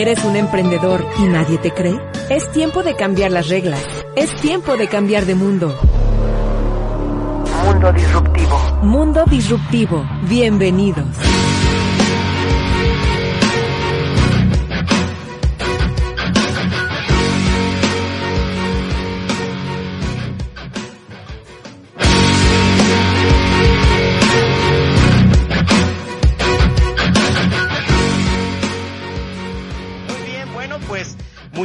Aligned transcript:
¿Eres 0.00 0.24
un 0.24 0.34
emprendedor 0.34 1.04
y 1.18 1.24
nadie 1.24 1.58
te 1.58 1.72
cree? 1.72 2.00
Es 2.30 2.50
tiempo 2.52 2.82
de 2.82 2.96
cambiar 2.96 3.32
las 3.32 3.50
reglas. 3.50 3.84
Es 4.16 4.34
tiempo 4.36 4.78
de 4.78 4.88
cambiar 4.88 5.26
de 5.26 5.34
mundo. 5.34 5.78
Mundo 7.66 7.92
Disruptivo. 7.92 8.58
Mundo 8.80 9.24
Disruptivo. 9.26 10.08
Bienvenidos. 10.22 11.29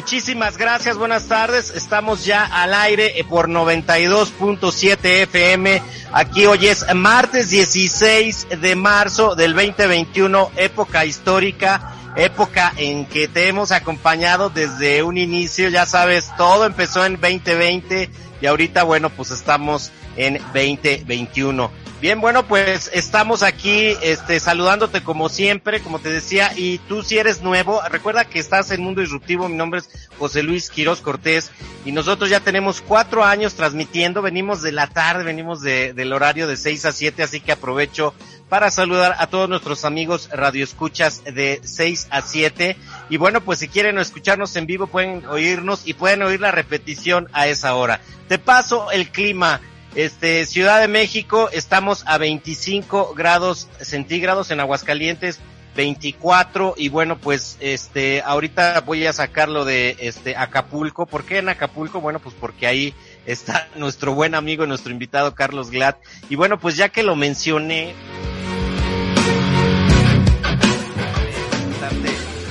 Muchísimas 0.05 0.59
gracias, 0.59 0.97
buenas 0.97 1.27
tardes. 1.27 1.71
Estamos 1.71 2.25
ya 2.25 2.45
al 2.45 2.75
aire 2.75 3.19
eh, 3.19 3.23
por 3.23 3.49
92.7 3.49 4.99
FM. 5.23 5.81
Aquí 6.13 6.45
hoy 6.45 6.67
es 6.67 6.85
martes 6.93 7.49
16 7.49 8.49
de 8.61 8.75
marzo 8.75 9.33
del 9.33 9.55
2021, 9.55 10.51
época 10.57 11.05
histórica, 11.05 11.95
época 12.15 12.71
en 12.77 13.07
que 13.07 13.27
te 13.27 13.47
hemos 13.47 13.71
acompañado 13.71 14.51
desde 14.51 15.01
un 15.01 15.17
inicio. 15.17 15.69
Ya 15.69 15.87
sabes, 15.87 16.31
todo 16.37 16.67
empezó 16.67 17.03
en 17.03 17.19
2020 17.19 18.11
y 18.41 18.45
ahorita, 18.45 18.83
bueno, 18.83 19.09
pues 19.09 19.31
estamos 19.31 19.91
en 20.17 20.37
2021. 20.53 21.84
Bien, 22.01 22.19
bueno, 22.19 22.45
pues 22.45 22.91
estamos 22.93 23.41
aquí 23.41 23.95
este, 24.01 24.41
saludándote 24.41 25.01
como 25.01 25.29
siempre, 25.29 25.81
como 25.81 25.99
te 25.99 26.09
decía, 26.09 26.51
y 26.55 26.77
tú 26.77 27.01
si 27.03 27.17
eres 27.17 27.41
nuevo, 27.41 27.81
recuerda 27.89 28.25
que 28.25 28.37
estás 28.37 28.69
en 28.71 28.83
Mundo 28.83 28.99
Disruptivo, 28.99 29.47
mi 29.47 29.55
nombre 29.55 29.79
es 29.79 29.89
José 30.19 30.43
Luis 30.43 30.69
Quiroz 30.69 30.99
Cortés, 30.99 31.51
y 31.85 31.93
nosotros 31.93 32.29
ya 32.29 32.41
tenemos 32.41 32.81
cuatro 32.81 33.23
años 33.23 33.55
transmitiendo, 33.55 34.21
venimos 34.21 34.61
de 34.61 34.73
la 34.73 34.87
tarde, 34.87 35.23
venimos 35.23 35.61
de, 35.61 35.93
del 35.93 36.11
horario 36.11 36.47
de 36.47 36.57
seis 36.57 36.83
a 36.83 36.91
siete, 36.91 37.23
así 37.23 37.39
que 37.39 37.53
aprovecho 37.53 38.13
para 38.49 38.69
saludar 38.71 39.15
a 39.17 39.27
todos 39.27 39.47
nuestros 39.47 39.85
amigos 39.85 40.29
radioescuchas 40.33 41.23
de 41.23 41.61
seis 41.63 42.07
a 42.11 42.21
siete, 42.21 42.75
y 43.09 43.15
bueno, 43.15 43.39
pues 43.39 43.59
si 43.59 43.69
quieren 43.69 43.97
escucharnos 43.99 44.53
en 44.57 44.65
vivo 44.65 44.87
pueden 44.87 45.25
oírnos 45.27 45.87
y 45.87 45.93
pueden 45.93 46.23
oír 46.23 46.41
la 46.41 46.51
repetición 46.51 47.29
a 47.31 47.47
esa 47.47 47.73
hora. 47.73 48.01
Te 48.27 48.37
paso 48.37 48.91
el 48.91 49.09
clima. 49.09 49.61
Este, 49.95 50.45
Ciudad 50.45 50.81
de 50.81 50.89
México, 50.89 51.49
estamos 51.53 52.03
a 52.05 52.17
25 52.17 53.13
grados 53.15 53.69
centígrados 53.79 54.51
en 54.51 54.59
Aguascalientes, 54.59 55.39
24 55.75 56.75
y 56.77 56.89
bueno, 56.89 57.17
pues 57.17 57.57
este, 57.61 58.21
ahorita 58.21 58.81
voy 58.81 59.05
a 59.05 59.13
sacarlo 59.13 59.63
de 59.63 59.95
este 59.99 60.35
Acapulco. 60.35 61.05
¿Por 61.05 61.23
qué 61.23 61.37
en 61.37 61.47
Acapulco? 61.47 62.01
Bueno, 62.01 62.19
pues 62.19 62.35
porque 62.37 62.67
ahí 62.67 62.93
está 63.25 63.69
nuestro 63.77 64.13
buen 64.13 64.35
amigo, 64.35 64.65
nuestro 64.65 64.91
invitado 64.91 65.33
Carlos 65.33 65.71
Glad. 65.71 65.95
Y 66.29 66.35
bueno, 66.35 66.59
pues 66.59 66.75
ya 66.75 66.89
que 66.89 67.01
lo 67.01 67.15
mencioné, 67.15 67.95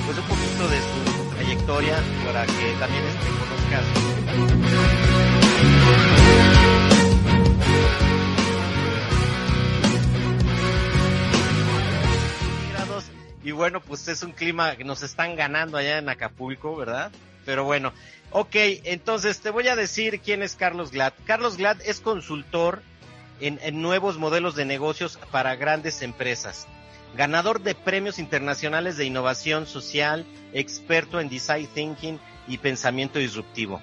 pues 0.05 0.17
un 0.17 0.25
poquito 0.25 0.67
de 0.67 0.79
su 0.79 1.35
trayectoria 1.35 1.95
para 2.25 2.45
que 2.47 2.73
también 2.79 3.03
este, 3.05 3.27
conozcas 3.39 4.04
Y 13.45 13.51
bueno, 13.51 13.79
pues 13.79 14.07
es 14.07 14.23
un 14.23 14.31
clima 14.31 14.75
que 14.75 14.83
nos 14.83 15.03
están 15.03 15.35
ganando 15.35 15.77
allá 15.77 15.99
en 15.99 16.09
Acapulco, 16.09 16.75
¿verdad? 16.75 17.11
Pero 17.45 17.63
bueno, 17.63 17.93
ok, 18.31 18.55
entonces 18.85 19.39
te 19.39 19.51
voy 19.51 19.67
a 19.67 19.75
decir 19.75 20.19
quién 20.19 20.41
es 20.41 20.55
Carlos 20.55 20.89
Glad. 20.89 21.13
Carlos 21.25 21.55
Glad 21.55 21.77
es 21.85 22.01
consultor 22.01 22.81
en, 23.39 23.59
en 23.61 23.83
nuevos 23.83 24.17
modelos 24.17 24.55
de 24.55 24.65
negocios 24.65 25.19
para 25.29 25.55
grandes 25.57 26.01
empresas, 26.01 26.65
ganador 27.15 27.61
de 27.61 27.75
premios 27.75 28.17
internacionales 28.17 28.97
de 28.97 29.05
innovación 29.05 29.67
social, 29.67 30.25
experto 30.51 31.19
en 31.19 31.29
design 31.29 31.67
thinking 31.67 32.19
y 32.47 32.57
pensamiento 32.57 33.19
disruptivo, 33.19 33.79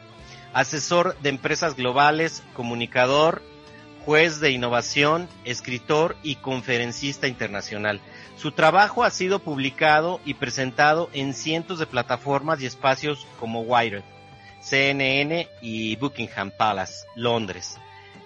asesor 0.55 1.17
de 1.21 1.29
empresas 1.29 1.77
globales, 1.77 2.43
comunicador, 2.55 3.43
juez 4.05 4.41
de 4.41 4.51
innovación, 4.51 5.29
escritor 5.45 6.17
y 6.23 6.37
conferencista 6.37 7.29
internacional. 7.29 8.01
Su 8.37 8.53
trabajo 8.53 9.05
ha 9.05 9.11
sido 9.11 9.39
publicado 9.39 10.21
y 10.25 10.35
presentado 10.35 11.09
en 11.13 11.35
cientos 11.35 11.79
de 11.79 11.87
plataformas 11.87 12.61
y 12.61 12.67
espacios 12.67 13.27
como 13.39 13.61
Wired, 13.63 14.03
CNN 14.61 15.49
y 15.61 15.97
Buckingham 15.97 16.51
Palace, 16.51 17.07
Londres, 17.15 17.79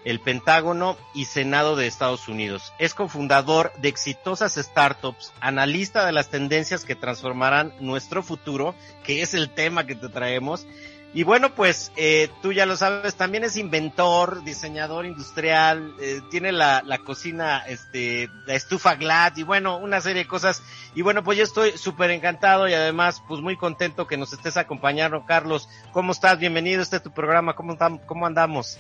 el 0.04 0.20
Pentágono 0.20 0.97
y 1.15 1.25
Senado 1.25 1.76
de 1.76 1.86
Estados 1.86 2.28
Unidos. 2.28 2.72
Es 2.78 2.94
cofundador 2.94 3.72
de 3.78 3.88
exitosas 3.88 4.54
startups, 4.54 5.32
analista 5.41 6.06
de 6.06 6.12
las 6.12 6.28
tendencias 6.28 6.84
que 6.84 6.94
transformarán 6.94 7.72
nuestro 7.81 8.22
futuro, 8.22 8.75
que 9.03 9.22
es 9.22 9.34
el 9.34 9.50
tema 9.50 9.84
que 9.86 9.97
te 9.97 10.09
traemos, 10.09 10.66
y 11.14 11.22
bueno, 11.22 11.54
pues 11.54 11.92
eh, 11.96 12.28
tú 12.42 12.52
ya 12.52 12.66
lo 12.66 12.76
sabes, 12.76 13.14
también 13.14 13.42
es 13.44 13.56
inventor, 13.56 14.44
diseñador 14.44 15.06
industrial, 15.06 15.94
eh, 16.00 16.20
tiene 16.30 16.52
la, 16.52 16.82
la 16.84 16.98
cocina, 16.98 17.64
este, 17.66 18.28
la 18.46 18.54
estufa 18.54 18.96
Glad 18.96 19.36
y 19.36 19.42
bueno, 19.42 19.78
una 19.78 20.00
serie 20.00 20.24
de 20.24 20.28
cosas. 20.28 20.62
Y 20.94 21.02
bueno, 21.02 21.24
pues 21.24 21.38
yo 21.38 21.44
estoy 21.44 21.72
súper 21.72 22.10
encantado 22.10 22.68
y 22.68 22.74
además 22.74 23.22
pues 23.26 23.40
muy 23.40 23.56
contento 23.56 24.06
que 24.06 24.18
nos 24.18 24.32
estés 24.32 24.56
acompañando. 24.56 25.24
Carlos, 25.24 25.68
¿cómo 25.92 26.12
estás? 26.12 26.38
Bienvenido 26.38 26.80
a 26.80 26.82
este 26.82 27.00
tu 27.00 27.10
programa, 27.12 27.54
¿cómo, 27.54 27.78
cómo 28.04 28.26
andamos? 28.26 28.78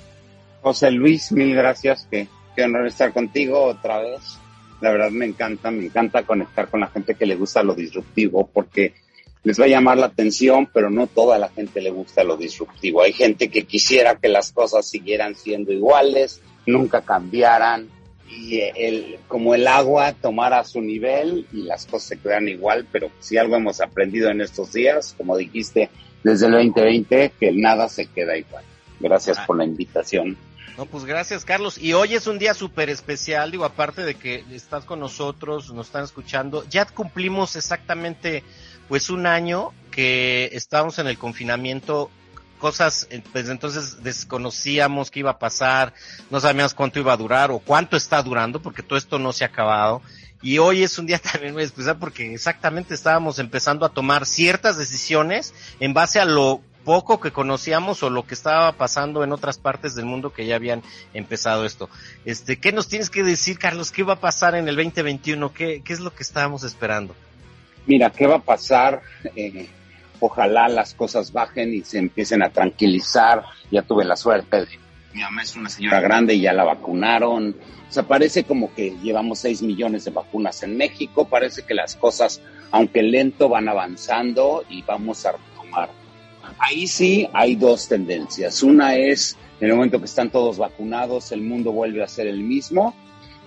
José 0.60 0.90
Luis, 0.90 1.32
mil 1.32 1.54
gracias, 1.54 2.06
que 2.10 2.28
qué 2.54 2.64
honor 2.64 2.86
estar 2.86 3.12
contigo 3.12 3.62
otra 3.62 3.98
vez. 4.00 4.38
La 4.80 4.90
verdad 4.90 5.10
me 5.10 5.26
encanta, 5.26 5.70
me 5.70 5.86
encanta 5.86 6.24
conectar 6.24 6.68
con 6.68 6.80
la 6.80 6.88
gente 6.88 7.14
que 7.14 7.24
le 7.24 7.36
gusta 7.36 7.62
lo 7.62 7.74
disruptivo 7.74 8.50
porque 8.52 8.94
les 9.46 9.60
va 9.60 9.66
a 9.66 9.68
llamar 9.68 9.96
la 9.96 10.06
atención, 10.06 10.68
pero 10.74 10.90
no 10.90 11.06
toda 11.06 11.38
la 11.38 11.48
gente 11.48 11.80
le 11.80 11.90
gusta 11.90 12.24
lo 12.24 12.36
disruptivo. 12.36 13.02
Hay 13.02 13.12
gente 13.12 13.48
que 13.48 13.62
quisiera 13.62 14.16
que 14.16 14.26
las 14.28 14.50
cosas 14.50 14.88
siguieran 14.88 15.36
siendo 15.36 15.72
iguales, 15.72 16.40
nunca 16.66 17.02
cambiaran 17.02 17.88
y 18.28 18.58
el, 18.58 19.20
como 19.28 19.54
el 19.54 19.68
agua 19.68 20.14
tomara 20.14 20.64
su 20.64 20.80
nivel 20.80 21.46
y 21.52 21.62
las 21.62 21.86
cosas 21.86 22.08
se 22.08 22.18
quedaran 22.18 22.48
igual, 22.48 22.88
pero 22.90 23.08
si 23.20 23.38
algo 23.38 23.54
hemos 23.54 23.80
aprendido 23.80 24.30
en 24.30 24.40
estos 24.40 24.72
días, 24.72 25.14
como 25.16 25.36
dijiste, 25.36 25.90
desde 26.24 26.46
el 26.46 26.52
2020, 26.54 27.34
que 27.38 27.52
nada 27.52 27.88
se 27.88 28.06
queda 28.06 28.36
igual. 28.36 28.64
Gracias 28.98 29.38
por 29.46 29.58
la 29.58 29.64
invitación. 29.64 30.36
No, 30.76 30.86
pues 30.86 31.04
gracias, 31.04 31.44
Carlos. 31.44 31.78
Y 31.78 31.92
hoy 31.92 32.14
es 32.14 32.26
un 32.26 32.40
día 32.40 32.52
súper 32.52 32.90
especial, 32.90 33.52
digo, 33.52 33.64
aparte 33.64 34.02
de 34.02 34.16
que 34.16 34.44
estás 34.50 34.84
con 34.84 34.98
nosotros, 34.98 35.72
nos 35.72 35.86
están 35.86 36.02
escuchando, 36.02 36.64
ya 36.68 36.84
cumplimos 36.84 37.54
exactamente 37.54 38.42
pues 38.88 39.10
un 39.10 39.26
año 39.26 39.72
que 39.90 40.50
estábamos 40.52 40.98
en 40.98 41.06
el 41.06 41.18
confinamiento, 41.18 42.10
cosas, 42.58 43.08
pues 43.32 43.48
entonces 43.48 44.02
desconocíamos 44.02 45.10
qué 45.10 45.20
iba 45.20 45.32
a 45.32 45.38
pasar, 45.38 45.94
no 46.30 46.40
sabíamos 46.40 46.74
cuánto 46.74 46.98
iba 46.98 47.12
a 47.12 47.16
durar 47.16 47.50
o 47.50 47.58
cuánto 47.58 47.96
está 47.96 48.22
durando, 48.22 48.60
porque 48.60 48.82
todo 48.82 48.98
esto 48.98 49.18
no 49.18 49.32
se 49.32 49.44
ha 49.44 49.48
acabado. 49.48 50.02
Y 50.42 50.58
hoy 50.58 50.82
es 50.82 50.98
un 50.98 51.06
día 51.06 51.18
también 51.32 51.54
muy 51.54 51.62
especial 51.62 51.98
porque 51.98 52.34
exactamente 52.34 52.94
estábamos 52.94 53.38
empezando 53.38 53.86
a 53.86 53.90
tomar 53.90 54.26
ciertas 54.26 54.76
decisiones 54.76 55.54
en 55.80 55.94
base 55.94 56.20
a 56.20 56.24
lo 56.24 56.60
poco 56.84 57.18
que 57.18 57.32
conocíamos 57.32 58.04
o 58.04 58.10
lo 58.10 58.26
que 58.26 58.34
estaba 58.34 58.70
pasando 58.72 59.24
en 59.24 59.32
otras 59.32 59.58
partes 59.58 59.96
del 59.96 60.04
mundo 60.04 60.32
que 60.32 60.46
ya 60.46 60.54
habían 60.54 60.82
empezado 61.14 61.64
esto. 61.64 61.90
Este, 62.24 62.60
¿qué 62.60 62.70
nos 62.70 62.86
tienes 62.86 63.10
que 63.10 63.24
decir, 63.24 63.58
Carlos? 63.58 63.90
¿Qué 63.90 64.04
va 64.04 64.14
a 64.14 64.20
pasar 64.20 64.54
en 64.54 64.68
el 64.68 64.76
2021? 64.76 65.52
¿Qué, 65.52 65.82
qué 65.84 65.92
es 65.92 65.98
lo 65.98 66.14
que 66.14 66.22
estábamos 66.22 66.62
esperando? 66.62 67.16
Mira, 67.86 68.10
¿qué 68.10 68.26
va 68.26 68.36
a 68.36 68.42
pasar? 68.42 69.00
Eh, 69.36 69.68
ojalá 70.20 70.68
las 70.68 70.94
cosas 70.94 71.32
bajen 71.32 71.72
y 71.72 71.82
se 71.82 71.98
empiecen 71.98 72.42
a 72.42 72.50
tranquilizar. 72.50 73.44
Ya 73.70 73.82
tuve 73.82 74.04
la 74.04 74.16
suerte 74.16 74.60
de... 74.60 74.66
Mi 75.14 75.22
mamá 75.22 75.42
es 75.42 75.56
una 75.56 75.70
señora 75.70 76.00
grande 76.00 76.34
y 76.34 76.42
ya 76.42 76.52
la 76.52 76.64
vacunaron. 76.64 77.56
O 77.88 77.92
sea, 77.92 78.02
parece 78.02 78.44
como 78.44 78.74
que 78.74 78.96
llevamos 79.02 79.38
6 79.38 79.62
millones 79.62 80.04
de 80.04 80.10
vacunas 80.10 80.62
en 80.62 80.76
México. 80.76 81.26
Parece 81.26 81.62
que 81.62 81.74
las 81.74 81.94
cosas, 81.94 82.42
aunque 82.70 83.02
lento, 83.02 83.48
van 83.48 83.68
avanzando 83.68 84.64
y 84.68 84.82
vamos 84.82 85.24
a 85.24 85.32
retomar. 85.32 85.88
Ahí 86.58 86.86
sí 86.86 87.28
hay 87.32 87.54
dos 87.54 87.88
tendencias. 87.88 88.62
Una 88.62 88.96
es, 88.96 89.38
en 89.60 89.68
el 89.68 89.76
momento 89.76 90.00
que 90.00 90.06
están 90.06 90.30
todos 90.30 90.58
vacunados, 90.58 91.32
el 91.32 91.40
mundo 91.40 91.72
vuelve 91.72 92.02
a 92.02 92.08
ser 92.08 92.26
el 92.26 92.42
mismo 92.42 92.94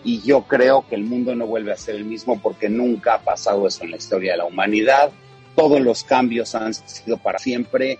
y 0.03 0.21
yo 0.21 0.43
creo 0.43 0.85
que 0.87 0.95
el 0.95 1.03
mundo 1.03 1.35
no 1.35 1.45
vuelve 1.45 1.73
a 1.73 1.77
ser 1.77 1.95
el 1.95 2.05
mismo 2.05 2.39
porque 2.39 2.69
nunca 2.69 3.15
ha 3.15 3.19
pasado 3.19 3.67
eso 3.67 3.83
en 3.83 3.91
la 3.91 3.97
historia 3.97 4.33
de 4.33 4.37
la 4.37 4.45
humanidad. 4.45 5.11
Todos 5.55 5.81
los 5.81 6.03
cambios 6.03 6.55
han 6.55 6.73
sido 6.73 7.17
para 7.17 7.39
siempre. 7.39 7.99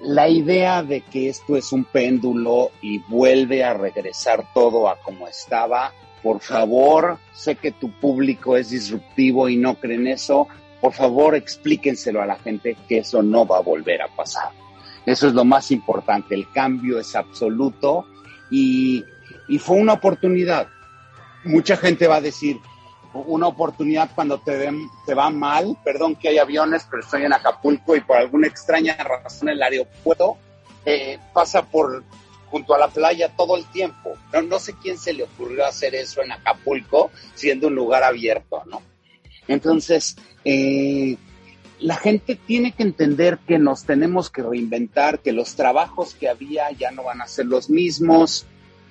La 0.00 0.28
idea 0.28 0.82
de 0.82 1.02
que 1.02 1.28
esto 1.28 1.56
es 1.56 1.72
un 1.72 1.84
péndulo 1.84 2.70
y 2.80 2.98
vuelve 3.08 3.62
a 3.62 3.74
regresar 3.74 4.44
todo 4.54 4.88
a 4.88 4.98
como 4.98 5.28
estaba, 5.28 5.92
por 6.22 6.40
favor, 6.40 7.18
sé 7.34 7.56
que 7.56 7.70
tu 7.70 7.90
público 8.00 8.56
es 8.56 8.70
disruptivo 8.70 9.48
y 9.48 9.56
no 9.56 9.74
creen 9.74 10.06
eso, 10.06 10.48
por 10.80 10.94
favor 10.94 11.34
explíquenselo 11.34 12.22
a 12.22 12.26
la 12.26 12.36
gente 12.36 12.76
que 12.88 12.98
eso 12.98 13.22
no 13.22 13.46
va 13.46 13.58
a 13.58 13.62
volver 13.62 14.02
a 14.02 14.08
pasar. 14.08 14.50
Eso 15.06 15.28
es 15.28 15.34
lo 15.34 15.44
más 15.44 15.70
importante, 15.70 16.34
el 16.34 16.50
cambio 16.50 16.98
es 16.98 17.14
absoluto 17.14 18.06
y, 18.50 19.04
y 19.50 19.58
fue 19.58 19.76
una 19.76 19.94
oportunidad. 19.94 20.68
Mucha 21.44 21.76
gente 21.76 22.06
va 22.06 22.16
a 22.16 22.20
decir, 22.20 22.58
una 23.12 23.48
oportunidad 23.48 24.10
cuando 24.14 24.38
te, 24.38 24.56
ven, 24.56 24.88
te 25.04 25.12
va 25.12 25.28
mal, 25.28 25.76
perdón 25.84 26.14
que 26.14 26.28
hay 26.28 26.38
aviones, 26.38 26.86
pero 26.88 27.02
estoy 27.02 27.24
en 27.24 27.32
Acapulco 27.32 27.96
y 27.96 28.00
por 28.00 28.16
alguna 28.16 28.46
extraña 28.46 28.94
razón 28.94 29.48
el 29.48 29.60
aeropuerto 29.60 30.36
eh, 30.86 31.18
pasa 31.34 31.62
por 31.62 32.04
junto 32.46 32.74
a 32.74 32.78
la 32.78 32.88
playa 32.88 33.28
todo 33.36 33.56
el 33.56 33.64
tiempo. 33.66 34.16
No, 34.32 34.42
no 34.42 34.60
sé 34.60 34.74
quién 34.80 34.96
se 34.96 35.12
le 35.12 35.24
ocurrió 35.24 35.66
hacer 35.66 35.96
eso 35.96 36.22
en 36.22 36.30
Acapulco, 36.30 37.10
siendo 37.34 37.66
un 37.66 37.74
lugar 37.74 38.04
abierto, 38.04 38.62
¿no? 38.66 38.82
Entonces, 39.48 40.16
eh, 40.44 41.16
la 41.80 41.96
gente 41.96 42.36
tiene 42.36 42.72
que 42.72 42.84
entender 42.84 43.38
que 43.38 43.58
nos 43.58 43.84
tenemos 43.84 44.30
que 44.30 44.42
reinventar, 44.42 45.18
que 45.18 45.32
los 45.32 45.56
trabajos 45.56 46.14
que 46.14 46.28
había 46.28 46.70
ya 46.70 46.92
no 46.92 47.04
van 47.04 47.20
a 47.20 47.26
ser 47.26 47.46
los 47.46 47.68
mismos. 47.68 48.46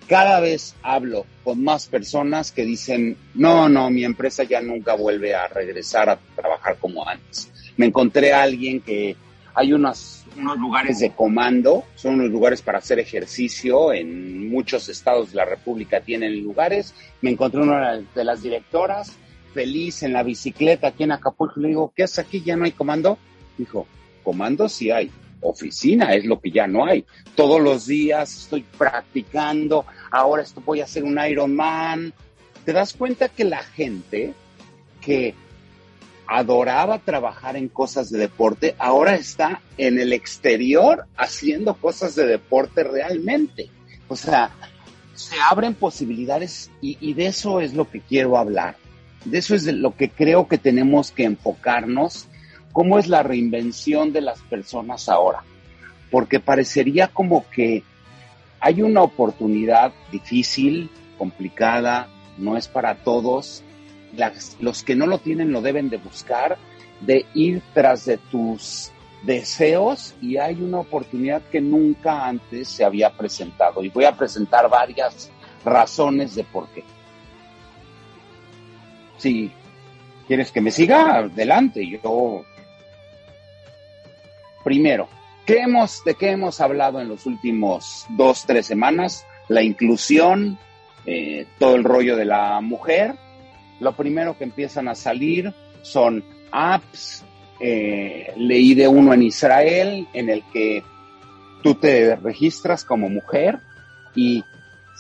Cada 0.10 0.40
vez 0.40 0.76
hablo 0.82 1.28
con 1.44 1.64
más 1.64 1.86
personas 1.86 2.52
que 2.52 2.66
dicen, 2.66 3.16
no, 3.36 3.70
no, 3.70 3.92
mi 3.92 4.04
empresa 4.04 4.44
ya 4.44 4.60
nunca 4.60 4.96
vuelve 4.96 5.36
a 5.36 5.48
regresar 5.48 6.10
a 6.10 6.18
trabajar 6.36 6.78
como 6.80 7.08
antes. 7.08 7.52
Me 7.78 7.86
encontré 7.86 8.34
a 8.34 8.42
alguien 8.42 8.82
que 8.82 9.16
hay 9.54 9.72
unos, 9.72 10.26
unos 10.36 10.58
lugares 10.58 10.98
de 10.98 11.12
comando, 11.12 11.84
son 11.94 12.16
unos 12.16 12.32
lugares 12.32 12.64
para 12.64 12.80
hacer 12.80 12.98
ejercicio, 12.98 13.94
en 13.94 14.50
muchos 14.50 14.90
estados 14.90 15.30
de 15.30 15.36
la 15.36 15.46
República 15.46 16.02
tienen 16.02 16.42
lugares. 16.42 16.96
Me 17.22 17.30
encontré 17.30 17.62
una 17.62 17.98
de 17.98 18.24
las 18.24 18.42
directoras, 18.42 19.16
feliz 19.54 20.02
en 20.02 20.14
la 20.14 20.24
bicicleta 20.24 20.88
aquí 20.88 21.04
en 21.04 21.12
Acapulco. 21.12 21.60
Le 21.60 21.68
digo, 21.68 21.94
¿qué 21.96 22.02
haces 22.02 22.18
aquí? 22.18 22.42
¿Ya 22.42 22.56
no 22.56 22.66
hay 22.66 22.72
comando? 22.72 23.20
Dijo, 23.60 23.86
comando 24.24 24.68
sí 24.70 24.90
hay. 24.90 25.12
Oficina 25.42 26.14
es 26.14 26.26
lo 26.26 26.40
que 26.40 26.52
ya 26.52 26.68
no 26.68 26.86
hay. 26.86 27.06
Todos 27.36 27.62
los 27.62 27.88
días 27.88 28.44
estoy 28.44 28.66
practicando. 28.78 29.86
Ahora 30.12 30.44
esto 30.44 30.62
voy 30.66 30.82
a 30.82 30.86
hacer 30.86 31.04
un 31.04 31.20
Ironman. 31.20 32.14
¿Te 32.66 32.74
das 32.74 32.94
cuenta 32.94 33.30
que 33.30 33.44
la 33.44 33.64
gente 33.64 34.34
que 35.02 35.34
adoraba 36.28 37.00
trabajar 37.00 37.56
en 37.56 37.70
cosas 37.70 38.12
de 38.12 38.20
deporte 38.20 38.76
ahora 38.78 39.16
está 39.16 39.62
en 39.78 40.00
el 40.00 40.14
exterior 40.14 41.06
haciendo 41.18 41.76
cosas 41.76 42.16
de 42.16 42.26
deporte 42.26 42.84
realmente? 42.84 43.70
O 44.08 44.16
sea, 44.16 44.52
se 45.16 45.36
abren 45.50 45.74
posibilidades 45.74 46.70
y, 46.82 46.98
y 47.00 47.14
de 47.14 47.28
eso 47.28 47.60
es 47.60 47.74
lo 47.74 47.90
que 47.90 48.02
quiero 48.02 48.38
hablar 48.38 48.76
de 49.26 49.38
eso 49.38 49.56
es 49.56 49.66
de 49.66 49.74
lo 49.74 49.96
que 49.96 50.10
creo 50.10 50.48
que 50.48 50.58
tenemos 50.58 51.12
que 51.12 51.24
enfocarnos, 51.24 52.28
cómo 52.72 53.00
es 53.00 53.08
la 53.08 53.24
reinvención 53.24 54.14
de 54.14 54.22
las 54.22 54.40
personas 54.42 55.10
ahora, 55.10 55.44
porque 56.12 56.40
parecería 56.40 57.08
como 57.08 57.50
que 57.50 57.84
hay 58.60 58.82
una 58.82 59.02
oportunidad 59.02 59.94
difícil, 60.12 60.90
complicada, 61.18 62.08
no 62.38 62.58
es 62.58 62.68
para 62.68 62.96
todos, 62.96 63.64
los 64.60 64.84
que 64.84 64.96
no 64.96 65.06
lo 65.06 65.20
tienen 65.20 65.52
lo 65.52 65.62
deben 65.62 65.90
de 65.90 65.98
buscar, 65.98 66.58
de 67.02 67.26
ir 67.34 67.62
tras 67.74 68.06
de 68.06 68.18
tus 68.18 68.92
deseos 69.24 70.16
y 70.22 70.38
hay 70.38 70.62
una 70.62 70.80
oportunidad 70.80 71.42
que 71.52 71.62
nunca 71.62 72.28
antes 72.28 72.68
se 72.68 72.84
había 72.84 73.12
presentado. 73.12 73.84
Y 73.84 73.90
voy 73.90 74.06
a 74.06 74.16
presentar 74.16 74.70
varias 74.70 75.30
razones 75.64 76.36
de 76.36 76.44
por 76.44 76.68
qué. 76.70 76.84
Si 79.18 79.52
quieres 80.28 80.52
que 80.52 80.62
me 80.62 80.72
siga, 80.72 81.18
adelante. 81.18 81.86
Yo, 81.86 82.44
primero, 84.64 85.10
¿qué 85.50 85.62
hemos, 85.62 86.04
¿de 86.04 86.14
qué 86.14 86.30
hemos 86.30 86.62
hablado 86.62 87.02
en 87.02 87.08
los 87.08 87.26
últimos 87.26 88.06
dos, 88.10 88.46
tres 88.46 88.68
semanas? 88.68 89.26
La 89.48 89.64
inclusión, 89.64 90.60
eh, 91.08 91.48
todo 91.58 91.76
el 91.76 91.84
rollo 91.84 92.16
de 92.16 92.26
la 92.26 92.62
mujer. 92.62 93.16
Lo 93.80 93.94
primero 93.94 94.38
que 94.38 94.44
empiezan 94.44 94.88
a 94.88 94.94
salir 94.94 95.52
son 95.82 96.24
apps. 96.52 97.26
Eh, 97.60 98.32
leí 98.38 98.76
de 98.76 98.88
uno 98.88 99.12
en 99.12 99.24
Israel 99.24 100.08
en 100.14 100.30
el 100.30 100.44
que 100.54 100.84
tú 101.64 101.74
te 101.74 102.16
registras 102.16 102.86
como 102.86 103.10
mujer 103.10 103.58
y 104.16 104.44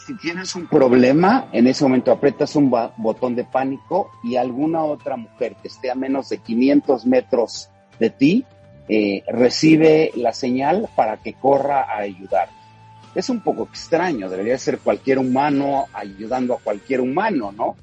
si 0.07 0.17
tienes 0.17 0.55
un 0.55 0.65
problema, 0.65 1.47
en 1.51 1.67
ese 1.67 1.83
momento 1.83 2.11
aprietas 2.11 2.55
un 2.55 2.73
botón 2.97 3.35
de 3.35 3.43
pánico 3.43 4.09
y 4.23 4.35
alguna 4.35 4.83
otra 4.83 5.15
mujer 5.15 5.57
que 5.61 5.67
esté 5.67 5.91
a 5.91 5.95
menos 5.95 6.27
de 6.29 6.39
500 6.39 7.05
metros 7.05 7.69
de 7.99 8.09
ti 8.09 8.45
eh, 8.91 9.23
recibe 9.27 10.11
la 10.15 10.33
señal 10.33 10.89
para 10.95 11.17
que 11.17 11.33
corra 11.33 11.83
a 11.83 11.99
ayudar. 11.99 12.49
Es 13.13 13.29
un 13.29 13.41
poco 13.41 13.63
extraño, 13.63 14.29
debería 14.29 14.57
ser 14.57 14.79
cualquier 14.79 15.19
humano 15.19 15.85
ayudando 15.93 16.55
a 16.55 16.59
cualquier 16.59 17.01
humano, 17.01 17.51
¿no? 17.51 17.75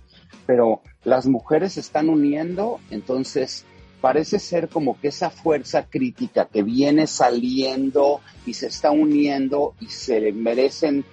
Pero 0.47 0.83
las 1.05 1.27
mujeres 1.27 1.75
se 1.75 1.81
están 1.81 2.09
uniendo, 2.09 2.81
entonces 2.91 3.65
parece 4.01 4.41
ser 4.41 4.69
como 4.69 5.01
que 5.01 5.09
esa 5.09 5.31
fuerza 5.31 5.87
crítica 5.89 6.49
que 6.53 6.65
viene 6.65 7.07
saliendo 7.07 8.21
y 8.45 8.55
se 8.55 8.67
está 8.67 8.91
uniendo 8.91 9.75
y 9.81 9.87
se 9.87 10.33
merecen 10.33 11.05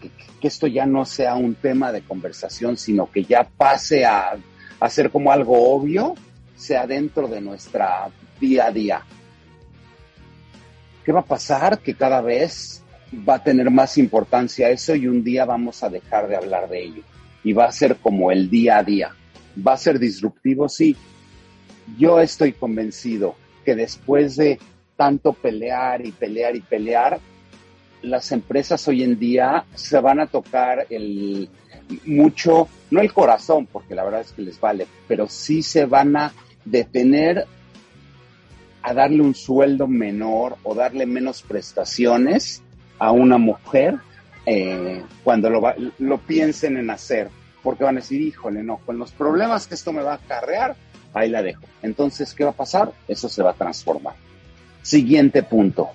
que, 0.00 0.10
esto 0.46 0.66
ya 0.66 0.86
no 0.86 1.06
sea 1.06 1.34
un 1.34 1.54
tema 1.54 1.90
de 1.90 2.02
conversación, 2.02 2.76
sino 2.76 3.10
que 3.10 3.24
ya 3.24 3.48
pase 3.56 4.04
a, 4.04 4.36
a 4.78 4.90
ser 4.90 5.10
como 5.10 5.32
algo 5.32 5.74
obvio, 5.74 6.14
sea 6.54 6.86
dentro 6.86 7.26
de 7.28 7.40
nuestra 7.40 8.10
día 8.38 8.66
a 8.66 8.70
día. 8.70 9.02
¿Qué 11.04 11.12
va 11.12 11.20
a 11.20 11.24
pasar? 11.24 11.78
Que 11.78 11.94
cada 11.94 12.20
vez 12.20 12.82
va 13.28 13.34
a 13.36 13.42
tener 13.42 13.70
más 13.70 13.98
importancia 13.98 14.70
eso 14.70 14.94
y 14.94 15.06
un 15.06 15.22
día 15.22 15.44
vamos 15.44 15.82
a 15.82 15.90
dejar 15.90 16.28
de 16.28 16.36
hablar 16.36 16.68
de 16.68 16.84
ello. 16.84 17.02
Y 17.42 17.52
va 17.52 17.66
a 17.66 17.72
ser 17.72 17.96
como 17.96 18.30
el 18.30 18.48
día 18.48 18.78
a 18.78 18.82
día. 18.82 19.14
¿Va 19.66 19.74
a 19.74 19.78
ser 19.78 19.98
disruptivo? 19.98 20.68
Sí. 20.68 20.96
Yo 21.98 22.20
estoy 22.20 22.52
convencido 22.52 23.36
que 23.64 23.74
después 23.74 24.36
de 24.36 24.58
tanto 24.96 25.32
pelear 25.32 26.04
y 26.04 26.12
pelear 26.12 26.56
y 26.56 26.60
pelear, 26.60 27.20
las 28.02 28.32
empresas 28.32 28.86
hoy 28.88 29.02
en 29.02 29.18
día 29.18 29.64
se 29.74 30.00
van 30.00 30.20
a 30.20 30.26
tocar 30.26 30.86
el 30.90 31.48
mucho, 32.06 32.68
no 32.90 33.00
el 33.00 33.12
corazón, 33.12 33.66
porque 33.66 33.94
la 33.94 34.04
verdad 34.04 34.22
es 34.22 34.32
que 34.32 34.42
les 34.42 34.58
vale, 34.58 34.86
pero 35.06 35.28
sí 35.28 35.62
se 35.62 35.84
van 35.84 36.16
a 36.16 36.32
detener 36.64 37.46
a 38.84 38.92
darle 38.92 39.22
un 39.22 39.34
sueldo 39.34 39.88
menor 39.88 40.58
o 40.62 40.74
darle 40.74 41.06
menos 41.06 41.42
prestaciones 41.42 42.62
a 42.98 43.12
una 43.12 43.38
mujer 43.38 43.96
eh, 44.44 45.02
cuando 45.24 45.48
lo, 45.48 45.62
lo 45.98 46.18
piensen 46.18 46.76
en 46.76 46.90
hacer, 46.90 47.30
porque 47.62 47.82
van 47.82 47.96
a 47.96 48.00
decir, 48.00 48.20
híjole, 48.20 48.62
no, 48.62 48.76
con 48.84 48.98
los 48.98 49.10
problemas 49.10 49.66
que 49.66 49.74
esto 49.74 49.90
me 49.90 50.02
va 50.02 50.12
a 50.12 50.16
acarrear, 50.16 50.76
ahí 51.14 51.30
la 51.30 51.42
dejo. 51.42 51.62
Entonces, 51.80 52.34
¿qué 52.34 52.44
va 52.44 52.50
a 52.50 52.54
pasar? 52.54 52.92
Eso 53.08 53.26
se 53.30 53.42
va 53.42 53.52
a 53.52 53.54
transformar. 53.54 54.16
Siguiente 54.82 55.42
punto. 55.42 55.88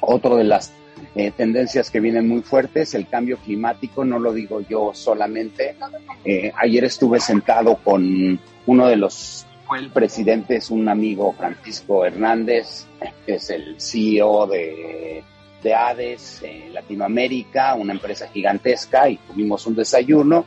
Otro 0.00 0.36
de 0.36 0.44
las 0.44 0.74
eh, 1.14 1.30
tendencias 1.30 1.90
que 1.90 2.00
vienen 2.00 2.28
muy 2.28 2.42
fuertes, 2.42 2.92
el 2.92 3.08
cambio 3.08 3.38
climático, 3.38 4.04
no 4.04 4.18
lo 4.18 4.34
digo 4.34 4.60
yo 4.60 4.90
solamente. 4.92 5.74
Eh, 6.22 6.52
ayer 6.54 6.84
estuve 6.84 7.18
sentado 7.18 7.76
con 7.76 8.38
uno 8.66 8.86
de 8.88 8.96
los, 8.96 9.46
el 9.74 9.90
presidente, 9.90 10.56
es 10.56 10.70
un 10.70 10.88
amigo, 10.88 11.32
Francisco 11.32 12.04
Hernández, 12.04 12.86
que 13.26 13.34
es 13.34 13.50
el 13.50 13.80
CEO 13.80 14.46
de, 14.46 15.22
de 15.62 15.74
ADES 15.74 16.42
en 16.42 16.74
Latinoamérica, 16.74 17.74
una 17.74 17.92
empresa 17.92 18.28
gigantesca, 18.28 19.08
y 19.08 19.16
tuvimos 19.16 19.66
un 19.66 19.74
desayuno. 19.74 20.44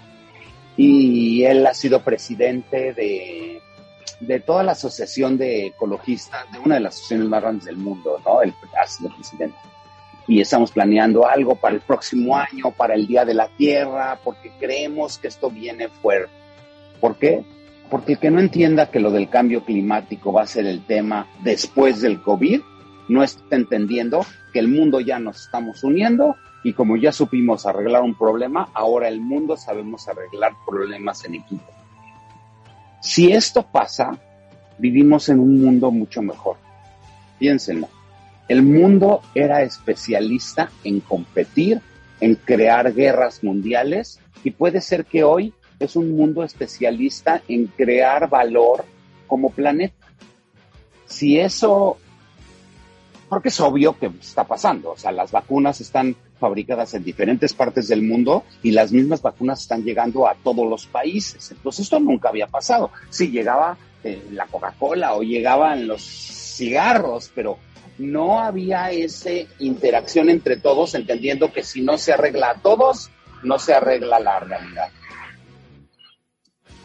Y 0.77 1.43
él 1.43 1.65
ha 1.65 1.73
sido 1.73 2.01
presidente 2.01 2.93
de, 2.93 3.61
de 4.19 4.39
toda 4.39 4.63
la 4.63 4.73
asociación 4.73 5.37
de 5.37 5.67
ecologistas, 5.67 6.51
de 6.51 6.59
una 6.59 6.75
de 6.75 6.81
las 6.81 6.95
asociaciones 6.95 7.29
más 7.29 7.41
grandes 7.41 7.65
del 7.65 7.77
mundo, 7.77 8.21
¿no? 8.25 8.41
Él 8.41 8.53
ha 8.81 8.87
sido 8.87 9.09
presidente 9.15 9.57
y 10.27 10.41
estamos 10.41 10.71
planeando 10.71 11.27
algo 11.27 11.55
para 11.55 11.75
el 11.75 11.81
próximo 11.81 12.35
año, 12.35 12.71
para 12.75 12.95
el 12.95 13.05
Día 13.05 13.25
de 13.25 13.33
la 13.33 13.47
Tierra, 13.47 14.19
porque 14.23 14.51
creemos 14.59 15.17
que 15.17 15.27
esto 15.27 15.51
viene 15.51 15.87
fuerte. 15.87 16.31
¿Por 16.99 17.17
qué? 17.17 17.43
Porque 17.89 18.13
el 18.13 18.19
que 18.19 18.31
no 18.31 18.39
entienda 18.39 18.89
que 18.89 18.99
lo 18.99 19.11
del 19.11 19.29
cambio 19.29 19.63
climático 19.63 20.33
va 20.33 20.43
a 20.43 20.47
ser 20.47 20.65
el 20.65 20.85
tema 20.85 21.27
después 21.43 22.01
del 22.01 22.21
COVID, 22.21 22.61
no 23.07 23.23
está 23.23 23.55
entendiendo 23.55 24.25
que 24.51 24.59
el 24.59 24.67
mundo 24.67 24.99
ya 24.99 25.19
nos 25.19 25.41
estamos 25.41 25.83
uniendo 25.83 26.35
y 26.63 26.73
como 26.73 26.97
ya 26.97 27.11
supimos 27.11 27.65
arreglar 27.65 28.01
un 28.01 28.15
problema, 28.15 28.69
ahora 28.73 29.07
el 29.07 29.21
mundo 29.21 29.55
sabemos 29.55 30.07
arreglar 30.07 30.53
problemas 30.65 31.23
en 31.25 31.35
equipo. 31.35 31.71
Si 33.01 33.31
esto 33.31 33.61
pasa, 33.61 34.17
vivimos 34.79 35.29
en 35.29 35.39
un 35.39 35.61
mundo 35.61 35.91
mucho 35.91 36.23
mejor. 36.23 36.57
Piénsenlo. 37.37 37.87
El 38.47 38.63
mundo 38.63 39.21
era 39.35 39.61
especialista 39.61 40.71
en 40.83 41.01
competir, 41.01 41.81
en 42.19 42.35
crear 42.35 42.93
guerras 42.93 43.43
mundiales 43.43 44.19
y 44.43 44.51
puede 44.51 44.81
ser 44.81 45.05
que 45.05 45.23
hoy 45.23 45.53
es 45.79 45.95
un 45.95 46.15
mundo 46.15 46.43
especialista 46.43 47.41
en 47.47 47.67
crear 47.67 48.29
valor 48.29 48.85
como 49.27 49.49
planeta. 49.49 50.07
Si 51.05 51.39
eso, 51.39 51.97
porque 53.29 53.49
es 53.49 53.59
obvio 53.59 53.97
que 53.97 54.07
está 54.19 54.43
pasando, 54.43 54.91
o 54.91 54.97
sea, 54.97 55.11
las 55.11 55.31
vacunas 55.31 55.81
están 55.81 56.15
fabricadas 56.39 56.93
en 56.93 57.03
diferentes 57.03 57.53
partes 57.53 57.87
del 57.87 58.01
mundo 58.01 58.43
y 58.61 58.71
las 58.71 58.91
mismas 58.91 59.21
vacunas 59.21 59.61
están 59.61 59.83
llegando 59.83 60.27
a 60.27 60.35
todos 60.35 60.67
los 60.67 60.85
países. 60.87 61.51
Entonces 61.51 61.85
esto 61.85 61.99
nunca 61.99 62.29
había 62.29 62.47
pasado. 62.47 62.91
Sí, 63.09 63.29
llegaba 63.29 63.77
eh, 64.03 64.23
la 64.31 64.45
Coca-Cola 64.47 65.15
o 65.15 65.23
llegaban 65.23 65.87
los 65.87 66.03
cigarros, 66.03 67.31
pero 67.33 67.57
no 67.97 68.39
había 68.39 68.91
esa 68.91 69.29
interacción 69.59 70.29
entre 70.29 70.57
todos, 70.57 70.95
entendiendo 70.95 71.51
que 71.51 71.63
si 71.63 71.81
no 71.81 71.97
se 71.97 72.13
arregla 72.13 72.51
a 72.51 72.55
todos, 72.55 73.09
no 73.43 73.57
se 73.59 73.73
arregla 73.73 74.19
la 74.19 74.39
realidad. 74.39 74.89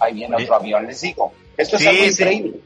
Ahí 0.00 0.14
viene 0.14 0.36
otro 0.36 0.54
avión, 0.54 0.86
les 0.86 1.00
digo. 1.00 1.32
Esto 1.56 1.76
es 1.76 1.86
algo 1.86 2.04
increíble. 2.04 2.60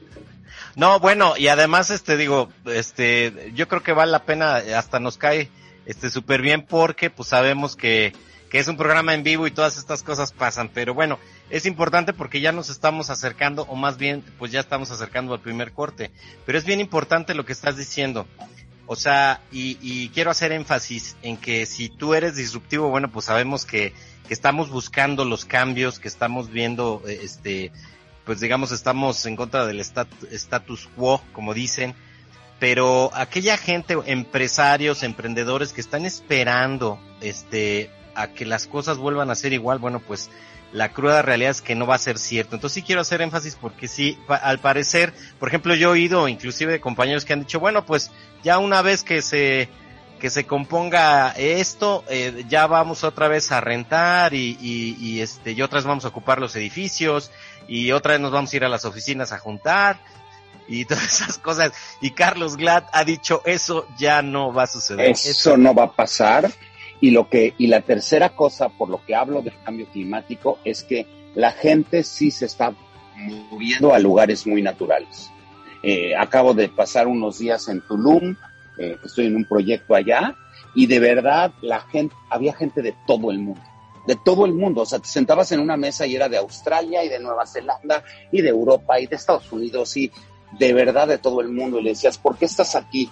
No, 0.76 0.98
bueno, 0.98 1.34
y 1.36 1.48
además, 1.48 1.90
este, 1.90 2.16
digo, 2.16 2.48
este, 2.66 3.52
yo 3.54 3.68
creo 3.68 3.82
que 3.82 3.92
vale 3.92 4.10
la 4.10 4.24
pena, 4.24 4.56
hasta 4.76 4.98
nos 4.98 5.18
cae, 5.18 5.48
este, 5.86 6.10
súper 6.10 6.42
bien 6.42 6.62
porque, 6.62 7.10
pues 7.10 7.28
sabemos 7.28 7.76
que, 7.76 8.12
que 8.50 8.58
es 8.58 8.66
un 8.66 8.76
programa 8.76 9.14
en 9.14 9.22
vivo 9.22 9.46
y 9.46 9.52
todas 9.52 9.78
estas 9.78 10.02
cosas 10.02 10.32
pasan, 10.32 10.68
pero 10.72 10.94
bueno, 10.94 11.18
es 11.50 11.66
importante 11.66 12.12
porque 12.12 12.40
ya 12.40 12.50
nos 12.50 12.70
estamos 12.70 13.10
acercando, 13.10 13.62
o 13.68 13.76
más 13.76 13.98
bien, 13.98 14.24
pues 14.38 14.50
ya 14.50 14.60
estamos 14.60 14.90
acercando 14.90 15.34
al 15.34 15.40
primer 15.40 15.72
corte, 15.72 16.10
pero 16.44 16.58
es 16.58 16.64
bien 16.64 16.80
importante 16.80 17.34
lo 17.34 17.44
que 17.44 17.52
estás 17.52 17.76
diciendo. 17.76 18.26
O 18.86 18.96
sea, 18.96 19.40
y, 19.50 19.78
y 19.80 20.10
quiero 20.10 20.30
hacer 20.30 20.52
énfasis 20.52 21.16
en 21.22 21.36
que 21.36 21.64
si 21.66 21.88
tú 21.88 22.14
eres 22.14 22.36
disruptivo, 22.36 22.88
bueno, 22.88 23.10
pues 23.10 23.26
sabemos 23.26 23.64
que, 23.64 23.94
que 24.26 24.34
estamos 24.34 24.70
buscando 24.70 25.24
los 25.24 25.44
cambios, 25.44 25.98
que 25.98 26.08
estamos 26.08 26.50
viendo, 26.50 27.02
eh, 27.06 27.20
este, 27.22 27.72
pues 28.24 28.40
digamos, 28.40 28.72
estamos 28.72 29.24
en 29.26 29.36
contra 29.36 29.66
del 29.66 29.80
status 29.80 30.88
quo, 30.96 31.22
como 31.32 31.54
dicen, 31.54 31.94
pero 32.58 33.10
aquella 33.14 33.56
gente, 33.56 33.96
empresarios, 34.06 35.02
emprendedores 35.02 35.72
que 35.72 35.80
están 35.80 36.06
esperando, 36.06 36.98
este, 37.20 37.90
a 38.14 38.28
que 38.28 38.46
las 38.46 38.66
cosas 38.66 38.98
vuelvan 38.98 39.30
a 39.30 39.34
ser 39.34 39.52
igual, 39.52 39.78
bueno, 39.78 40.00
pues 40.00 40.30
la 40.74 40.88
cruda 40.88 41.22
realidad 41.22 41.52
es 41.52 41.62
que 41.62 41.76
no 41.76 41.86
va 41.86 41.94
a 41.94 41.98
ser 41.98 42.18
cierto. 42.18 42.56
Entonces 42.56 42.74
sí 42.74 42.82
quiero 42.82 43.00
hacer 43.00 43.22
énfasis 43.22 43.54
porque 43.54 43.86
sí, 43.86 44.18
al 44.28 44.58
parecer, 44.58 45.14
por 45.38 45.48
ejemplo, 45.48 45.76
yo 45.76 45.90
he 45.90 45.92
oído 45.92 46.26
inclusive 46.26 46.72
de 46.72 46.80
compañeros 46.80 47.24
que 47.24 47.32
han 47.32 47.40
dicho, 47.40 47.60
bueno, 47.60 47.86
pues 47.86 48.10
ya 48.42 48.58
una 48.58 48.82
vez 48.82 49.04
que 49.04 49.22
se 49.22 49.68
que 50.18 50.30
se 50.30 50.46
componga 50.46 51.30
esto, 51.32 52.02
eh, 52.08 52.44
ya 52.48 52.66
vamos 52.66 53.04
otra 53.04 53.28
vez 53.28 53.52
a 53.52 53.60
rentar 53.60 54.32
y, 54.32 54.56
y, 54.60 54.96
y, 54.98 55.20
este, 55.20 55.52
y 55.52 55.60
otras 55.60 55.84
vamos 55.84 56.06
a 56.06 56.08
ocupar 56.08 56.40
los 56.40 56.56
edificios 56.56 57.30
y 57.68 57.92
otra 57.92 58.12
vez 58.12 58.20
nos 58.20 58.32
vamos 58.32 58.52
a 58.52 58.56
ir 58.56 58.64
a 58.64 58.68
las 58.68 58.84
oficinas 58.84 59.32
a 59.32 59.38
juntar 59.38 60.00
y 60.66 60.84
todas 60.86 61.04
esas 61.04 61.38
cosas. 61.38 61.72
Y 62.00 62.10
Carlos 62.10 62.56
Glad 62.56 62.84
ha 62.92 63.04
dicho 63.04 63.42
eso 63.44 63.86
ya 63.96 64.22
no 64.22 64.52
va 64.52 64.64
a 64.64 64.66
suceder. 64.66 65.10
Eso, 65.10 65.30
eso 65.30 65.56
no 65.56 65.72
va 65.72 65.84
a 65.84 65.92
pasar. 65.92 66.50
Y 67.04 67.10
lo 67.10 67.28
que, 67.28 67.52
y 67.58 67.66
la 67.66 67.82
tercera 67.82 68.30
cosa 68.30 68.70
por 68.70 68.88
lo 68.88 69.04
que 69.04 69.14
hablo 69.14 69.42
del 69.42 69.52
cambio 69.62 69.84
climático 69.92 70.58
es 70.64 70.82
que 70.82 71.06
la 71.34 71.52
gente 71.52 72.02
sí 72.02 72.30
se 72.30 72.46
está 72.46 72.74
moviendo 73.50 73.92
a 73.92 73.98
lugares 73.98 74.46
muy 74.46 74.62
naturales. 74.62 75.30
Eh, 75.82 76.16
acabo 76.16 76.54
de 76.54 76.70
pasar 76.70 77.06
unos 77.06 77.40
días 77.40 77.68
en 77.68 77.82
Tulum, 77.82 78.34
eh, 78.78 78.96
estoy 79.04 79.26
en 79.26 79.36
un 79.36 79.44
proyecto 79.44 79.94
allá, 79.94 80.34
y 80.74 80.86
de 80.86 80.98
verdad 80.98 81.52
la 81.60 81.80
gente, 81.80 82.16
había 82.30 82.54
gente 82.54 82.80
de 82.80 82.94
todo 83.06 83.30
el 83.30 83.38
mundo 83.38 83.60
de 84.06 84.16
todo 84.16 84.46
el 84.46 84.54
mundo. 84.54 84.80
O 84.80 84.86
sea, 84.86 84.98
te 84.98 85.08
sentabas 85.08 85.52
en 85.52 85.60
una 85.60 85.76
mesa 85.76 86.06
y 86.06 86.16
era 86.16 86.30
de 86.30 86.38
Australia 86.38 87.04
y 87.04 87.10
de 87.10 87.18
Nueva 87.18 87.46
Zelanda 87.46 88.02
y 88.32 88.40
de 88.40 88.48
Europa 88.48 88.98
y 88.98 89.06
de 89.06 89.16
Estados 89.16 89.52
Unidos 89.52 89.94
y 89.98 90.10
de 90.58 90.72
verdad 90.72 91.06
de 91.06 91.18
todo 91.18 91.42
el 91.42 91.48
mundo. 91.48 91.80
Y 91.80 91.82
le 91.82 91.90
decías, 91.90 92.16
¿por 92.16 92.38
qué 92.38 92.46
estás 92.46 92.74
aquí? 92.76 93.10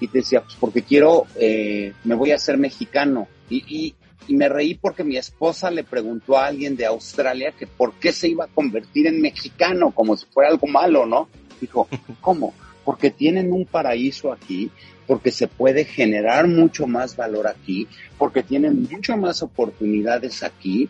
Y 0.00 0.08
te 0.08 0.18
decía, 0.18 0.42
pues 0.42 0.56
porque 0.58 0.82
quiero, 0.82 1.26
eh, 1.36 1.92
me 2.04 2.14
voy 2.14 2.32
a 2.32 2.36
hacer 2.36 2.58
mexicano. 2.58 3.28
Y, 3.48 3.64
y, 3.66 3.94
y, 4.28 4.34
me 4.34 4.48
reí 4.48 4.74
porque 4.74 5.04
mi 5.04 5.16
esposa 5.16 5.70
le 5.70 5.84
preguntó 5.84 6.36
a 6.36 6.46
alguien 6.46 6.76
de 6.76 6.86
Australia 6.86 7.52
que 7.58 7.66
por 7.66 7.94
qué 7.94 8.12
se 8.12 8.28
iba 8.28 8.44
a 8.44 8.48
convertir 8.48 9.06
en 9.06 9.20
mexicano, 9.20 9.92
como 9.92 10.16
si 10.16 10.26
fuera 10.26 10.50
algo 10.50 10.66
malo, 10.66 11.06
¿no? 11.06 11.28
Dijo, 11.60 11.88
¿cómo? 12.20 12.52
Porque 12.84 13.10
tienen 13.10 13.52
un 13.52 13.64
paraíso 13.64 14.32
aquí, 14.32 14.70
porque 15.06 15.30
se 15.30 15.48
puede 15.48 15.84
generar 15.84 16.48
mucho 16.48 16.86
más 16.86 17.16
valor 17.16 17.46
aquí, 17.46 17.86
porque 18.18 18.42
tienen 18.42 18.86
mucho 18.90 19.16
más 19.16 19.42
oportunidades 19.42 20.42
aquí. 20.42 20.88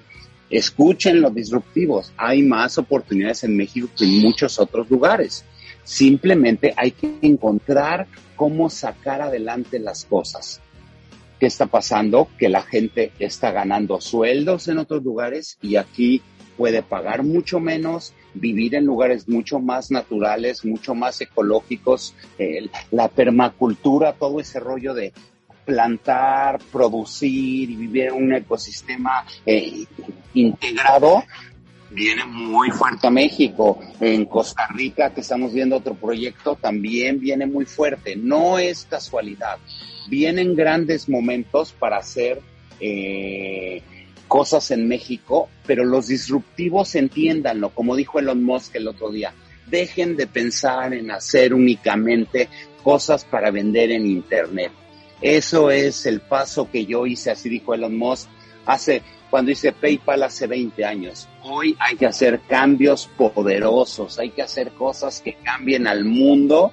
Escuchen 0.48 1.20
los 1.20 1.34
disruptivos, 1.34 2.12
hay 2.16 2.42
más 2.42 2.78
oportunidades 2.78 3.44
en 3.44 3.56
México 3.56 3.88
que 3.96 4.04
en 4.04 4.20
muchos 4.20 4.58
otros 4.58 4.88
lugares. 4.90 5.44
Simplemente 5.86 6.74
hay 6.76 6.90
que 6.90 7.16
encontrar 7.22 8.08
cómo 8.34 8.68
sacar 8.68 9.22
adelante 9.22 9.78
las 9.78 10.04
cosas. 10.04 10.60
¿Qué 11.38 11.46
está 11.46 11.66
pasando? 11.66 12.26
Que 12.36 12.48
la 12.48 12.62
gente 12.62 13.12
está 13.20 13.52
ganando 13.52 14.00
sueldos 14.00 14.66
en 14.66 14.78
otros 14.78 15.04
lugares 15.04 15.58
y 15.62 15.76
aquí 15.76 16.22
puede 16.56 16.82
pagar 16.82 17.22
mucho 17.22 17.60
menos, 17.60 18.14
vivir 18.34 18.74
en 18.74 18.84
lugares 18.84 19.28
mucho 19.28 19.60
más 19.60 19.92
naturales, 19.92 20.64
mucho 20.64 20.96
más 20.96 21.20
ecológicos, 21.20 22.14
eh, 22.36 22.68
la 22.90 23.06
permacultura, 23.06 24.12
todo 24.14 24.40
ese 24.40 24.58
rollo 24.58 24.92
de 24.92 25.12
plantar, 25.64 26.58
producir 26.72 27.70
y 27.70 27.76
vivir 27.76 28.06
en 28.06 28.14
un 28.14 28.34
ecosistema 28.34 29.24
eh, 29.44 29.84
integrado, 30.34 31.22
viene 31.90 32.24
muy 32.24 32.70
fuerte 32.70 33.06
a 33.06 33.10
México. 33.10 33.78
En 34.00 34.24
Costa 34.26 34.66
Rica, 34.68 35.12
que 35.12 35.20
estamos 35.20 35.52
viendo 35.52 35.76
otro 35.76 35.94
proyecto, 35.94 36.56
también 36.56 37.20
viene 37.20 37.46
muy 37.46 37.64
fuerte. 37.64 38.16
No 38.16 38.58
es 38.58 38.86
casualidad. 38.88 39.58
Vienen 40.08 40.54
grandes 40.54 41.08
momentos 41.08 41.72
para 41.72 41.98
hacer 41.98 42.40
eh, 42.80 43.82
cosas 44.28 44.70
en 44.70 44.88
México, 44.88 45.48
pero 45.66 45.84
los 45.84 46.08
disruptivos 46.08 46.94
entiéndanlo, 46.94 47.70
como 47.70 47.96
dijo 47.96 48.18
Elon 48.18 48.42
Musk 48.42 48.76
el 48.76 48.88
otro 48.88 49.10
día. 49.10 49.32
Dejen 49.66 50.16
de 50.16 50.26
pensar 50.26 50.94
en 50.94 51.10
hacer 51.10 51.52
únicamente 51.52 52.48
cosas 52.82 53.24
para 53.24 53.50
vender 53.50 53.90
en 53.90 54.06
Internet. 54.06 54.70
Eso 55.20 55.70
es 55.70 56.06
el 56.06 56.20
paso 56.20 56.70
que 56.70 56.86
yo 56.86 57.06
hice, 57.06 57.30
así 57.30 57.48
dijo 57.48 57.74
Elon 57.74 57.96
Musk, 57.96 58.28
hace 58.66 59.02
cuando 59.30 59.50
hice 59.50 59.72
PayPal 59.72 60.22
hace 60.22 60.46
20 60.46 60.84
años. 60.84 61.28
Hoy 61.42 61.76
hay 61.78 61.96
que 61.96 62.06
hacer 62.06 62.40
cambios 62.48 63.08
poderosos, 63.16 64.18
hay 64.18 64.30
que 64.30 64.42
hacer 64.42 64.72
cosas 64.72 65.20
que 65.20 65.34
cambien 65.34 65.86
al 65.86 66.04
mundo. 66.04 66.72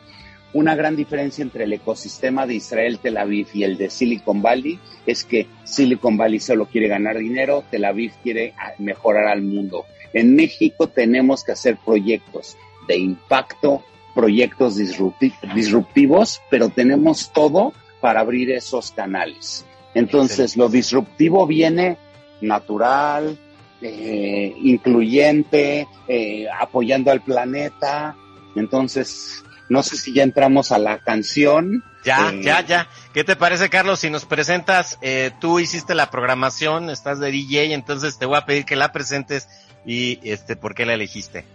Una 0.53 0.75
gran 0.75 0.95
diferencia 0.95 1.41
entre 1.41 1.63
el 1.63 1.73
ecosistema 1.73 2.45
de 2.45 2.55
Israel, 2.55 2.99
Tel 2.99 3.17
Aviv 3.17 3.47
y 3.53 3.63
el 3.63 3.77
de 3.77 3.89
Silicon 3.89 4.41
Valley 4.41 4.79
es 5.05 5.23
que 5.23 5.47
Silicon 5.63 6.15
Valley 6.15 6.39
solo 6.39 6.67
quiere 6.67 6.87
ganar 6.87 7.17
dinero, 7.17 7.63
Tel 7.71 7.85
Aviv 7.85 8.13
quiere 8.21 8.53
mejorar 8.77 9.27
al 9.27 9.41
mundo. 9.41 9.85
En 10.13 10.35
México 10.35 10.87
tenemos 10.87 11.43
que 11.43 11.53
hacer 11.53 11.77
proyectos 11.83 12.55
de 12.87 12.97
impacto, 12.97 13.83
proyectos 14.13 14.75
disruptivos, 14.75 16.39
pero 16.51 16.69
tenemos 16.69 17.31
todo 17.33 17.73
para 17.99 18.19
abrir 18.19 18.51
esos 18.51 18.91
canales. 18.91 19.65
Entonces, 19.95 20.55
lo 20.55 20.69
disruptivo 20.69 21.47
viene 21.47 21.97
natural, 22.43 23.37
eh, 23.81 24.53
incluyente, 24.61 25.87
eh, 26.07 26.45
apoyando 26.59 27.11
al 27.11 27.21
planeta. 27.21 28.15
Entonces, 28.55 29.43
no 29.69 29.83
sé 29.83 29.97
si 29.97 30.13
ya 30.13 30.23
entramos 30.23 30.71
a 30.71 30.77
la 30.77 30.99
canción. 30.99 31.83
Ya, 32.03 32.31
eh, 32.31 32.41
ya, 32.43 32.61
ya. 32.61 32.87
¿Qué 33.13 33.23
te 33.23 33.35
parece, 33.35 33.69
Carlos? 33.69 33.99
Si 33.99 34.09
nos 34.09 34.25
presentas, 34.25 34.97
eh, 35.01 35.31
tú 35.39 35.59
hiciste 35.59 35.95
la 35.95 36.09
programación, 36.09 36.89
estás 36.89 37.19
de 37.19 37.31
DJ, 37.31 37.73
entonces 37.73 38.17
te 38.17 38.25
voy 38.25 38.37
a 38.37 38.45
pedir 38.45 38.65
que 38.65 38.75
la 38.75 38.91
presentes 38.91 39.47
y 39.85 40.19
este, 40.23 40.55
¿por 40.55 40.75
qué 40.75 40.85
la 40.85 40.93
elegiste? 40.93 41.45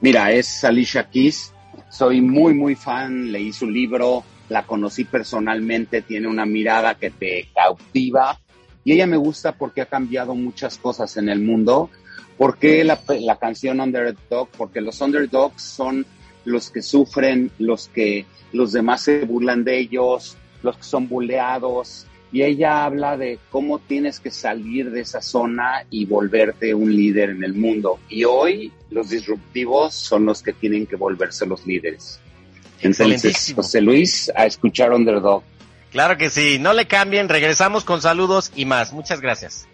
Mira, 0.00 0.32
es 0.32 0.64
Alicia 0.64 1.08
Keys. 1.08 1.52
Soy 1.88 2.20
muy, 2.20 2.54
muy 2.54 2.74
fan. 2.76 3.30
Leí 3.32 3.52
su 3.52 3.68
libro, 3.68 4.24
la 4.48 4.62
conocí 4.62 5.04
personalmente, 5.04 6.02
tiene 6.02 6.28
una 6.28 6.46
mirada 6.46 6.94
que 6.94 7.10
te 7.10 7.48
cautiva 7.54 8.38
y 8.90 8.94
ella 8.94 9.06
me 9.06 9.16
gusta 9.16 9.52
porque 9.52 9.82
ha 9.82 9.86
cambiado 9.86 10.34
muchas 10.34 10.76
cosas 10.76 11.16
en 11.16 11.28
el 11.28 11.38
mundo. 11.38 11.90
¿Por 12.36 12.58
qué 12.58 12.82
la, 12.82 12.98
la 13.20 13.38
canción 13.38 13.78
Underdog? 13.78 14.48
Porque 14.48 14.80
los 14.80 15.00
underdogs 15.00 15.62
son 15.62 16.04
los 16.44 16.70
que 16.70 16.82
sufren, 16.82 17.52
los 17.60 17.86
que 17.86 18.26
los 18.52 18.72
demás 18.72 19.02
se 19.02 19.20
burlan 19.20 19.62
de 19.62 19.78
ellos, 19.78 20.36
los 20.64 20.76
que 20.76 20.82
son 20.82 21.06
buleados. 21.08 22.08
Y 22.32 22.42
ella 22.42 22.84
habla 22.84 23.16
de 23.16 23.38
cómo 23.50 23.78
tienes 23.78 24.18
que 24.18 24.32
salir 24.32 24.90
de 24.90 25.02
esa 25.02 25.22
zona 25.22 25.86
y 25.88 26.06
volverte 26.06 26.74
un 26.74 26.92
líder 26.92 27.30
en 27.30 27.44
el 27.44 27.54
mundo. 27.54 28.00
Y 28.08 28.24
hoy 28.24 28.72
los 28.90 29.10
disruptivos 29.10 29.94
son 29.94 30.26
los 30.26 30.42
que 30.42 30.52
tienen 30.52 30.84
que 30.84 30.96
volverse 30.96 31.46
los 31.46 31.64
líderes. 31.64 32.18
Entonces, 32.80 33.52
José 33.54 33.82
Luis, 33.82 34.32
a 34.34 34.46
escuchar 34.46 34.92
Underdog. 34.92 35.44
Claro 35.90 36.16
que 36.16 36.30
sí, 36.30 36.58
no 36.58 36.72
le 36.72 36.86
cambien, 36.86 37.28
regresamos 37.28 37.84
con 37.84 38.00
saludos 38.00 38.52
y 38.54 38.64
más. 38.64 38.92
Muchas 38.92 39.20
gracias. 39.20 39.66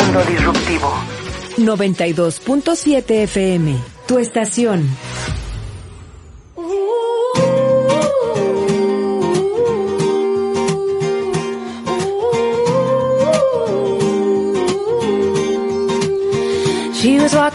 Mundo 0.00 0.24
Disruptivo. 0.28 0.92
92.7 1.56 3.10
FM, 3.24 3.76
tu 4.06 4.18
estación. 4.18 4.86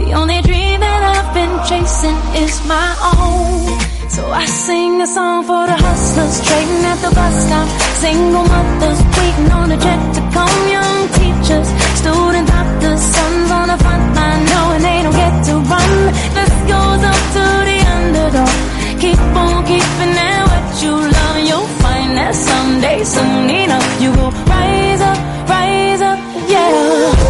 The 0.00 0.12
only 0.14 0.40
dream 0.40 0.80
that 0.80 1.02
I've 1.12 1.30
been 1.36 1.54
chasing 1.68 2.18
is 2.42 2.54
my 2.66 2.90
own. 3.12 3.78
So 4.08 4.22
I 4.30 4.44
sing 4.46 5.00
a 5.02 5.06
song 5.06 5.44
for 5.44 5.62
the 5.70 5.76
hustlers 5.76 6.36
trading 6.46 6.84
at 6.92 6.98
the 7.04 7.12
bus 7.14 7.34
stop. 7.46 7.68
Single 8.00 8.44
mothers 8.52 9.00
waiting 9.16 9.50
on 9.52 9.70
a 9.70 9.78
jet 9.84 10.02
to 10.16 10.22
come. 10.34 10.60
Young 10.76 11.00
teachers, 11.20 11.68
student 12.00 12.48
doctors, 12.48 13.02
sons 13.14 13.50
on 13.58 13.66
the 13.68 13.78
front 13.84 14.06
line 14.16 14.42
knowing 14.50 14.82
they 14.88 14.98
don't 15.04 15.18
get 15.24 15.34
to 15.48 15.54
run. 15.68 15.92
This 16.36 16.54
goes 16.72 17.02
up 17.12 17.20
to 17.36 17.44
the 17.68 17.78
underdog. 17.94 18.56
Keep 19.04 19.20
on 19.44 19.56
keeping 19.68 20.14
it 20.16 20.42
what 20.50 20.66
you 20.82 20.94
love. 20.96 21.36
You'll 21.48 21.70
find 21.84 22.10
that 22.16 22.34
someday, 22.34 23.04
soon 23.04 23.50
enough, 23.62 23.88
you 24.02 24.10
will 24.16 24.32
rise 24.48 25.02
up, 25.10 25.18
rise 25.48 26.02
up, 26.02 26.18
yeah. 26.48 27.29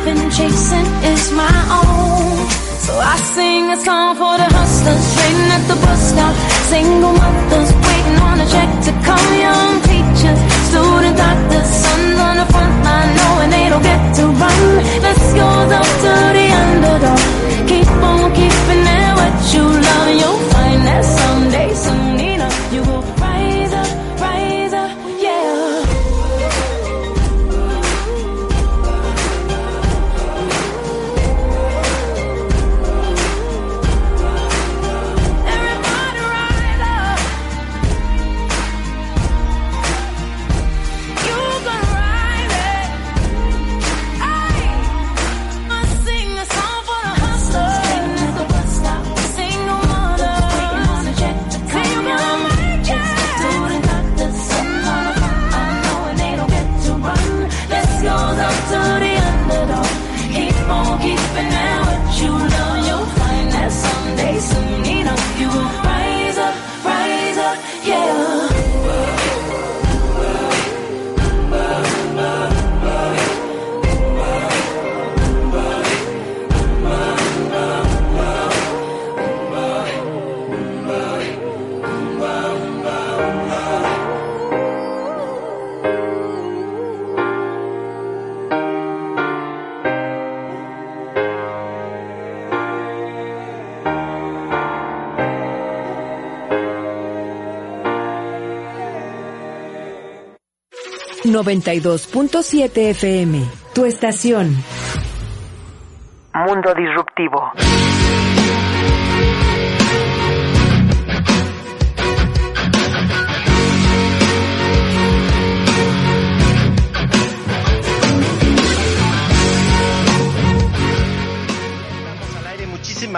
I've 0.00 0.06
been 0.06 0.30
chasing 0.30 0.88
is 1.12 1.30
my 1.32 1.56
own. 1.76 2.48
So 2.86 2.92
I 2.96 3.16
sing 3.36 3.70
a 3.70 3.76
song 3.84 4.16
for 4.16 4.34
the 4.40 4.48
hustlers 4.56 5.04
trading 5.12 5.50
at 5.56 5.64
the 5.68 5.76
bus 5.76 6.00
stop. 6.08 6.34
Single 6.72 7.12
mothers 7.12 7.70
waiting 7.84 8.18
on 8.24 8.40
a 8.40 8.46
check 8.48 8.70
to 8.86 8.92
come. 9.04 9.28
Young 9.44 9.72
teachers, 9.84 10.40
student 10.72 11.16
doctors, 11.20 11.68
sons 11.84 12.18
on 12.18 12.34
the 12.40 12.46
front 12.48 12.76
line 12.86 13.10
knowing 13.18 13.50
they 13.50 13.68
don't 13.68 13.82
get 13.82 14.02
to 14.16 14.24
run. 14.40 14.64
This 15.04 15.22
goes 15.36 15.70
up 15.80 15.90
to 16.04 16.12
the 16.32 16.46
underdog. 16.64 17.20
Keep 17.68 17.90
on 18.00 18.32
keeping 18.32 18.84
it 18.96 19.12
what 19.20 19.36
you 19.52 19.64
love. 19.68 20.08
You'll 20.20 20.42
find 20.48 20.80
that 20.88 21.04
someday, 21.04 21.74
soon 21.74 22.19
92.7 101.42 102.90
FM, 102.90 103.42
tu 103.74 103.84
estación. 103.84 104.56
Mundo 106.34 106.72
Disruptivo. 106.74 107.52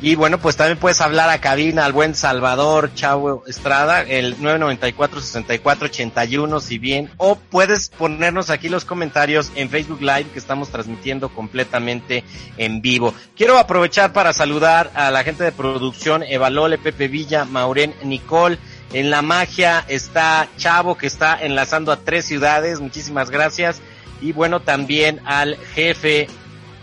Y 0.00 0.14
bueno, 0.14 0.38
pues 0.38 0.56
también 0.56 0.78
puedes 0.78 1.00
hablar 1.00 1.28
a 1.28 1.40
cabina 1.40 1.84
al 1.84 1.92
buen 1.92 2.14
Salvador 2.14 2.94
Chavo 2.94 3.42
Estrada, 3.48 4.02
el 4.02 4.38
994-6481, 4.38 6.60
si 6.60 6.78
bien, 6.78 7.10
o 7.16 7.34
puedes 7.34 7.88
ponernos 7.88 8.50
aquí 8.50 8.68
los 8.68 8.84
comentarios 8.84 9.50
en 9.56 9.70
Facebook 9.70 10.00
Live 10.00 10.28
que 10.32 10.38
estamos 10.38 10.68
transmitiendo 10.68 11.30
completamente 11.30 12.22
en 12.58 12.80
vivo. 12.80 13.12
Quiero 13.36 13.58
aprovechar 13.58 14.12
para 14.12 14.32
saludar 14.32 14.92
a 14.94 15.10
la 15.10 15.24
gente 15.24 15.42
de 15.42 15.50
producción, 15.50 16.22
Evalole, 16.22 16.78
Pepe 16.78 17.08
Villa, 17.08 17.44
Maureen, 17.44 17.92
Nicole. 18.04 18.56
En 18.92 19.10
la 19.10 19.20
magia 19.20 19.84
está 19.88 20.46
Chavo 20.58 20.96
que 20.96 21.08
está 21.08 21.42
enlazando 21.42 21.90
a 21.90 21.96
tres 21.96 22.24
ciudades, 22.24 22.78
muchísimas 22.78 23.30
gracias. 23.30 23.80
Y 24.20 24.30
bueno, 24.30 24.60
también 24.60 25.20
al 25.24 25.56
jefe 25.74 26.28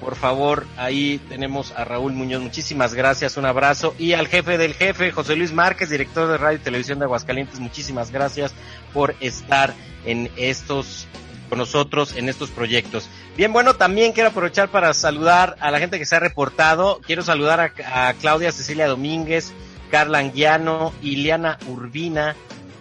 por 0.05 0.15
favor, 0.15 0.67
ahí 0.77 1.19
tenemos 1.29 1.71
a 1.71 1.83
Raúl 1.83 2.13
Muñoz. 2.13 2.39
Muchísimas 2.39 2.93
gracias, 2.93 3.37
un 3.37 3.45
abrazo. 3.47 3.95
Y 3.97 4.13
al 4.13 4.27
jefe 4.27 4.59
del 4.59 4.75
jefe, 4.75 5.11
José 5.11 5.35
Luis 5.35 5.51
Márquez, 5.51 5.89
director 5.89 6.29
de 6.29 6.37
Radio 6.37 6.59
y 6.59 6.61
Televisión 6.61 6.99
de 6.99 7.05
Aguascalientes, 7.05 7.59
muchísimas 7.59 8.11
gracias 8.11 8.53
por 8.93 9.15
estar 9.19 9.73
en 10.05 10.29
estos, 10.37 11.07
con 11.49 11.57
nosotros 11.57 12.15
en 12.15 12.29
estos 12.29 12.51
proyectos. 12.51 13.09
Bien, 13.35 13.51
bueno, 13.51 13.73
también 13.73 14.11
quiero 14.11 14.29
aprovechar 14.29 14.69
para 14.69 14.93
saludar 14.93 15.55
a 15.59 15.71
la 15.71 15.79
gente 15.79 15.97
que 15.97 16.05
se 16.05 16.15
ha 16.15 16.19
reportado. 16.19 17.01
Quiero 17.03 17.23
saludar 17.23 17.59
a, 17.59 18.13
Claudia 18.13 18.51
Cecilia 18.51 18.85
Domínguez, 18.85 19.53
Carla 19.89 20.19
Anguiano, 20.19 20.93
Iliana 21.01 21.57
Urbina, 21.67 22.35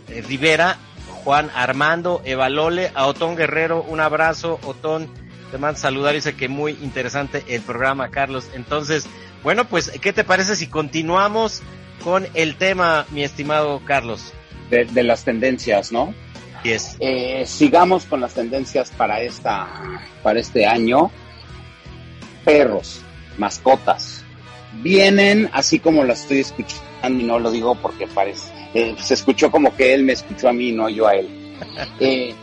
eh, 0.09 0.21
Rivera, 0.21 0.77
Juan 1.25 1.51
Armando 1.55 2.21
Evalole, 2.27 2.93
a 2.95 3.07
Otón 3.07 3.35
Guerrero, 3.35 3.83
un 3.83 4.01
abrazo, 4.01 4.61
Otón, 4.63 5.09
te 5.55 5.59
mando 5.59 5.79
saludar, 5.79 6.17
dice 6.17 6.35
que 6.35 6.49
muy 6.49 6.73
interesante 6.83 7.45
el 7.47 7.63
programa, 7.63 8.11
Carlos. 8.11 8.51
Entonces, 8.55 9.07
bueno, 9.45 9.69
pues, 9.69 9.89
¿qué 10.01 10.13
te 10.13 10.25
parece 10.25 10.57
si 10.57 10.67
continuamos 10.67 11.63
con 12.03 12.27
el 12.35 12.57
tema, 12.57 13.07
mi 13.13 13.23
estimado 13.23 13.81
Carlos? 13.85 14.33
De, 14.69 14.85
de 14.85 15.05
las 15.05 15.23
tendencias, 15.23 15.93
¿no? 15.93 16.13
Yes. 16.65 16.97
Eh, 16.99 17.45
sigamos 17.47 18.05
con 18.05 18.21
las 18.21 18.35
tendencias 18.35 18.91
para 18.91 19.21
esta, 19.21 19.69
para 20.25 20.41
este 20.41 20.67
año. 20.67 21.13
Perros, 22.45 23.01
mascotas, 23.39 24.25
vienen 24.83 25.49
así 25.53 25.79
como 25.79 26.03
las 26.03 26.23
estoy 26.23 26.41
escuchando 26.41 27.21
y 27.21 27.23
no 27.23 27.39
lo 27.39 27.53
digo 27.53 27.77
porque 27.77 28.09
parece, 28.09 28.53
eh, 28.75 28.97
se 29.01 29.15
escuchó 29.15 29.53
como 29.53 29.77
que 29.77 29.95
él 29.95 30.03
me 30.03 30.15
escuchó 30.15 30.49
a 30.49 30.53
mí, 30.53 30.73
no 30.73 30.89
yo 30.89 31.07
a 31.07 31.15
él. 31.15 31.29
Eh, 32.01 32.35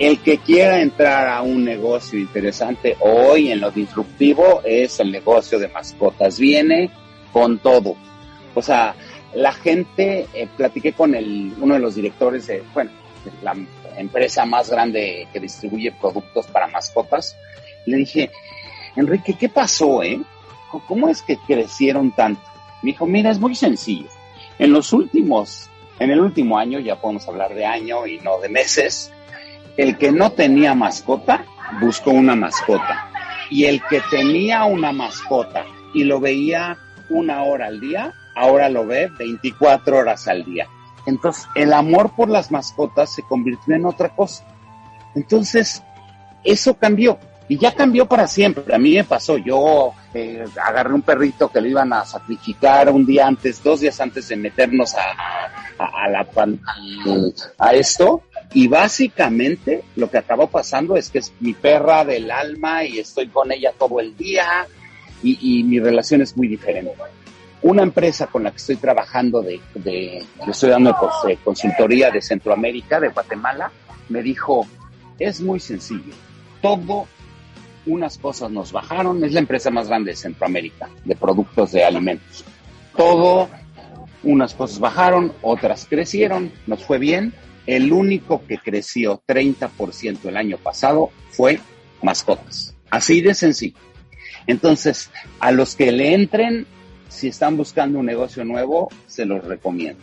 el 0.00 0.20
que 0.20 0.38
quiera 0.38 0.80
entrar 0.80 1.28
a 1.28 1.42
un 1.42 1.62
negocio 1.62 2.18
interesante 2.18 2.96
hoy 3.00 3.52
en 3.52 3.60
lo 3.60 3.70
disruptivo 3.70 4.62
es 4.64 4.98
el 4.98 5.12
negocio 5.12 5.58
de 5.58 5.68
mascotas. 5.68 6.38
Viene 6.38 6.90
con 7.34 7.58
todo. 7.58 7.96
O 8.54 8.62
sea, 8.62 8.94
la 9.34 9.52
gente, 9.52 10.26
eh, 10.32 10.48
platiqué 10.56 10.94
con 10.94 11.14
el, 11.14 11.52
uno 11.60 11.74
de 11.74 11.80
los 11.80 11.96
directores 11.96 12.46
de, 12.46 12.62
bueno, 12.72 12.90
la 13.42 13.54
empresa 13.98 14.46
más 14.46 14.70
grande 14.70 15.28
que 15.34 15.38
distribuye 15.38 15.92
productos 15.92 16.46
para 16.46 16.66
mascotas. 16.66 17.36
Le 17.84 17.98
dije, 17.98 18.30
Enrique, 18.96 19.34
¿qué 19.38 19.50
pasó, 19.50 20.02
eh? 20.02 20.18
¿Cómo 20.88 21.10
es 21.10 21.20
que 21.20 21.36
crecieron 21.36 22.12
tanto? 22.12 22.40
Me 22.82 22.92
dijo, 22.92 23.04
mira, 23.04 23.30
es 23.30 23.38
muy 23.38 23.54
sencillo. 23.54 24.08
En 24.58 24.72
los 24.72 24.94
últimos, 24.94 25.68
en 25.98 26.10
el 26.10 26.20
último 26.20 26.56
año, 26.56 26.78
ya 26.78 26.98
podemos 26.98 27.28
hablar 27.28 27.54
de 27.54 27.66
año 27.66 28.06
y 28.06 28.18
no 28.20 28.38
de 28.38 28.48
meses, 28.48 29.12
el 29.76 29.96
que 29.98 30.12
no 30.12 30.32
tenía 30.32 30.74
mascota 30.74 31.44
buscó 31.80 32.10
una 32.10 32.34
mascota. 32.34 33.10
Y 33.50 33.64
el 33.64 33.82
que 33.88 34.00
tenía 34.10 34.64
una 34.64 34.92
mascota 34.92 35.64
y 35.92 36.04
lo 36.04 36.20
veía 36.20 36.78
una 37.08 37.42
hora 37.42 37.66
al 37.66 37.80
día, 37.80 38.14
ahora 38.36 38.68
lo 38.68 38.86
ve 38.86 39.10
24 39.18 39.98
horas 39.98 40.28
al 40.28 40.44
día. 40.44 40.68
Entonces, 41.06 41.46
el 41.54 41.72
amor 41.72 42.14
por 42.14 42.28
las 42.28 42.50
mascotas 42.50 43.12
se 43.12 43.22
convirtió 43.22 43.74
en 43.74 43.86
otra 43.86 44.10
cosa. 44.10 44.44
Entonces, 45.14 45.82
eso 46.44 46.74
cambió. 46.74 47.18
Y 47.48 47.58
ya 47.58 47.72
cambió 47.74 48.06
para 48.06 48.28
siempre. 48.28 48.72
A 48.72 48.78
mí 48.78 48.94
me 48.94 49.02
pasó, 49.02 49.36
yo 49.36 49.92
eh, 50.14 50.44
agarré 50.64 50.94
un 50.94 51.02
perrito 51.02 51.48
que 51.48 51.60
lo 51.60 51.66
iban 51.66 51.92
a 51.92 52.04
sacrificar 52.04 52.88
un 52.90 53.04
día 53.04 53.26
antes, 53.26 53.60
dos 53.60 53.80
días 53.80 54.00
antes 54.00 54.28
de 54.28 54.36
meternos 54.36 54.94
a, 54.94 56.08
la, 56.08 56.26
a 57.58 57.74
esto. 57.74 58.22
Y 58.52 58.66
básicamente 58.66 59.84
lo 59.96 60.10
que 60.10 60.18
acabó 60.18 60.48
pasando 60.48 60.96
es 60.96 61.10
que 61.10 61.18
es 61.18 61.32
mi 61.40 61.54
perra 61.54 62.04
del 62.04 62.30
alma 62.30 62.84
y 62.84 62.98
estoy 62.98 63.28
con 63.28 63.52
ella 63.52 63.72
todo 63.78 64.00
el 64.00 64.16
día 64.16 64.66
y, 65.22 65.62
mi 65.64 65.78
relación 65.78 66.22
es 66.22 66.36
muy 66.36 66.48
diferente. 66.48 66.92
Una 67.62 67.82
empresa 67.82 68.26
con 68.26 68.42
la 68.42 68.50
que 68.50 68.56
estoy 68.56 68.76
trabajando 68.76 69.42
de, 69.42 69.60
de 69.74 70.24
le 70.44 70.50
estoy 70.50 70.70
dando 70.70 70.96
pues, 70.98 71.38
consultoría 71.44 72.10
de 72.10 72.22
Centroamérica, 72.22 72.98
de 72.98 73.08
Guatemala, 73.08 73.70
me 74.08 74.22
dijo, 74.22 74.66
es 75.18 75.40
muy 75.42 75.60
sencillo, 75.60 76.14
todo 76.62 77.06
unas 77.86 78.18
cosas 78.18 78.50
nos 78.50 78.72
bajaron, 78.72 79.22
es 79.24 79.32
la 79.32 79.40
empresa 79.40 79.70
más 79.70 79.88
grande 79.88 80.12
de 80.12 80.16
Centroamérica 80.16 80.88
de 81.04 81.16
productos 81.16 81.72
de 81.72 81.84
alimentos. 81.84 82.44
Todo, 82.96 83.48
unas 84.22 84.54
cosas 84.54 84.78
bajaron, 84.80 85.32
otras 85.42 85.86
crecieron, 85.88 86.52
nos 86.66 86.84
fue 86.84 86.98
bien. 86.98 87.32
El 87.70 87.92
único 87.92 88.44
que 88.48 88.58
creció 88.58 89.22
30% 89.28 90.24
el 90.24 90.36
año 90.36 90.56
pasado 90.56 91.10
fue 91.28 91.60
mascotas. 92.02 92.74
Así 92.90 93.20
de 93.20 93.32
sencillo. 93.32 93.78
Entonces, 94.48 95.08
a 95.38 95.52
los 95.52 95.76
que 95.76 95.92
le 95.92 96.14
entren, 96.14 96.66
si 97.08 97.28
están 97.28 97.56
buscando 97.56 98.00
un 98.00 98.06
negocio 98.06 98.44
nuevo, 98.44 98.88
se 99.06 99.24
los 99.24 99.44
recomiendo. 99.44 100.00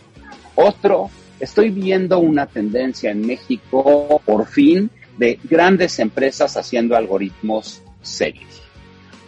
Otro, 0.56 1.10
estoy 1.41 1.69
viendo 1.69 2.19
una 2.19 2.45
tendencia 2.45 3.12
en 3.12 3.27
México, 3.27 4.21
por 4.23 4.47
fin, 4.47 4.89
de 5.17 5.38
grandes 5.43 5.99
empresas 5.99 6.56
haciendo 6.56 6.95
algoritmos 6.95 7.84
serios. 8.01 8.62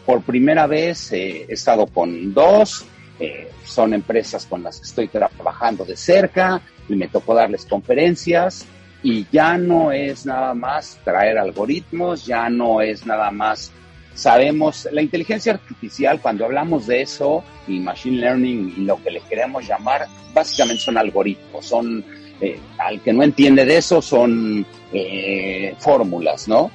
Por 0.05 0.21
primera 0.21 0.65
vez 0.65 1.11
eh, 1.11 1.45
he 1.49 1.53
estado 1.55 1.87
con 1.87 2.33
dos, 2.33 2.85
eh, 3.19 3.51
son 3.65 3.93
empresas 3.93 4.45
con 4.45 4.63
las 4.63 4.79
que 4.79 4.85
estoy 4.85 5.07
trabajando 5.09 5.83
de 5.83 5.97
cerca 5.97 6.61
y 6.89 6.95
me 6.95 7.07
tocó 7.07 7.33
darles 7.33 7.65
conferencias 7.65 8.65
y 9.01 9.25
ya 9.31 9.57
no 9.57 9.91
es 9.91 10.25
nada 10.25 10.53
más 10.53 10.99
traer 11.03 11.37
algoritmos, 11.37 12.25
ya 12.25 12.49
no 12.49 12.81
es 12.81 13.05
nada 13.05 13.31
más, 13.31 13.71
sabemos, 14.13 14.87
la 14.91 15.01
inteligencia 15.01 15.53
artificial, 15.53 16.19
cuando 16.21 16.45
hablamos 16.45 16.87
de 16.87 17.01
eso 17.01 17.43
y 17.67 17.79
machine 17.79 18.17
learning 18.17 18.73
y 18.77 18.81
lo 18.81 19.01
que 19.01 19.11
le 19.11 19.21
queremos 19.21 19.65
llamar, 19.65 20.07
básicamente 20.33 20.81
son 20.81 20.97
algoritmos, 20.97 21.65
son 21.65 22.03
eh, 22.41 22.57
al 22.77 23.01
que 23.01 23.11
no 23.11 23.23
entiende 23.23 23.65
de 23.65 23.77
eso 23.77 24.01
son 24.01 24.65
eh, 24.93 25.75
fórmulas, 25.77 26.47
¿no? 26.47 26.71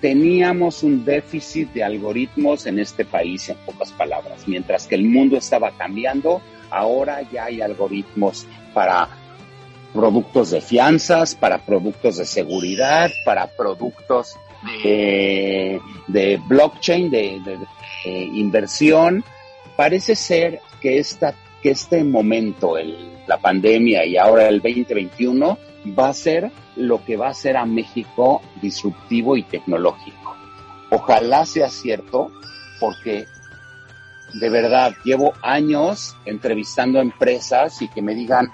Teníamos 0.00 0.82
un 0.82 1.04
déficit 1.04 1.72
de 1.72 1.84
algoritmos 1.84 2.66
en 2.66 2.78
este 2.78 3.04
país, 3.04 3.48
en 3.48 3.56
pocas 3.66 3.92
palabras. 3.92 4.46
Mientras 4.46 4.86
que 4.86 4.94
el 4.94 5.04
mundo 5.04 5.36
estaba 5.36 5.72
cambiando, 5.72 6.40
ahora 6.70 7.22
ya 7.30 7.44
hay 7.44 7.60
algoritmos 7.60 8.46
para 8.72 9.08
productos 9.92 10.50
de 10.50 10.60
fianzas, 10.60 11.34
para 11.34 11.58
productos 11.58 12.16
de 12.16 12.24
seguridad, 12.24 13.10
para 13.24 13.46
productos 13.48 14.36
de, 14.82 16.40
blockchain, 16.46 17.10
de, 17.10 17.40
de, 17.44 17.58
de 18.04 18.20
inversión. 18.34 19.24
Parece 19.76 20.14
ser 20.14 20.60
que, 20.80 20.98
esta, 20.98 21.34
que 21.62 21.70
este 21.70 22.04
momento, 22.04 22.78
el, 22.78 23.10
la 23.26 23.38
pandemia 23.38 24.04
y 24.04 24.16
ahora 24.16 24.48
el 24.48 24.60
2021 24.60 25.58
va 25.98 26.08
a 26.08 26.14
ser 26.14 26.50
lo 26.76 27.04
que 27.04 27.16
va 27.16 27.28
a 27.28 27.30
hacer 27.30 27.56
a 27.56 27.64
México 27.64 28.42
disruptivo 28.60 29.36
y 29.36 29.42
tecnológico. 29.44 30.36
Ojalá 30.90 31.46
sea 31.46 31.68
cierto, 31.68 32.32
porque 32.80 33.26
de 34.34 34.50
verdad 34.50 34.94
llevo 35.04 35.32
años 35.42 36.16
entrevistando 36.24 37.00
empresas 37.00 37.80
y 37.82 37.88
que 37.88 38.02
me 38.02 38.14
digan, 38.14 38.50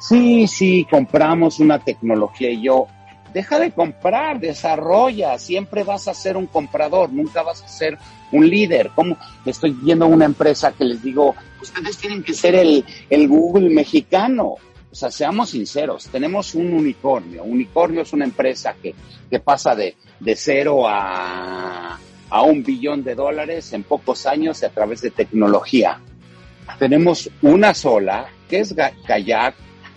sí, 0.00 0.46
sí, 0.46 0.86
compramos 0.90 1.60
una 1.60 1.78
tecnología 1.78 2.50
y 2.50 2.62
yo, 2.62 2.86
deja 3.32 3.58
de 3.58 3.70
comprar, 3.72 4.40
desarrolla, 4.40 5.38
siempre 5.38 5.84
vas 5.84 6.08
a 6.08 6.14
ser 6.14 6.36
un 6.36 6.46
comprador, 6.46 7.12
nunca 7.12 7.42
vas 7.42 7.62
a 7.62 7.68
ser 7.68 7.98
un 8.32 8.48
líder. 8.48 8.90
Como 8.94 9.18
estoy 9.44 9.72
viendo 9.72 10.06
una 10.06 10.24
empresa 10.24 10.72
que 10.72 10.84
les 10.84 11.02
digo, 11.02 11.34
ustedes 11.60 11.98
tienen 11.98 12.22
que 12.22 12.32
ser 12.32 12.54
el, 12.54 12.84
el 13.10 13.28
Google 13.28 13.68
mexicano. 13.68 14.54
O 14.90 14.94
sea, 14.94 15.10
seamos 15.10 15.50
sinceros, 15.50 16.06
tenemos 16.06 16.54
un 16.54 16.72
unicornio. 16.72 17.44
Unicornio 17.44 18.00
es 18.00 18.12
una 18.14 18.24
empresa 18.24 18.74
que, 18.80 18.94
que 19.28 19.40
pasa 19.40 19.74
de, 19.74 19.96
de 20.18 20.34
cero 20.34 20.88
a, 20.88 21.98
a 22.30 22.42
un 22.42 22.62
billón 22.62 23.04
de 23.04 23.14
dólares 23.14 23.72
en 23.72 23.82
pocos 23.82 24.26
años 24.26 24.62
a 24.62 24.70
través 24.70 25.00
de 25.00 25.10
tecnología. 25.10 26.00
Tenemos 26.78 27.30
una 27.42 27.74
sola, 27.74 28.26
que 28.48 28.60
es 28.60 28.74
Kayak, 29.06 29.54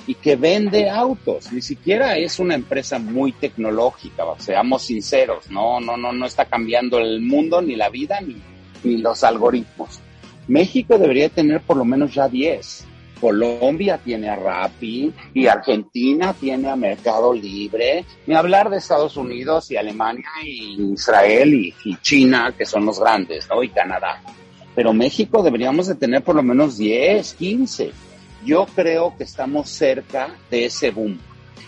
y 0.08 0.16
que 0.16 0.36
vende 0.36 0.90
autos. 0.90 1.52
Ni 1.52 1.62
siquiera 1.62 2.18
es 2.18 2.40
una 2.40 2.56
empresa 2.56 2.98
muy 2.98 3.32
tecnológica, 3.32 4.24
seamos 4.40 4.84
sinceros, 4.84 5.50
no, 5.52 5.80
no, 5.80 5.98
no, 5.98 6.12
no 6.12 6.26
está 6.26 6.46
cambiando 6.46 6.98
el 7.00 7.22
mundo, 7.22 7.62
ni 7.62 7.76
la 7.76 7.90
vida, 7.90 8.20
ni, 8.22 8.38
ni 8.84 8.98
los 8.98 9.24
algoritmos. 9.24 10.00
México 10.48 10.98
debería 10.98 11.30
tener 11.30 11.62
por 11.62 11.78
lo 11.78 11.86
menos 11.86 12.14
ya 12.14 12.28
10. 12.28 12.86
Colombia 13.20 14.00
tiene 14.04 14.30
a 14.30 14.36
Rappi 14.36 15.14
y 15.34 15.48
Argentina 15.48 16.34
tiene 16.34 16.70
a 16.70 16.76
Mercado 16.76 17.34
Libre, 17.34 18.06
ni 18.26 18.36
hablar 18.36 18.70
de 18.70 18.78
Estados 18.78 19.18
Unidos 19.18 19.70
y 19.72 19.78
Alemania 19.78 20.28
y 20.44 20.94
Israel 20.94 21.54
y, 21.54 21.98
China, 22.02 22.54
que 22.58 22.66
son 22.66 22.86
los 22.86 23.00
grandes, 23.00 23.48
¿no? 23.50 23.64
Y 23.64 23.70
Canadá. 23.70 24.22
Pero 24.76 24.94
México 24.94 25.44
deberíamos 25.44 25.88
de 25.88 25.96
tener 25.96 26.24
por 26.24 26.36
lo 26.36 26.44
menos 26.44 26.78
10, 26.78 27.34
15 27.34 27.92
yo 28.46 28.66
creo 28.74 29.16
que 29.18 29.24
estamos 29.24 29.70
cerca 29.70 30.36
de 30.50 30.66
ese 30.66 30.92
boom 30.92 31.20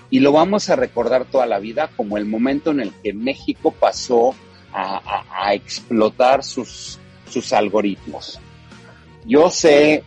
y 0.09 0.19
lo 0.19 0.31
vamos 0.31 0.69
a 0.69 0.75
recordar 0.75 1.25
toda 1.25 1.45
la 1.45 1.59
vida 1.59 1.89
como 1.95 2.17
el 2.17 2.25
momento 2.25 2.71
en 2.71 2.81
el 2.81 2.93
que 3.03 3.13
México 3.13 3.71
pasó 3.71 4.35
a, 4.73 4.97
a, 4.97 5.47
a 5.47 5.53
explotar 5.53 6.43
sus, 6.43 6.99
sus 7.29 7.53
algoritmos. 7.53 8.39
Yo 9.25 9.49
sé 9.49 10.03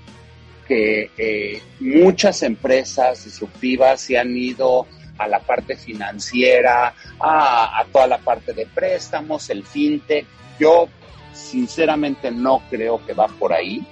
que 0.67 1.11
eh, 1.17 1.63
muchas 1.81 2.43
empresas 2.43 3.25
disruptivas 3.25 4.01
se 4.01 4.19
han 4.19 4.37
ido 4.37 4.87
a 5.19 5.29
la 5.29 5.41
parte 5.41 5.77
financiera, 5.77 6.95
a, 7.21 7.85
toda 7.93 8.07
la 8.07 8.19
parte 8.19 8.53
de 8.53 8.67
préstamos, 8.67 9.49
el 9.51 9.65
fintech. 9.65 10.27
Yo 10.59 10.89
sinceramente 11.33 12.31
no 12.31 12.63
creo 12.71 13.05
que 13.05 13.13
va 13.13 13.27
por 13.27 13.53
ahí 13.53 13.85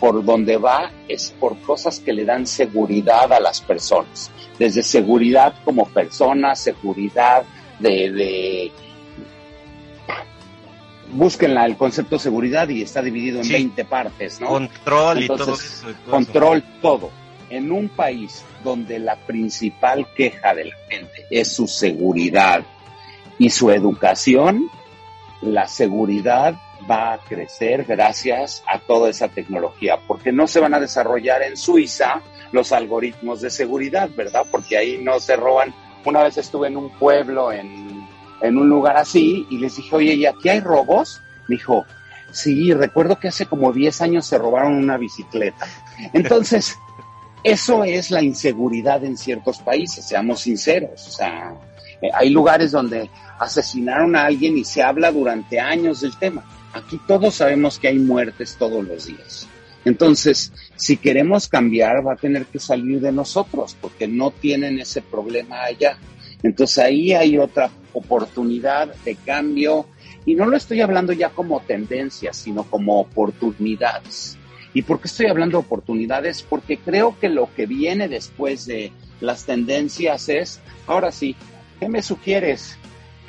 por 0.00 0.22
donde 0.22 0.58
va 0.58 0.90
es 1.08 1.34
por 1.40 1.58
cosas 1.62 2.00
que 2.00 2.12
le 2.12 2.26
dan 2.26 2.46
seguridad 2.46 3.32
a 3.32 3.40
las 3.40 3.62
personas, 3.62 4.30
desde 4.58 4.82
seguridad 4.82 5.54
como 5.64 5.88
persona, 5.88 6.54
seguridad 6.54 7.44
de 7.78 8.70
búsquenla 11.12 11.64
el 11.66 11.76
concepto 11.76 12.16
de 12.16 12.20
seguridad 12.20 12.68
y 12.68 12.82
está 12.82 13.02
dividido 13.02 13.40
en 13.40 13.48
20 13.48 13.84
partes, 13.84 14.40
¿no? 14.40 14.48
Control 14.48 15.22
y 15.22 15.26
todo 15.26 15.56
control 16.10 16.64
todo. 16.80 17.10
En 17.48 17.70
un 17.70 17.88
país 17.88 18.44
donde 18.64 18.98
la 18.98 19.16
principal 19.16 20.08
queja 20.16 20.54
de 20.54 20.64
la 20.66 20.76
gente 20.88 21.26
es 21.30 21.52
su 21.52 21.68
seguridad 21.68 22.64
y 23.38 23.50
su 23.50 23.70
educación, 23.70 24.68
la 25.42 25.68
seguridad 25.68 26.56
va 26.90 27.14
a 27.14 27.18
crecer 27.18 27.84
gracias 27.84 28.62
a 28.66 28.78
toda 28.78 29.10
esa 29.10 29.28
tecnología, 29.28 29.98
porque 30.06 30.32
no 30.32 30.46
se 30.46 30.60
van 30.60 30.74
a 30.74 30.80
desarrollar 30.80 31.42
en 31.42 31.56
Suiza 31.56 32.20
los 32.52 32.72
algoritmos 32.72 33.40
de 33.40 33.50
seguridad, 33.50 34.08
¿verdad? 34.14 34.44
Porque 34.50 34.76
ahí 34.76 34.98
no 34.98 35.20
se 35.20 35.36
roban. 35.36 35.74
Una 36.04 36.22
vez 36.22 36.36
estuve 36.38 36.68
en 36.68 36.76
un 36.76 36.90
pueblo, 36.90 37.52
en, 37.52 37.85
en 38.40 38.58
un 38.58 38.68
lugar 38.68 38.96
así, 38.96 39.46
y 39.50 39.58
les 39.58 39.76
dije, 39.76 39.96
oye, 39.96 40.14
¿y 40.14 40.26
aquí 40.26 40.48
hay 40.48 40.60
robos? 40.60 41.20
Me 41.48 41.56
dijo, 41.56 41.84
sí, 42.32 42.72
recuerdo 42.74 43.18
que 43.18 43.28
hace 43.28 43.46
como 43.46 43.72
10 43.72 44.00
años 44.02 44.26
se 44.26 44.38
robaron 44.38 44.74
una 44.74 44.96
bicicleta. 44.96 45.66
Entonces, 46.12 46.76
eso 47.42 47.84
es 47.84 48.10
la 48.10 48.22
inseguridad 48.22 49.04
en 49.04 49.16
ciertos 49.16 49.58
países, 49.58 50.06
seamos 50.06 50.40
sinceros. 50.40 51.06
O 51.06 51.10
sea, 51.10 51.54
eh, 52.02 52.10
hay 52.12 52.30
lugares 52.30 52.72
donde 52.72 53.10
asesinaron 53.38 54.16
a 54.16 54.26
alguien 54.26 54.56
y 54.56 54.64
se 54.64 54.82
habla 54.82 55.10
durante 55.12 55.60
años 55.60 56.00
del 56.00 56.16
tema. 56.16 56.44
Aquí 56.72 57.00
todos 57.06 57.36
sabemos 57.36 57.78
que 57.78 57.88
hay 57.88 57.98
muertes 57.98 58.56
todos 58.58 58.84
los 58.84 59.06
días. 59.06 59.48
Entonces, 59.86 60.52
si 60.74 60.96
queremos 60.96 61.48
cambiar, 61.48 62.04
va 62.06 62.14
a 62.14 62.16
tener 62.16 62.46
que 62.46 62.58
salir 62.58 63.00
de 63.00 63.12
nosotros, 63.12 63.76
porque 63.80 64.08
no 64.08 64.32
tienen 64.32 64.80
ese 64.80 65.00
problema 65.00 65.62
allá. 65.62 65.96
Entonces 66.42 66.78
ahí 66.78 67.12
hay 67.12 67.38
otra 67.38 67.70
oportunidad 67.98 68.94
de 69.04 69.16
cambio, 69.16 69.86
y 70.24 70.34
no 70.34 70.46
lo 70.46 70.56
estoy 70.56 70.80
hablando 70.80 71.12
ya 71.12 71.30
como 71.30 71.60
tendencia, 71.60 72.32
sino 72.32 72.64
como 72.64 73.00
oportunidades. 73.00 74.36
¿Y 74.74 74.82
por 74.82 75.00
qué 75.00 75.08
estoy 75.08 75.26
hablando 75.26 75.58
de 75.58 75.64
oportunidades? 75.64 76.42
Porque 76.42 76.78
creo 76.78 77.18
que 77.18 77.28
lo 77.28 77.48
que 77.54 77.66
viene 77.66 78.08
después 78.08 78.66
de 78.66 78.92
las 79.20 79.46
tendencias 79.46 80.28
es, 80.28 80.60
ahora 80.86 81.12
sí, 81.12 81.34
¿qué 81.80 81.88
me 81.88 82.02
sugieres? 82.02 82.76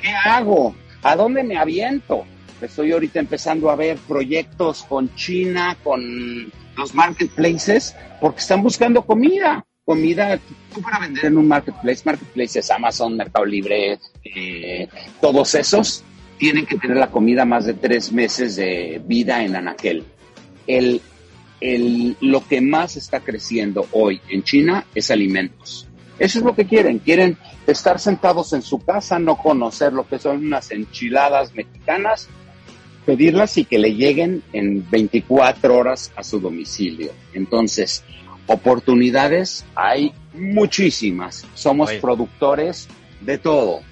¿Qué 0.02 0.10
hago? 0.10 0.74
¿A 1.02 1.16
dónde 1.16 1.44
me 1.44 1.56
aviento? 1.56 2.24
Estoy 2.60 2.92
ahorita 2.92 3.20
empezando 3.20 3.70
a 3.70 3.76
ver 3.76 3.96
proyectos 3.96 4.82
con 4.82 5.14
China, 5.14 5.76
con 5.82 6.52
los 6.76 6.94
marketplaces, 6.94 7.96
porque 8.20 8.40
están 8.40 8.62
buscando 8.62 9.06
comida. 9.06 9.64
Comida, 9.88 10.38
tú 10.74 10.82
para 10.82 10.98
vender 10.98 11.24
en 11.24 11.38
un 11.38 11.48
marketplace, 11.48 12.02
marketplaces, 12.04 12.70
Amazon, 12.70 13.16
Mercado 13.16 13.46
Libre, 13.46 13.98
eh, 14.22 14.86
todos 15.18 15.54
esos, 15.54 16.04
tienen 16.36 16.66
que 16.66 16.76
tener 16.76 16.98
la 16.98 17.10
comida 17.10 17.46
más 17.46 17.64
de 17.64 17.72
tres 17.72 18.12
meses 18.12 18.56
de 18.56 19.00
vida 19.02 19.42
en 19.42 19.56
anaquel. 19.56 20.04
El, 20.66 21.00
el, 21.62 22.18
lo 22.20 22.46
que 22.46 22.60
más 22.60 22.98
está 22.98 23.20
creciendo 23.20 23.86
hoy 23.92 24.20
en 24.28 24.42
China 24.42 24.84
es 24.94 25.10
alimentos. 25.10 25.88
Eso 26.18 26.40
es 26.40 26.44
lo 26.44 26.54
que 26.54 26.66
quieren. 26.66 26.98
Quieren 26.98 27.38
estar 27.66 27.98
sentados 27.98 28.52
en 28.52 28.60
su 28.60 28.80
casa, 28.84 29.18
no 29.18 29.38
conocer 29.38 29.94
lo 29.94 30.06
que 30.06 30.18
son 30.18 30.44
unas 30.44 30.70
enchiladas 30.70 31.54
mexicanas 31.54 32.28
pedirlas 33.08 33.56
y 33.56 33.64
que 33.64 33.78
le 33.78 33.94
lleguen 33.94 34.42
en 34.52 34.84
24 34.90 35.74
horas 35.74 36.12
a 36.14 36.22
su 36.22 36.40
domicilio. 36.40 37.10
Entonces, 37.32 38.04
oportunidades 38.48 39.64
hay 39.76 40.12
muchísimas. 40.34 41.46
Somos 41.54 41.92
productores 41.94 42.88
de 43.20 43.38
todo. 43.38 43.82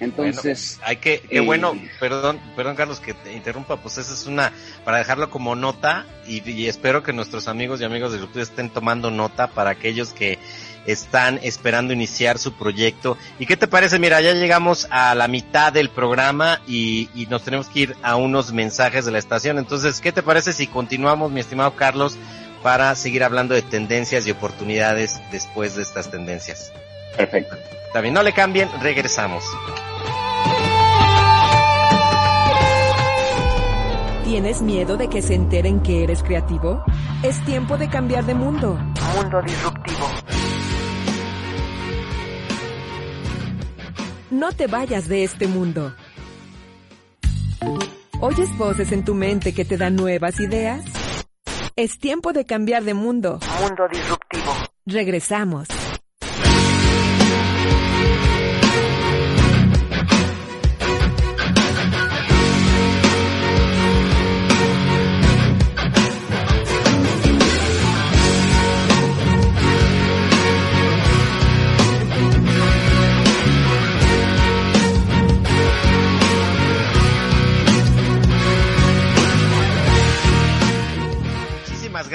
Entonces, 0.00 0.80
hay 0.82 0.96
que, 0.96 1.20
qué 1.20 1.40
bueno, 1.40 1.72
perdón, 2.00 2.40
perdón 2.56 2.74
Carlos 2.74 3.00
que 3.00 3.14
te 3.14 3.32
interrumpa, 3.32 3.76
pues 3.76 3.96
esa 3.98 4.12
es 4.12 4.26
una, 4.26 4.52
para 4.84 4.98
dejarlo 4.98 5.30
como 5.30 5.54
nota 5.54 6.04
y, 6.26 6.66
espero 6.66 7.02
que 7.02 7.12
nuestros 7.12 7.46
amigos 7.46 7.80
y 7.80 7.84
amigos 7.84 8.12
de 8.12 8.18
YouTube 8.18 8.42
estén 8.42 8.70
tomando 8.70 9.10
nota 9.10 9.46
para 9.46 9.70
aquellos 9.70 10.12
que 10.12 10.38
están 10.84 11.38
esperando 11.42 11.92
iniciar 11.92 12.38
su 12.38 12.52
proyecto. 12.54 13.16
¿Y 13.38 13.46
qué 13.46 13.56
te 13.56 13.68
parece? 13.68 13.98
Mira, 13.98 14.20
ya 14.20 14.34
llegamos 14.34 14.86
a 14.90 15.14
la 15.14 15.28
mitad 15.28 15.72
del 15.72 15.88
programa 15.88 16.60
y, 16.66 17.08
nos 17.30 17.42
tenemos 17.42 17.68
que 17.68 17.80
ir 17.80 17.96
a 18.02 18.16
unos 18.16 18.52
mensajes 18.52 19.04
de 19.04 19.12
la 19.12 19.18
estación. 19.18 19.58
Entonces, 19.58 20.00
¿qué 20.00 20.12
te 20.12 20.22
parece 20.22 20.52
si 20.52 20.66
continuamos, 20.66 21.30
mi 21.30 21.40
estimado 21.40 21.74
Carlos, 21.76 22.18
para 22.64 22.94
seguir 22.94 23.22
hablando 23.22 23.54
de 23.54 23.60
tendencias 23.60 24.26
y 24.26 24.30
oportunidades 24.30 25.20
después 25.30 25.76
de 25.76 25.82
estas 25.82 26.10
tendencias? 26.10 26.72
Perfecto. 27.14 27.58
También 27.92 28.14
no 28.14 28.22
le 28.22 28.32
cambien, 28.32 28.70
regresamos. 28.80 29.44
¿Tienes 34.24 34.62
miedo 34.62 34.96
de 34.96 35.08
que 35.10 35.20
se 35.20 35.34
enteren 35.34 35.80
que 35.80 36.04
eres 36.04 36.22
creativo? 36.22 36.82
Es 37.22 37.44
tiempo 37.44 37.76
de 37.76 37.90
cambiar 37.90 38.24
de 38.24 38.34
mundo. 38.34 38.78
Mundo 39.14 39.42
disruptivo. 39.42 40.08
No 44.30 44.52
te 44.52 44.68
vayas 44.68 45.06
de 45.06 45.22
este 45.22 45.48
mundo. 45.48 45.94
¿Oyes 48.20 48.56
voces 48.56 48.90
en 48.90 49.04
tu 49.04 49.14
mente 49.14 49.52
que 49.52 49.66
te 49.66 49.76
dan 49.76 49.96
nuevas 49.96 50.40
ideas? 50.40 51.03
Es 51.76 51.98
tiempo 51.98 52.32
de 52.32 52.44
cambiar 52.44 52.84
de 52.84 52.94
mundo. 52.94 53.40
Mundo 53.60 53.88
disruptivo. 53.88 54.52
Regresamos. 54.86 55.66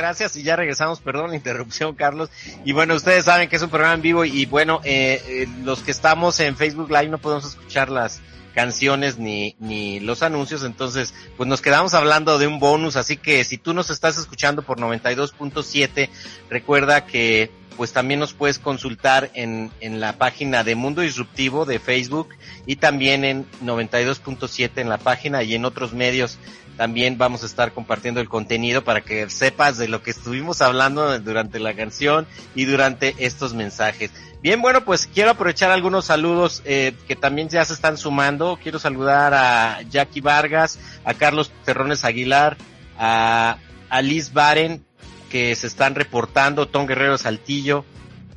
Gracias. 0.09 0.35
Y 0.37 0.43
ya 0.43 0.55
regresamos, 0.55 0.99
perdón 1.01 1.29
la 1.29 1.35
interrupción 1.35 1.93
Carlos. 1.95 2.29
Y 2.65 2.71
bueno, 2.71 2.95
ustedes 2.95 3.25
saben 3.25 3.47
que 3.47 3.57
es 3.57 3.61
un 3.61 3.69
programa 3.69 3.93
en 3.93 4.01
vivo 4.01 4.25
y 4.25 4.45
bueno, 4.47 4.81
eh, 4.83 5.21
eh, 5.27 5.47
los 5.63 5.81
que 5.83 5.91
estamos 5.91 6.39
en 6.39 6.55
Facebook 6.57 6.89
Live 6.89 7.09
no 7.09 7.19
podemos 7.19 7.45
escuchar 7.45 7.89
las 7.89 8.19
canciones 8.55 9.19
ni, 9.19 9.55
ni 9.59 9.99
los 9.99 10.23
anuncios, 10.23 10.63
entonces 10.63 11.13
pues 11.37 11.47
nos 11.47 11.61
quedamos 11.61 11.93
hablando 11.93 12.39
de 12.39 12.47
un 12.47 12.59
bonus, 12.59 12.95
así 12.95 13.15
que 13.15 13.43
si 13.43 13.59
tú 13.59 13.75
nos 13.75 13.91
estás 13.91 14.17
escuchando 14.17 14.63
por 14.63 14.79
92.7, 14.79 16.09
recuerda 16.49 17.05
que 17.05 17.51
pues 17.77 17.93
también 17.93 18.19
nos 18.19 18.33
puedes 18.33 18.57
consultar 18.57 19.29
en, 19.35 19.71
en 19.79 19.99
la 20.01 20.17
página 20.17 20.63
de 20.63 20.73
Mundo 20.73 21.01
Disruptivo 21.01 21.65
de 21.65 21.79
Facebook 21.79 22.29
y 22.65 22.77
también 22.77 23.23
en 23.23 23.45
92.7 23.63 24.71
en 24.77 24.89
la 24.89 24.97
página 24.97 25.43
y 25.43 25.53
en 25.53 25.63
otros 25.63 25.93
medios 25.93 26.39
también 26.79 27.17
vamos 27.17 27.43
a 27.43 27.45
estar 27.45 27.73
compartiendo 27.73 28.21
el 28.21 28.29
contenido 28.29 28.85
para 28.85 29.01
que 29.01 29.29
sepas 29.29 29.77
de 29.77 29.89
lo 29.89 30.01
que 30.01 30.11
estuvimos 30.11 30.61
hablando 30.61 31.19
durante 31.19 31.59
la 31.59 31.73
canción 31.73 32.25
y 32.55 32.63
durante 32.63 33.15
estos 33.17 33.53
mensajes. 33.53 34.11
Bien, 34.41 34.61
bueno, 34.61 34.85
pues 34.85 35.05
quiero 35.05 35.31
aprovechar 35.31 35.71
algunos 35.71 36.05
saludos 36.05 36.61
eh, 36.63 36.93
que 37.05 37.17
también 37.17 37.49
ya 37.49 37.65
se 37.65 37.73
están 37.73 37.97
sumando. 37.97 38.57
Quiero 38.63 38.79
saludar 38.79 39.33
a 39.33 39.81
Jackie 39.89 40.21
Vargas, 40.21 40.79
a 41.03 41.13
Carlos 41.15 41.51
Terrones 41.65 42.05
Aguilar, 42.05 42.55
a, 42.97 43.57
a 43.89 44.01
Liz 44.01 44.31
Baren, 44.31 44.85
que 45.29 45.53
se 45.55 45.67
están 45.67 45.95
reportando, 45.95 46.69
Tom 46.69 46.87
Guerrero 46.87 47.17
Saltillo, 47.17 47.83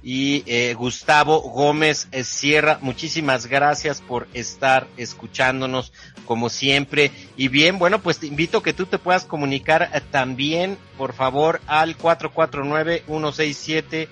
y 0.02 0.42
eh, 0.46 0.74
Gustavo 0.74 1.40
Gómez 1.40 2.08
eh, 2.10 2.24
Sierra. 2.24 2.78
Muchísimas 2.80 3.46
gracias 3.46 4.00
por 4.00 4.26
estar 4.34 4.88
escuchándonos 4.96 5.92
como 6.26 6.48
siempre. 6.48 7.12
Y 7.36 7.46
bien, 7.48 7.78
bueno, 7.78 8.00
pues 8.00 8.18
te 8.18 8.26
invito 8.26 8.62
que 8.62 8.72
tú 8.72 8.86
te 8.86 8.98
puedas 8.98 9.24
comunicar 9.24 9.90
eh, 9.94 10.00
también, 10.10 10.76
por 10.98 11.12
favor, 11.12 11.60
al 11.66 11.96
449-167. 11.96 14.08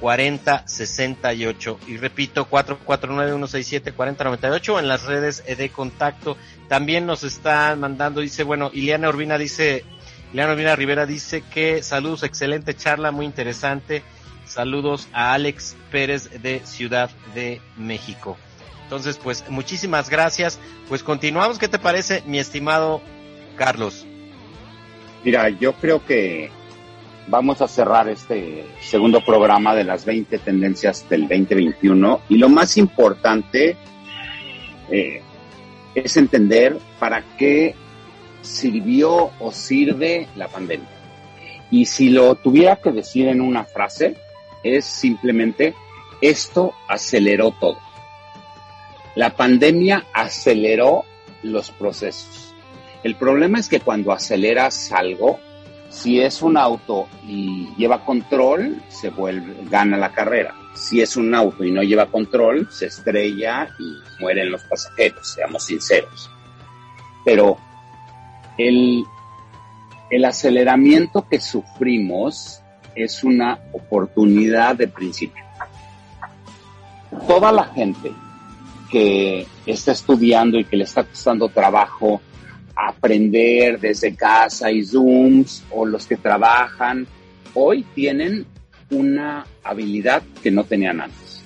4068 0.00 1.78
y 1.86 1.96
repito 1.96 2.50
449-167-4098 2.50 4.80
en 4.80 4.88
las 4.88 5.04
redes 5.04 5.44
de 5.46 5.68
contacto 5.68 6.36
también 6.66 7.06
nos 7.06 7.22
están 7.22 7.78
mandando 7.78 8.20
dice 8.20 8.42
bueno 8.42 8.72
Ileana 8.74 9.10
Urbina 9.10 9.38
dice 9.38 9.84
Ileana 10.32 10.54
Urbina 10.54 10.74
Rivera 10.74 11.06
dice 11.06 11.44
que 11.54 11.84
saludos 11.84 12.24
excelente 12.24 12.74
charla 12.74 13.12
muy 13.12 13.26
interesante 13.26 14.02
Saludos 14.52 15.08
a 15.14 15.32
Alex 15.32 15.76
Pérez 15.90 16.42
de 16.42 16.60
Ciudad 16.66 17.10
de 17.34 17.62
México. 17.78 18.36
Entonces, 18.82 19.16
pues 19.16 19.48
muchísimas 19.48 20.10
gracias. 20.10 20.58
Pues 20.90 21.02
continuamos. 21.02 21.58
¿Qué 21.58 21.68
te 21.68 21.78
parece, 21.78 22.22
mi 22.26 22.38
estimado 22.38 23.00
Carlos? 23.56 24.04
Mira, 25.24 25.48
yo 25.48 25.72
creo 25.72 26.04
que 26.04 26.50
vamos 27.28 27.62
a 27.62 27.68
cerrar 27.68 28.10
este 28.10 28.66
segundo 28.82 29.24
programa 29.24 29.74
de 29.74 29.84
las 29.84 30.04
20 30.04 30.38
tendencias 30.40 31.08
del 31.08 31.22
2021 31.22 32.20
y 32.28 32.36
lo 32.36 32.50
más 32.50 32.76
importante 32.76 33.74
eh, 34.90 35.22
es 35.94 36.16
entender 36.18 36.76
para 36.98 37.24
qué 37.38 37.74
sirvió 38.42 39.30
o 39.40 39.50
sirve 39.50 40.28
la 40.36 40.48
pandemia. 40.48 40.90
Y 41.70 41.86
si 41.86 42.10
lo 42.10 42.34
tuviera 42.34 42.76
que 42.76 42.92
decir 42.92 43.28
en 43.28 43.40
una 43.40 43.64
frase, 43.64 44.14
es 44.62 44.84
simplemente 44.84 45.74
esto 46.20 46.74
aceleró 46.88 47.50
todo. 47.50 47.78
La 49.14 49.30
pandemia 49.30 50.06
aceleró 50.14 51.04
los 51.42 51.70
procesos. 51.70 52.54
El 53.02 53.16
problema 53.16 53.58
es 53.58 53.68
que 53.68 53.80
cuando 53.80 54.12
aceleras 54.12 54.92
algo, 54.92 55.40
si 55.90 56.20
es 56.20 56.40
un 56.40 56.56
auto 56.56 57.08
y 57.26 57.68
lleva 57.76 58.04
control, 58.04 58.80
se 58.88 59.10
vuelve, 59.10 59.54
gana 59.68 59.98
la 59.98 60.12
carrera. 60.12 60.54
Si 60.74 61.02
es 61.02 61.16
un 61.16 61.34
auto 61.34 61.64
y 61.64 61.70
no 61.70 61.82
lleva 61.82 62.06
control, 62.06 62.68
se 62.70 62.86
estrella 62.86 63.68
y 63.78 64.22
mueren 64.22 64.50
los 64.50 64.62
pasajeros, 64.64 65.34
seamos 65.34 65.66
sinceros. 65.66 66.30
Pero 67.24 67.58
el, 68.56 69.04
el 70.10 70.24
aceleramiento 70.24 71.28
que 71.28 71.40
sufrimos 71.40 72.61
es 72.94 73.24
una 73.24 73.58
oportunidad 73.72 74.76
de 74.76 74.88
principio. 74.88 75.44
Toda 77.26 77.52
la 77.52 77.64
gente 77.64 78.12
que 78.90 79.46
está 79.66 79.92
estudiando 79.92 80.58
y 80.58 80.64
que 80.64 80.76
le 80.76 80.84
está 80.84 81.04
costando 81.04 81.48
trabajo 81.48 82.20
aprender 82.74 83.78
desde 83.78 84.14
casa 84.14 84.70
y 84.70 84.84
Zooms 84.84 85.64
o 85.70 85.84
los 85.86 86.06
que 86.06 86.16
trabajan, 86.16 87.06
hoy 87.54 87.84
tienen 87.94 88.46
una 88.90 89.46
habilidad 89.62 90.22
que 90.42 90.50
no 90.50 90.64
tenían 90.64 91.00
antes. 91.00 91.42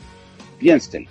Piensen, 0.59 1.07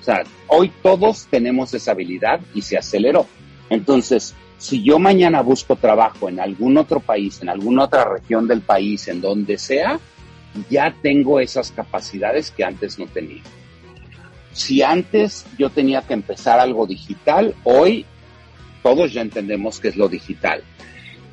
o 0.00 0.04
sea, 0.04 0.22
hoy 0.48 0.72
todos 0.82 1.26
tenemos 1.30 1.74
esa 1.74 1.92
habilidad 1.92 2.40
y 2.54 2.62
se 2.62 2.78
aceleró. 2.78 3.26
Entonces, 3.68 4.34
si 4.60 4.82
yo 4.82 4.98
mañana 4.98 5.40
busco 5.40 5.76
trabajo 5.76 6.28
en 6.28 6.38
algún 6.38 6.76
otro 6.76 7.00
país, 7.00 7.40
en 7.40 7.48
alguna 7.48 7.84
otra 7.84 8.04
región 8.04 8.46
del 8.46 8.60
país, 8.60 9.08
en 9.08 9.22
donde 9.22 9.56
sea, 9.56 9.98
ya 10.68 10.94
tengo 11.00 11.40
esas 11.40 11.72
capacidades 11.72 12.50
que 12.50 12.62
antes 12.62 12.98
no 12.98 13.06
tenía. 13.06 13.42
Si 14.52 14.82
antes 14.82 15.46
yo 15.56 15.70
tenía 15.70 16.02
que 16.02 16.12
empezar 16.12 16.60
algo 16.60 16.86
digital, 16.86 17.54
hoy 17.64 18.04
todos 18.82 19.14
ya 19.14 19.22
entendemos 19.22 19.80
que 19.80 19.88
es 19.88 19.96
lo 19.96 20.10
digital. 20.10 20.62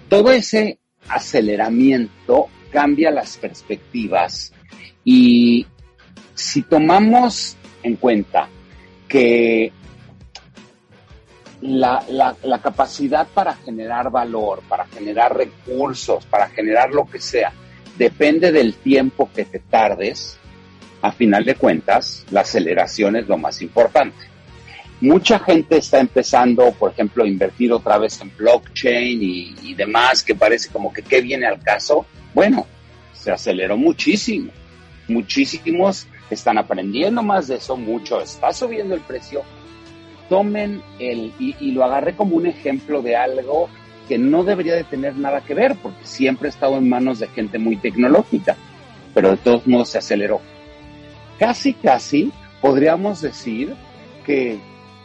Todo 0.08 0.32
ese 0.32 0.80
aceleramiento 1.10 2.48
cambia 2.72 3.12
las 3.12 3.36
perspectivas 3.36 4.54
y 5.04 5.68
si 6.34 6.62
tomamos 6.62 7.58
en 7.84 7.98
cuenta 7.98 8.48
que 9.10 9.74
la, 11.62 12.04
la, 12.44 12.60
capacidad 12.60 13.28
para 13.28 13.56
generar 13.56 14.12
valor, 14.12 14.62
para 14.68 14.86
generar 14.86 15.36
recursos, 15.36 16.26
para 16.26 16.50
generar 16.50 16.92
lo 16.92 17.06
que 17.06 17.20
sea, 17.20 17.52
depende 17.98 18.52
del 18.52 18.76
tiempo 18.76 19.30
que 19.34 19.46
te 19.46 19.60
tardes, 19.60 20.38
a 21.02 21.12
final 21.12 21.46
de 21.46 21.56
cuentas, 21.56 22.26
la 22.32 22.42
aceleración 22.42 23.16
es 23.16 23.28
lo 23.28 23.38
más 23.38 23.62
importante. 23.62 24.18
Mucha 25.00 25.38
gente 25.38 25.78
está 25.78 26.00
empezando, 26.00 26.72
por 26.72 26.92
ejemplo, 26.92 27.24
a 27.24 27.28
invertir 27.28 27.72
otra 27.72 28.00
vez 28.00 28.20
en 28.20 28.36
blockchain 28.36 29.20
y, 29.22 29.74
demás, 29.76 30.24
que 30.24 30.34
parece 30.34 30.70
como 30.70 30.92
que 30.92 31.04
qué 31.04 31.22
viene 31.22 31.46
al 31.46 31.62
caso. 31.62 32.08
Bueno, 32.34 32.66
se 33.14 33.32
aceleró 33.32 33.78
muchísimo. 33.78 34.52
Muchísimos 35.08 36.08
están 36.32 36.58
aprendiendo 36.58 37.22
más 37.22 37.48
de 37.48 37.58
eso, 37.58 37.78
mucho 37.78 38.20
está 38.20 38.52
subiendo 38.52 38.96
el 38.96 39.02
precio. 39.02 39.44
Tomen 40.30 40.82
el, 41.00 41.34
y, 41.40 41.72
lo 41.72 41.84
agarré 41.84 42.16
como 42.16 42.36
un 42.36 42.48
ejemplo 42.48 43.02
de 43.02 43.16
algo 43.16 43.70
que 44.08 44.18
no 44.18 44.44
debería 44.44 44.76
de 44.76 44.84
tener 44.84 45.16
nada 45.18 45.42
que 45.42 45.54
ver, 45.54 45.76
porque 45.82 46.06
siempre 46.06 46.48
ha 46.48 46.52
estado 46.52 46.78
en 46.78 46.90
manos 46.90 47.20
de 47.20 47.28
gente 47.28 47.60
muy 47.60 47.78
tecnológica, 47.78 48.56
pero 49.14 49.32
de 49.32 49.38
todos 49.38 49.68
modos 49.68 49.90
se 49.90 49.98
aceleró. 49.98 50.42
Casi, 51.38 51.74
casi 51.74 52.32
podríamos 52.62 53.22
decir 53.22 53.76
que 54.26 54.60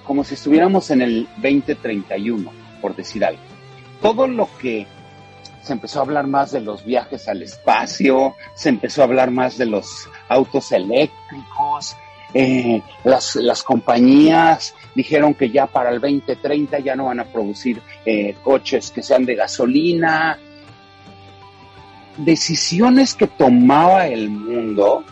como 0.04 0.24
si 0.24 0.34
estuviéramos 0.34 0.90
en 0.90 1.02
el 1.02 1.28
2031, 1.36 2.50
por 2.80 2.96
decir 2.96 3.24
algo. 3.24 3.42
Todo 4.00 4.26
lo 4.26 4.48
que 4.60 4.86
se 5.62 5.72
empezó 5.72 6.00
a 6.00 6.02
hablar 6.02 6.26
más 6.26 6.50
de 6.50 6.60
los 6.60 6.84
viajes 6.84 7.28
al 7.28 7.42
espacio, 7.42 8.34
se 8.54 8.68
empezó 8.68 9.02
a 9.02 9.04
hablar 9.04 9.30
más 9.30 9.56
de 9.58 9.66
los 9.66 10.08
autos 10.28 10.72
eléctricos, 10.72 11.96
eh, 12.34 12.82
las, 13.04 13.36
las, 13.36 13.62
compañías 13.62 14.74
dijeron 14.94 15.34
que 15.34 15.50
ya 15.50 15.66
para 15.66 15.90
el 15.90 16.00
2030 16.00 16.78
ya 16.80 16.96
no 16.96 17.06
van 17.06 17.20
a 17.20 17.24
producir 17.24 17.80
eh, 18.04 18.34
coches 18.42 18.90
que 18.90 19.02
sean 19.02 19.24
de 19.24 19.34
gasolina. 19.34 20.38
Decisiones 22.18 23.14
que 23.14 23.26
tomaba 23.26 24.06
el 24.06 24.28
mundo 24.28 25.04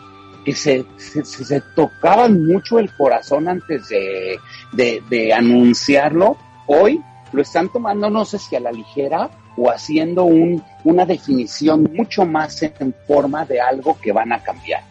que 0.45 0.55
se, 0.55 0.85
se, 0.97 1.61
tocaban 1.75 2.47
mucho 2.47 2.79
el 2.79 2.91
corazón 2.97 3.49
antes 3.49 3.89
de, 3.89 4.39
de, 4.73 5.33
anunciarlo, 5.33 6.37
hoy 6.67 7.01
lo 7.33 7.43
están 7.43 7.71
tomando 7.71 8.09
no 8.09 8.25
sé 8.25 8.39
si 8.39 8.57
a 8.57 8.61
la 8.61 8.73
ligera 8.73 9.31
o 9.57 9.71
haciendo 9.71 10.25
un, 10.25 10.63
una 10.85 11.05
definición 11.05 11.91
mucho 11.95 12.25
más 12.25 12.63
en 12.63 12.95
forma 13.07 13.45
de 13.45 13.61
algo 13.61 13.99
que 14.01 14.13
van 14.13 14.33
a 14.33 14.43
cambiar. 14.43 14.90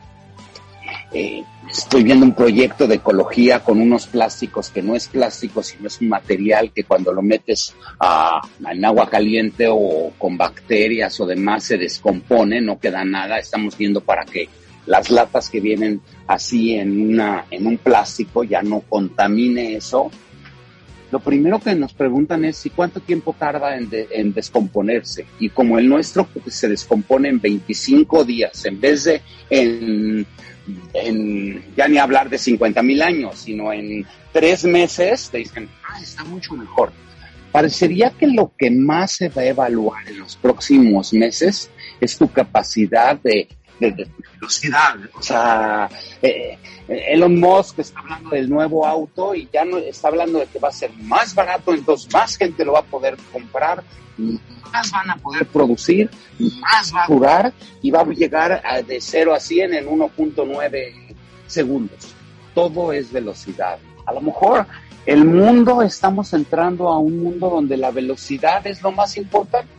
Eh, 1.12 1.44
estoy 1.68 2.04
viendo 2.04 2.26
un 2.26 2.36
proyecto 2.36 2.88
de 2.88 2.96
ecología 2.96 3.64
con 3.64 3.82
unos 3.82 4.06
plásticos 4.08 4.70
que 4.70 4.84
no 4.84 4.96
es 4.96 5.08
plástico, 5.08 5.64
sino 5.64 5.88
es 5.88 6.00
un 6.02 6.10
material 6.10 6.72
que 6.72 6.84
cuando 6.84 7.12
lo 7.12 7.22
metes 7.22 7.76
a, 8.00 8.40
en 8.70 8.86
agua 8.86 9.10
caliente 9.10 9.68
o 9.70 10.12
con 10.18 10.38
bacterias 10.38 11.20
o 11.20 11.26
demás 11.26 11.64
se 11.64 11.78
descompone, 11.78 12.62
no 12.62 12.80
queda 12.80 13.04
nada. 13.04 13.40
Estamos 13.40 13.76
viendo 13.78 14.02
para 14.02 14.24
que 14.24 14.50
las 14.86 15.10
latas 15.10 15.50
que 15.50 15.60
vienen 15.60 16.02
así 16.28 16.76
en, 16.76 17.10
una, 17.10 17.46
un 17.60 17.78
plástico 17.78 18.44
ya 18.44 18.62
no 18.62 18.82
contamine 18.82 19.76
eso. 19.76 20.12
Lo 21.12 21.20
primero 21.20 21.60
que 21.60 21.74
nos 21.74 21.94
preguntan 21.94 22.46
es 22.46 22.58
si 22.58 22.70
cuánto 22.70 23.00
tiempo 23.00 23.36
tarda 23.38 23.76
en, 23.76 23.90
en 24.12 24.32
descomponerse. 24.32 25.26
Y 25.40 25.50
como 25.50 25.80
el 25.80 25.90
nuestro 25.90 26.28
se 26.48 26.68
descompone 26.68 27.30
en 27.30 27.40
25 27.40 28.24
días, 28.26 28.64
en 28.66 28.80
vez 28.80 29.06
de 29.06 29.22
en, 29.50 30.28
en 30.94 31.64
ya 31.76 31.88
ni 31.88 31.98
hablar 31.98 32.30
de 32.30 32.38
50 32.38 32.82
mil 32.84 33.02
años, 33.02 33.40
sino 33.40 33.72
en 33.72 34.06
tres 34.32 34.64
meses, 34.66 35.30
te 35.30 35.40
dicen, 35.40 35.70
ah, 35.84 36.00
está 36.02 36.24
mucho 36.24 36.54
mejor. 36.54 36.92
Parecería 37.52 38.12
que 38.12 38.28
lo 38.28 38.54
que 38.58 38.70
más 38.70 39.14
se 39.14 39.30
va 39.30 39.42
a 39.42 39.48
evaluar 39.48 40.08
en 40.08 40.20
los 40.20 40.36
próximos 40.36 41.14
meses 41.14 41.70
es 42.00 42.18
tu 42.18 42.32
capacidad 42.32 43.20
de 43.20 43.48
de, 43.80 44.08
velocidad. 44.34 44.96
O 45.18 45.22
sea, 45.22 45.90
eh, 46.22 46.58
Elon 46.88 47.40
Musk 47.40 47.80
está 47.80 48.00
hablando 48.00 48.30
del 48.32 48.50
nuevo 48.50 48.86
auto 48.86 49.36
y 49.36 49.48
ya 49.52 49.66
no 49.66 49.78
está 49.78 50.10
hablando 50.10 50.40
de 50.40 50.48
que 50.48 50.60
va 50.60 50.70
a 50.70 50.74
ser 50.74 50.92
más 51.02 51.34
barato, 51.36 51.74
entonces 51.74 52.12
más 52.12 52.36
gente 52.36 52.66
lo 52.66 52.74
va 52.74 52.80
a 52.80 52.84
poder 52.84 53.18
comprar, 53.32 53.84
más 54.72 54.92
van 54.92 55.10
a 55.12 55.16
poder 55.18 55.46
producir, 55.46 56.10
más 56.40 56.94
va 56.94 57.04
a 57.04 57.08
durar 57.08 57.54
y 57.82 57.92
va 57.92 58.02
a 58.02 58.06
llegar 58.06 58.86
de 58.86 59.00
0 59.00 59.34
a 59.34 59.40
100 59.40 59.74
en 59.74 59.88
1.9 59.88 61.16
segundos. 61.48 62.14
Todo 62.54 62.92
es 62.92 63.12
velocidad. 63.12 63.78
A 64.06 64.14
lo 64.14 64.22
mejor 64.22 64.66
el 65.06 65.26
mundo 65.26 65.82
estamos 65.82 66.34
entrando 66.34 66.90
a 66.90 66.98
un 66.98 67.24
mundo 67.24 67.50
donde 67.50 67.78
la 67.78 67.92
velocidad 67.92 68.66
es 68.68 68.82
lo 68.82 68.92
más 68.92 69.16
importante. 69.18 69.72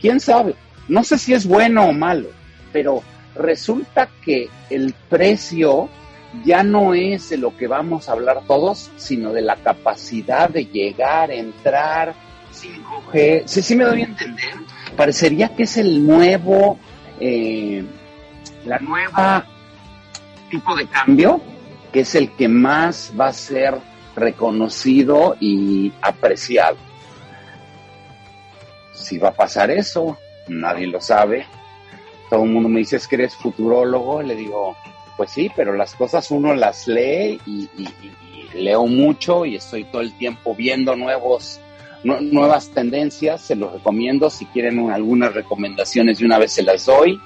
¿Quién 0.00 0.20
sabe? 0.20 0.54
No 0.88 1.02
sé 1.02 1.18
si 1.18 1.34
es 1.34 1.46
bueno 1.46 1.84
o 1.86 1.92
malo 1.92 2.28
pero 2.74 3.04
resulta 3.36 4.08
que 4.24 4.48
el 4.68 4.94
precio 5.08 5.88
ya 6.44 6.64
no 6.64 6.92
es 6.92 7.30
de 7.30 7.36
lo 7.36 7.56
que 7.56 7.68
vamos 7.68 8.08
a 8.08 8.12
hablar 8.12 8.42
todos, 8.48 8.90
sino 8.96 9.32
de 9.32 9.42
la 9.42 9.54
capacidad 9.54 10.50
de 10.50 10.66
llegar, 10.66 11.30
entrar, 11.30 12.16
5G. 12.52 13.44
Sí, 13.46 13.62
sí 13.62 13.76
me 13.76 13.84
doy 13.84 14.02
a 14.02 14.06
entender. 14.06 14.54
Parecería 14.96 15.54
que 15.54 15.62
es 15.62 15.76
el 15.76 16.04
nuevo, 16.04 16.80
eh, 17.20 17.84
la 18.66 18.80
nueva 18.80 19.46
tipo 20.50 20.74
de 20.74 20.88
cambio, 20.88 21.40
que 21.92 22.00
es 22.00 22.16
el 22.16 22.32
que 22.32 22.48
más 22.48 23.12
va 23.18 23.28
a 23.28 23.32
ser 23.32 23.78
reconocido 24.16 25.36
y 25.38 25.92
apreciado. 26.02 26.76
Si 28.94 29.16
va 29.16 29.28
a 29.28 29.34
pasar 29.34 29.70
eso, 29.70 30.18
nadie 30.48 30.88
lo 30.88 31.00
sabe, 31.00 31.46
todo 32.34 32.46
el 32.46 32.50
mundo 32.50 32.68
me 32.68 32.80
dice, 32.80 32.98
que 33.08 33.14
eres 33.14 33.36
futurólogo, 33.36 34.20
le 34.20 34.34
digo, 34.34 34.76
pues 35.16 35.30
sí, 35.30 35.52
pero 35.54 35.72
las 35.72 35.94
cosas 35.94 36.32
uno 36.32 36.52
las 36.52 36.88
lee 36.88 37.40
y, 37.46 37.68
leo 38.54 38.86
mucho 38.86 39.44
y 39.46 39.54
estoy 39.54 39.84
todo 39.84 40.02
el 40.02 40.12
tiempo 40.18 40.52
viendo 40.52 40.96
nuevos 40.96 41.60
nuevas 42.02 42.70
tendencias, 42.70 43.40
se 43.40 43.54
los 43.54 43.72
recomiendo. 43.72 44.30
Si 44.30 44.46
quieren 44.46 44.90
algunas 44.90 45.32
recomendaciones, 45.32 46.18
de 46.18 46.24
una 46.24 46.38
vez 46.38 46.52
se 46.52 46.64
las 46.64 46.86
doy. 46.86 47.20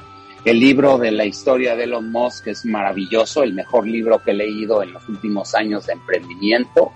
El 0.45 0.61
libro 0.61 0.99
de 0.99 1.11
la 1.11 1.25
historia 1.25 1.75
de 1.75 1.85
Elon 1.85 2.13
Musk 2.13 2.49
es 2.49 2.67
maravilloso, 2.67 3.43
el 3.43 3.55
mejor 3.55 3.89
libro 3.89 4.23
que 4.23 4.33
he 4.33 4.35
leído 4.35 4.83
en 4.83 4.93
los 4.93 5.09
últimos 5.09 5.55
años 5.55 5.87
de 5.87 5.95
emprendimiento. 5.95 6.93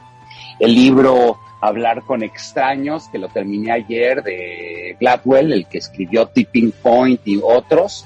El 0.58 0.74
libro 0.74 1.38
Hablar 1.60 2.02
con 2.02 2.24
extraños, 2.24 3.08
que 3.08 3.18
lo 3.18 3.28
terminé 3.28 3.70
ayer, 3.70 4.22
de 4.22 4.96
Gladwell, 4.98 5.52
el 5.52 5.66
que 5.66 5.78
escribió 5.78 6.26
Tipping 6.26 6.72
Point 6.72 7.20
y 7.24 7.40
otros. 7.42 8.04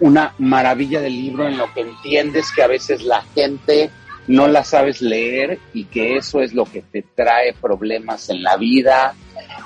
Una 0.00 0.34
maravilla 0.38 1.00
del 1.00 1.14
libro 1.14 1.46
en 1.48 1.56
lo 1.56 1.72
que 1.72 1.80
entiendes 1.80 2.52
que 2.52 2.62
a 2.62 2.66
veces 2.66 3.02
la 3.02 3.22
gente 3.34 3.90
no 4.26 4.46
la 4.46 4.62
sabes 4.62 5.00
leer 5.00 5.58
y 5.72 5.84
que 5.84 6.16
eso 6.16 6.40
es 6.40 6.52
lo 6.52 6.64
que 6.64 6.82
te 6.82 7.02
trae 7.02 7.54
problemas 7.54 8.28
en 8.28 8.42
la 8.42 8.56
vida. 8.56 9.14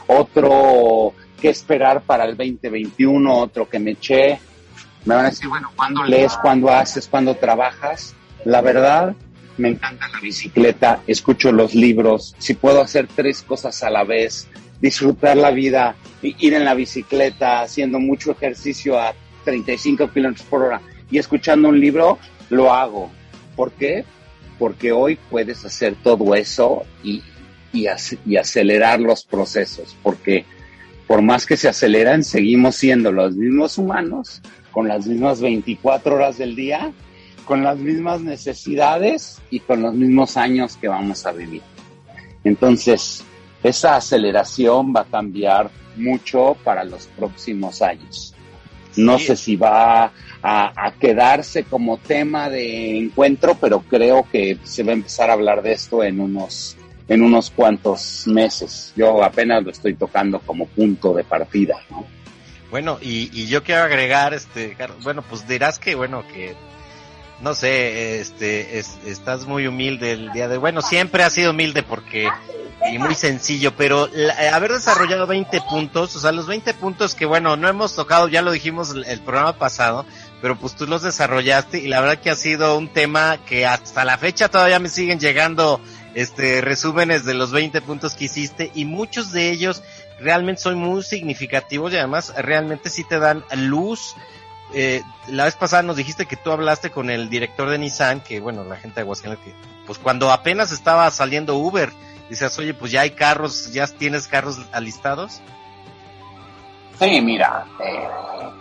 Otro 0.06 1.12
que 1.40 1.48
esperar 1.48 2.02
para 2.02 2.24
el 2.24 2.36
2021, 2.36 3.38
otro 3.38 3.68
que 3.68 3.78
me 3.78 3.92
eché. 3.92 4.38
Me 5.04 5.14
van 5.14 5.26
a 5.26 5.30
decir, 5.30 5.48
bueno, 5.48 5.70
¿cuándo 5.76 6.04
lees? 6.04 6.36
¿Cuándo 6.36 6.70
haces? 6.70 7.08
¿Cuándo 7.08 7.34
trabajas? 7.34 8.14
La 8.44 8.60
verdad, 8.60 9.14
me 9.59 9.70
encanta 9.70 10.09
la 10.09 10.20
bicicleta, 10.20 11.02
escucho 11.07 11.52
los 11.52 11.74
libros, 11.74 12.34
si 12.38 12.54
puedo 12.54 12.80
hacer 12.80 13.09
tres 13.14 13.42
cosas 13.42 13.82
a 13.82 13.90
la 13.90 14.04
vez, 14.04 14.48
disfrutar 14.80 15.36
la 15.36 15.50
vida, 15.50 15.96
ir 16.22 16.54
en 16.54 16.64
la 16.64 16.74
bicicleta, 16.74 17.62
haciendo 17.62 17.98
mucho 17.98 18.32
ejercicio 18.32 18.98
a 18.98 19.14
35 19.44 20.11
kilómetros 20.12 20.46
por 20.46 20.62
hora 20.62 20.80
y 21.11 21.18
escuchando 21.18 21.68
un 21.68 21.80
libro, 21.80 22.18
lo 22.50 22.72
hago. 22.72 23.11
¿Por 23.54 23.72
qué? 23.72 24.04
porque 24.59 24.92
hoy 24.92 25.18
puedes 25.30 25.64
hacer 25.64 25.94
todo 26.02 26.34
eso 26.34 26.84
y, 27.02 27.22
y, 27.72 28.36
acelerar 28.36 29.00
los 29.00 29.24
procesos, 29.24 29.96
porque 30.02 30.44
por 31.07 31.22
más 31.22 31.46
que 31.46 31.57
se 31.57 31.68
aceleran, 31.68 32.24
seguimos 32.24 32.76
siendo 32.76 33.12
los 33.12 33.36
mismos 33.36 33.78
humanos, 33.78 34.40
con 34.72 34.88
las 34.88 35.07
mismas 35.07 35.40
24 35.40 36.16
horas 36.16 36.38
del 36.38 36.57
día, 36.57 36.92
con 37.47 37.62
las 37.62 37.78
mismas 37.78 38.20
necesidades 38.20 39.40
y 39.49 39.61
con 39.61 39.80
los 39.80 39.94
mismos 39.94 40.36
años 40.36 40.76
que 40.76 40.88
vamos 40.88 41.24
a 41.24 41.32
vivir. 41.32 41.62
Entonces, 42.44 43.24
esa 43.62 43.97
aceleración 43.97 44.92
va 44.94 45.01
a 45.01 45.05
cambiar 45.05 45.70
mucho 45.97 46.57
para 46.62 46.84
los 46.84 47.07
próximos 47.07 47.80
años. 47.80 48.34
No 48.97 49.18
sé 49.18 49.36
si 49.36 49.57
va 49.57 50.12
a, 50.42 50.92
quedarse 50.99 51.64
como 51.64 51.99
tema 51.99 52.49
de 52.49 52.99
encuentro, 52.99 53.57
pero 53.61 53.80
creo 53.80 54.26
que 54.30 54.59
se 54.64 54.82
va 54.82 54.90
a 54.90 54.94
empezar 54.94 55.30
a 55.30 55.34
hablar 55.34 55.62
de 55.62 55.72
esto 55.72 56.03
en 56.03 56.20
unos 56.20 56.76
en 57.09 57.22
unos 57.22 57.51
cuantos 57.51 58.26
meses. 58.26 58.92
Yo 58.97 59.22
apenas 59.22 59.62
lo 59.62 59.70
estoy 59.70 59.94
tocando 59.94 60.40
como 60.40 60.66
punto 60.66 61.14
de 61.14 61.22
partida, 61.22 61.80
¿no? 61.88 62.05
Bueno, 62.70 62.99
y, 63.01 63.30
y 63.32 63.47
yo 63.47 63.62
quiero 63.62 63.82
agregar, 63.82 64.34
este, 64.34 64.76
bueno, 65.05 65.22
pues 65.22 65.47
dirás 65.47 65.78
que, 65.78 65.94
bueno, 65.94 66.24
que, 66.32 66.57
no 67.41 67.55
sé, 67.55 68.20
este, 68.20 68.78
estás 68.78 69.47
muy 69.47 69.66
humilde 69.66 70.12
el 70.12 70.32
día 70.32 70.49
de, 70.49 70.57
bueno, 70.57 70.80
siempre 70.80 71.22
has 71.22 71.34
sido 71.34 71.51
humilde 71.51 71.82
porque, 71.82 72.28
y 72.91 72.99
muy 72.99 73.14
sencillo, 73.14 73.76
pero 73.76 74.09
haber 74.53 74.72
desarrollado 74.72 75.26
20 75.26 75.61
puntos, 75.68 76.16
o 76.16 76.20
sea, 76.20 76.32
los 76.32 76.47
20 76.47 76.72
puntos 76.74 77.14
que, 77.14 77.26
bueno, 77.26 77.57
no 77.57 77.68
hemos 77.68 77.95
tocado, 77.95 78.28
ya 78.28 78.43
lo 78.43 78.53
dijimos 78.53 78.95
el 79.07 79.20
programa 79.20 79.53
pasado, 79.53 80.07
pero 80.41 80.57
pues 80.57 80.74
tú 80.74 80.87
los 80.87 81.03
desarrollaste 81.03 81.78
y 81.78 81.89
la 81.89 82.01
verdad 82.01 82.18
que 82.20 82.30
ha 82.30 82.37
sido 82.37 82.76
un 82.76 82.89
tema 82.89 83.39
que 83.47 83.66
hasta 83.66 84.05
la 84.05 84.18
fecha 84.18 84.49
todavía 84.49 84.78
me 84.78 84.89
siguen 84.89 85.18
llegando 85.18 85.80
este 86.14 86.61
resúmenes 86.62 87.24
de 87.24 87.34
los 87.34 87.53
20 87.53 87.80
puntos 87.82 88.14
que 88.14 88.24
hiciste 88.24 88.70
y 88.74 88.84
muchos 88.84 89.32
de 89.32 89.51
ellos 89.51 89.82
realmente 90.18 90.62
son 90.62 90.78
muy 90.78 91.03
significativos 91.03 91.93
y 91.93 91.97
además 91.97 92.32
realmente 92.37 92.91
sí 92.91 93.05
te 93.05 93.18
dan 93.18 93.45
luz. 93.55 94.14
Eh, 94.74 95.02
la 95.28 95.44
vez 95.44 95.54
pasada 95.54 95.82
nos 95.82 95.96
dijiste 95.96 96.26
que 96.26 96.36
tú 96.36 96.50
hablaste 96.50 96.90
con 96.90 97.10
el 97.10 97.28
director 97.28 97.68
de 97.68 97.78
Nissan, 97.78 98.20
que 98.20 98.40
bueno, 98.40 98.64
la 98.64 98.76
gente 98.76 98.96
de 98.96 99.00
Aguascalientes, 99.02 99.54
pues 99.86 99.98
cuando 99.98 100.32
apenas 100.32 100.72
estaba 100.72 101.10
saliendo 101.10 101.56
Uber, 101.56 101.90
dices, 102.28 102.58
oye, 102.58 102.74
pues 102.74 102.90
ya 102.92 103.02
hay 103.02 103.10
carros, 103.10 103.72
ya 103.72 103.86
tienes 103.86 104.26
carros 104.26 104.58
alistados. 104.72 105.40
Sí, 106.98 107.20
mira, 107.20 107.66
eh, 107.84 108.08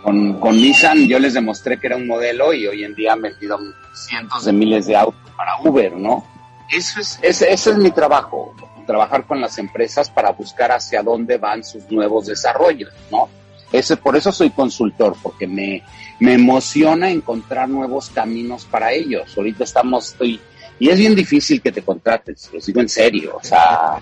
con, 0.02 0.38
con, 0.38 0.56
Nissan 0.56 1.08
yo 1.08 1.18
les 1.18 1.34
demostré 1.34 1.78
que 1.78 1.86
era 1.86 1.96
un 1.96 2.06
modelo 2.06 2.52
y 2.52 2.66
hoy 2.66 2.84
en 2.84 2.94
día 2.94 3.14
han 3.14 3.22
vendido 3.22 3.58
cientos 3.94 4.44
de 4.44 4.52
miles 4.52 4.86
de 4.86 4.96
autos 4.96 5.30
para 5.36 5.58
Uber, 5.62 5.96
¿no? 5.96 6.24
Eso 6.70 7.00
es, 7.00 7.18
ese, 7.22 7.52
ese 7.52 7.70
es 7.70 7.76
mi 7.78 7.90
trabajo, 7.90 8.54
trabajar 8.86 9.24
con 9.26 9.40
las 9.40 9.56
empresas 9.58 10.10
para 10.10 10.32
buscar 10.32 10.70
hacia 10.70 11.02
dónde 11.02 11.38
van 11.38 11.64
sus 11.64 11.90
nuevos 11.90 12.26
desarrollos, 12.26 12.92
¿no? 13.10 13.28
Ese, 13.72 13.96
por 13.96 14.16
eso 14.16 14.32
soy 14.32 14.50
consultor, 14.50 15.16
porque 15.22 15.46
me, 15.46 15.82
me 16.20 16.34
emociona 16.34 17.10
encontrar 17.10 17.68
nuevos 17.68 18.10
caminos 18.10 18.64
para 18.64 18.92
ellos. 18.92 19.36
Ahorita 19.36 19.64
estamos, 19.64 20.12
estoy, 20.12 20.40
y 20.78 20.88
es 20.88 20.98
bien 20.98 21.14
difícil 21.14 21.60
que 21.60 21.72
te 21.72 21.82
contrates, 21.82 22.50
lo 22.52 22.60
digo 22.60 22.80
en 22.80 22.88
serio, 22.88 23.36
o 23.36 23.44
sea, 23.44 24.00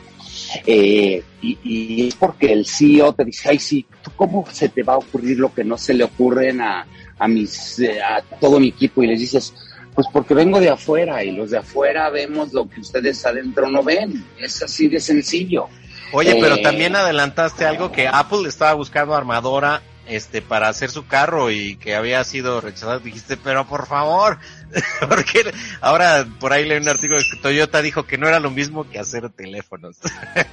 eh, 0.66 1.22
y, 1.40 2.08
es 2.08 2.14
porque 2.14 2.52
el 2.52 2.66
CEO 2.66 3.12
te 3.12 3.24
dice, 3.24 3.50
ay, 3.50 3.58
sí, 3.58 3.86
¿tú 4.02 4.10
cómo 4.16 4.44
se 4.52 4.68
te 4.68 4.82
va 4.82 4.94
a 4.94 4.98
ocurrir 4.98 5.38
lo 5.38 5.52
que 5.52 5.64
no 5.64 5.78
se 5.78 5.94
le 5.94 6.04
ocurren 6.04 6.60
a, 6.60 6.86
a, 7.18 7.28
mis, 7.28 7.78
eh, 7.78 8.02
a 8.02 8.22
todo 8.40 8.60
mi 8.60 8.68
equipo? 8.68 9.02
Y 9.02 9.06
les 9.06 9.20
dices, 9.20 9.54
pues 9.94 10.06
porque 10.12 10.34
vengo 10.34 10.60
de 10.60 10.70
afuera 10.70 11.22
y 11.22 11.32
los 11.32 11.50
de 11.50 11.58
afuera 11.58 12.10
vemos 12.10 12.52
lo 12.52 12.68
que 12.68 12.80
ustedes 12.80 13.24
adentro 13.24 13.68
no 13.70 13.82
ven. 13.82 14.24
Es 14.38 14.62
así 14.62 14.88
de 14.88 15.00
sencillo. 15.00 15.68
Oye, 16.12 16.36
pero 16.40 16.56
eh, 16.56 16.62
también 16.62 16.96
adelantaste 16.96 17.64
algo 17.64 17.92
que 17.92 18.08
Apple 18.08 18.48
estaba 18.48 18.74
buscando 18.74 19.14
armadora 19.14 19.82
este 20.06 20.42
para 20.42 20.68
hacer 20.68 20.90
su 20.90 21.06
carro 21.06 21.50
y 21.50 21.76
que 21.76 21.94
había 21.94 22.22
sido 22.24 22.60
rechazado, 22.60 23.00
dijiste, 23.00 23.36
pero 23.36 23.66
por 23.66 23.86
favor, 23.86 24.38
porque 25.08 25.50
ahora 25.80 26.26
por 26.38 26.52
ahí 26.52 26.66
leí 26.66 26.78
un 26.78 26.88
artículo 26.88 27.20
que 27.20 27.38
Toyota 27.40 27.80
dijo 27.80 28.04
que 28.04 28.18
no 28.18 28.28
era 28.28 28.40
lo 28.40 28.50
mismo 28.50 28.88
que 28.90 28.98
hacer 28.98 29.30
teléfonos. 29.30 29.96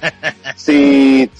sí, 0.56 1.30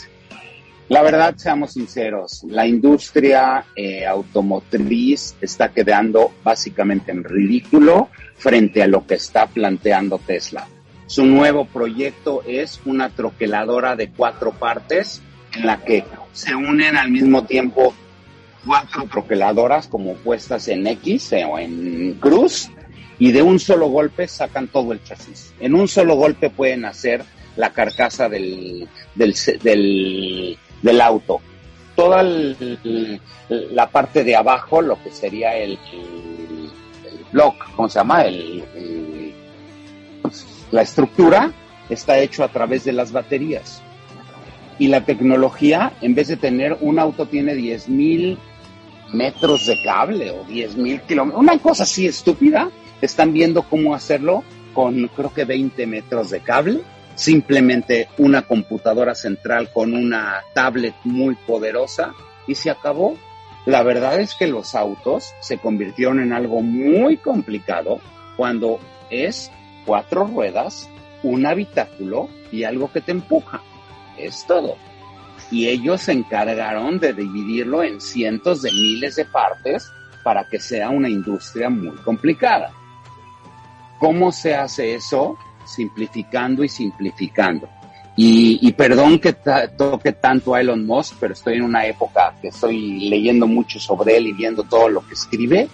la 0.88 1.02
verdad, 1.02 1.34
seamos 1.36 1.72
sinceros, 1.72 2.44
la 2.48 2.66
industria 2.66 3.64
eh, 3.74 4.04
automotriz 4.06 5.34
está 5.40 5.70
quedando 5.70 6.32
básicamente 6.44 7.12
en 7.12 7.24
ridículo 7.24 8.08
frente 8.36 8.82
a 8.82 8.86
lo 8.86 9.06
que 9.06 9.14
está 9.14 9.46
planteando 9.46 10.18
Tesla. 10.18 10.66
Su 11.06 11.24
nuevo 11.24 11.66
proyecto 11.66 12.42
es 12.46 12.80
una 12.84 13.10
troqueladora 13.10 13.96
de 13.96 14.10
cuatro 14.10 14.52
partes 14.52 15.22
en 15.54 15.66
la 15.66 15.78
que 15.84 16.04
se 16.32 16.54
unen 16.54 16.96
al 16.96 17.10
mismo 17.10 17.44
tiempo 17.44 17.94
cuatro 18.64 19.06
troqueladoras 19.10 19.88
como 19.88 20.14
puestas 20.14 20.68
en 20.68 20.86
X 20.86 21.32
eh, 21.32 21.44
o 21.44 21.58
en 21.58 22.14
cruz 22.14 22.70
y 23.18 23.32
de 23.32 23.42
un 23.42 23.58
solo 23.58 23.88
golpe 23.88 24.26
sacan 24.28 24.68
todo 24.68 24.92
el 24.92 25.02
chasis. 25.02 25.52
En 25.60 25.74
un 25.74 25.88
solo 25.88 26.16
golpe 26.16 26.50
pueden 26.50 26.84
hacer 26.84 27.24
la 27.56 27.70
carcasa 27.70 28.28
del, 28.28 28.88
del, 29.14 29.34
del, 29.62 30.58
auto. 31.00 31.40
Toda 31.94 32.22
la 33.48 33.90
parte 33.90 34.24
de 34.24 34.34
abajo, 34.34 34.80
lo 34.80 35.02
que 35.02 35.10
sería 35.10 35.56
el, 35.56 35.78
block, 37.32 37.74
¿cómo 37.76 37.88
se 37.88 37.98
llama? 37.98 38.22
El, 38.22 38.64
la 40.70 40.82
estructura 40.82 41.52
está 41.88 42.18
hecho 42.18 42.44
a 42.44 42.48
través 42.48 42.84
de 42.84 42.92
las 42.92 43.12
baterías. 43.12 43.82
Y 44.78 44.88
la 44.88 45.04
tecnología, 45.04 45.92
en 46.00 46.14
vez 46.14 46.28
de 46.28 46.36
tener 46.36 46.78
un 46.80 46.98
auto, 46.98 47.26
tiene 47.26 47.54
10.000 47.54 48.38
metros 49.12 49.66
de 49.66 49.82
cable 49.82 50.30
o 50.30 50.44
10 50.44 50.76
mil 50.76 51.00
kilómetros, 51.02 51.40
una 51.40 51.58
cosa 51.58 51.84
así 51.84 52.06
estúpida, 52.06 52.70
están 53.00 53.32
viendo 53.32 53.62
cómo 53.62 53.94
hacerlo 53.94 54.42
con 54.74 55.08
creo 55.08 55.32
que 55.32 55.44
20 55.44 55.86
metros 55.86 56.30
de 56.30 56.40
cable, 56.40 56.80
simplemente 57.14 58.08
una 58.18 58.42
computadora 58.42 59.14
central 59.14 59.70
con 59.72 59.94
una 59.94 60.42
tablet 60.54 60.94
muy 61.04 61.34
poderosa 61.34 62.14
y 62.46 62.54
se 62.54 62.70
acabó. 62.70 63.16
La 63.66 63.82
verdad 63.82 64.20
es 64.20 64.34
que 64.34 64.46
los 64.46 64.74
autos 64.74 65.32
se 65.40 65.58
convirtieron 65.58 66.20
en 66.20 66.32
algo 66.32 66.62
muy 66.62 67.16
complicado 67.16 68.00
cuando 68.36 68.80
es 69.10 69.50
cuatro 69.86 70.26
ruedas, 70.26 70.88
un 71.22 71.46
habitáculo 71.46 72.28
y 72.50 72.64
algo 72.64 72.90
que 72.90 73.00
te 73.00 73.12
empuja. 73.12 73.62
Es 74.18 74.44
todo 74.46 74.76
y 75.52 75.68
ellos 75.68 76.00
se 76.00 76.12
encargaron 76.12 76.98
de 76.98 77.12
dividirlo 77.12 77.82
en 77.82 78.00
cientos 78.00 78.62
de 78.62 78.72
miles 78.72 79.16
de 79.16 79.26
partes 79.26 79.92
para 80.24 80.48
que 80.48 80.58
sea 80.58 80.88
una 80.88 81.10
industria 81.10 81.68
muy 81.68 81.96
complicada. 81.98 82.72
¿Cómo 83.98 84.32
se 84.32 84.54
hace 84.54 84.94
eso? 84.94 85.36
Simplificando 85.64 86.64
y 86.64 86.68
simplificando. 86.68 87.68
Y, 88.14 88.72
perdón 88.72 89.18
que 89.18 89.32
toque 89.32 90.12
tanto 90.12 90.54
a 90.54 90.60
Elon 90.60 90.86
Musk, 90.86 91.16
pero 91.18 91.32
estoy 91.32 91.54
en 91.54 91.62
una 91.62 91.86
época 91.86 92.34
que 92.42 92.48
estoy 92.48 93.08
leyendo 93.08 93.46
mucho 93.46 93.80
sobre 93.80 94.18
él 94.18 94.26
y 94.26 94.32
viendo 94.32 94.64
todo 94.64 94.88
lo 94.88 95.06
que 95.06 95.14
escribe. 95.14 95.68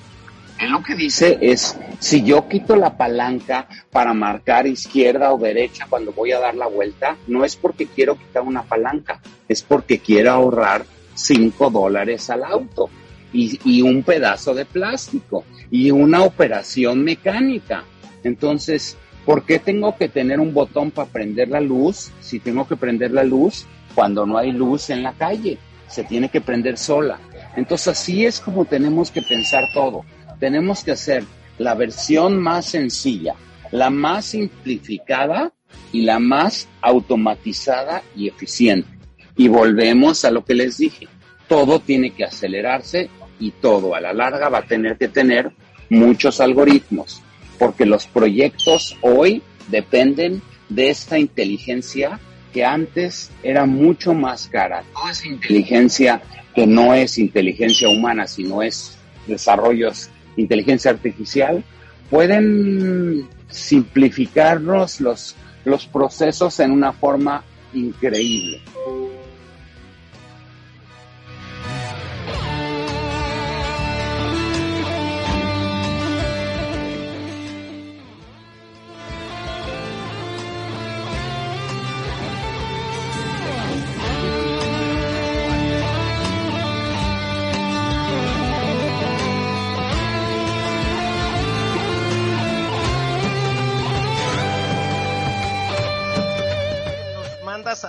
Él 0.61 0.71
lo 0.71 0.83
que 0.83 0.95
dice 0.95 1.39
es, 1.41 1.77
si 1.99 2.23
yo 2.23 2.49
quito 2.49 2.77
la 2.77 2.97
palanca 2.97 3.69
para 3.91 4.15
marcar 4.15 4.67
izquierda 4.67 5.33
o 5.33 5.39
derecha 5.39 5.87
cuando 5.89 6.13
voy 6.13 6.33
a 6.33 6.41
dar 6.41 6.55
la 6.55 6.67
vuelta, 6.67 7.17
no 7.27 7.45
es 7.45 7.57
porque 7.57 7.87
quiero 7.87 8.17
quitar 8.17 8.43
una 8.43 8.63
palanca, 8.63 9.21
es 9.49 9.63
porque 9.63 9.99
quiero 9.99 10.33
ahorrar 10.33 10.85
5 11.15 11.71
dólares 11.71 12.31
al 12.31 12.45
auto 12.45 12.89
y, 13.33 13.59
y 13.65 13.83
un 13.83 14.03
pedazo 14.05 14.55
de 14.55 14.65
plástico 14.65 15.45
y 15.71 15.91
una 15.91 16.23
operación 16.23 17.03
mecánica. 17.03 17.85
Entonces, 18.25 18.97
¿por 19.29 19.45
qué 19.45 19.59
tengo 19.59 19.95
que 19.95 20.09
tener 20.09 20.41
un 20.41 20.55
botón 20.55 20.91
para 20.91 21.11
prender 21.11 21.51
la 21.51 21.61
luz 21.61 22.11
si 22.19 22.41
tengo 22.41 22.67
que 22.67 22.77
prender 22.77 23.11
la 23.11 23.25
luz 23.25 23.67
cuando 23.95 24.25
no 24.25 24.39
hay 24.39 24.53
luz 24.53 24.89
en 24.89 25.03
la 25.03 25.13
calle? 25.13 25.59
Se 25.87 26.03
tiene 26.03 26.31
que 26.31 26.41
prender 26.41 26.79
sola. 26.79 27.21
Entonces 27.55 27.89
así 27.89 28.25
es 28.25 28.41
como 28.41 28.65
tenemos 28.65 29.11
que 29.11 29.21
pensar 29.21 29.65
todo. 29.75 30.07
Tenemos 30.41 30.83
que 30.83 30.93
hacer 30.93 31.25
la 31.59 31.75
versión 31.75 32.39
más 32.39 32.71
sencilla, 32.71 33.35
la 33.71 33.91
más 33.91 34.25
simplificada 34.25 35.53
y 35.93 36.07
la 36.07 36.19
más 36.19 36.67
automatizada 36.81 38.03
y 38.17 38.29
eficiente. 38.29 38.89
Y 39.37 39.49
volvemos 39.49 40.25
a 40.25 40.31
lo 40.31 40.43
que 40.43 40.55
les 40.55 40.79
dije. 40.79 41.07
Todo 41.49 41.81
tiene 41.81 42.13
que 42.13 42.25
acelerarse 42.25 43.11
y 43.39 43.51
todo 43.51 43.95
a 43.95 44.01
la 44.01 44.15
larga 44.15 44.49
va 44.49 44.61
a 44.61 44.67
tener 44.67 44.97
que 44.97 45.09
tener 45.09 45.53
muchos 45.91 46.41
algoritmos, 46.41 47.23
porque 47.59 47.87
los 47.87 48.07
proyectos 48.07 48.97
hoy 49.03 49.43
dependen 49.69 50.43
de 50.69 50.91
esta 50.91 51.19
inteligencia 51.19 52.21
que 52.53 52.65
antes 52.65 53.31
era 53.43 53.67
mucho 53.67 54.15
más 54.15 54.49
cara. 54.49 54.85
Toda 54.95 55.11
esa 55.11 55.27
inteligencia 55.29 56.23
que 56.55 56.67
no 56.67 56.95
es 56.95 57.19
inteligencia 57.19 57.89
humana, 57.89 58.27
sino 58.27 58.63
es 58.63 58.97
desarrollos 59.27 60.11
inteligencia 60.37 60.91
artificial, 60.91 61.65
pueden 62.11 63.29
simplificarnos 63.49 65.01
los, 65.01 65.35
los 65.65 65.87
procesos 65.87 66.61
en 66.61 66.71
una 66.71 66.93
forma 66.93 67.45
increíble. 67.75 68.61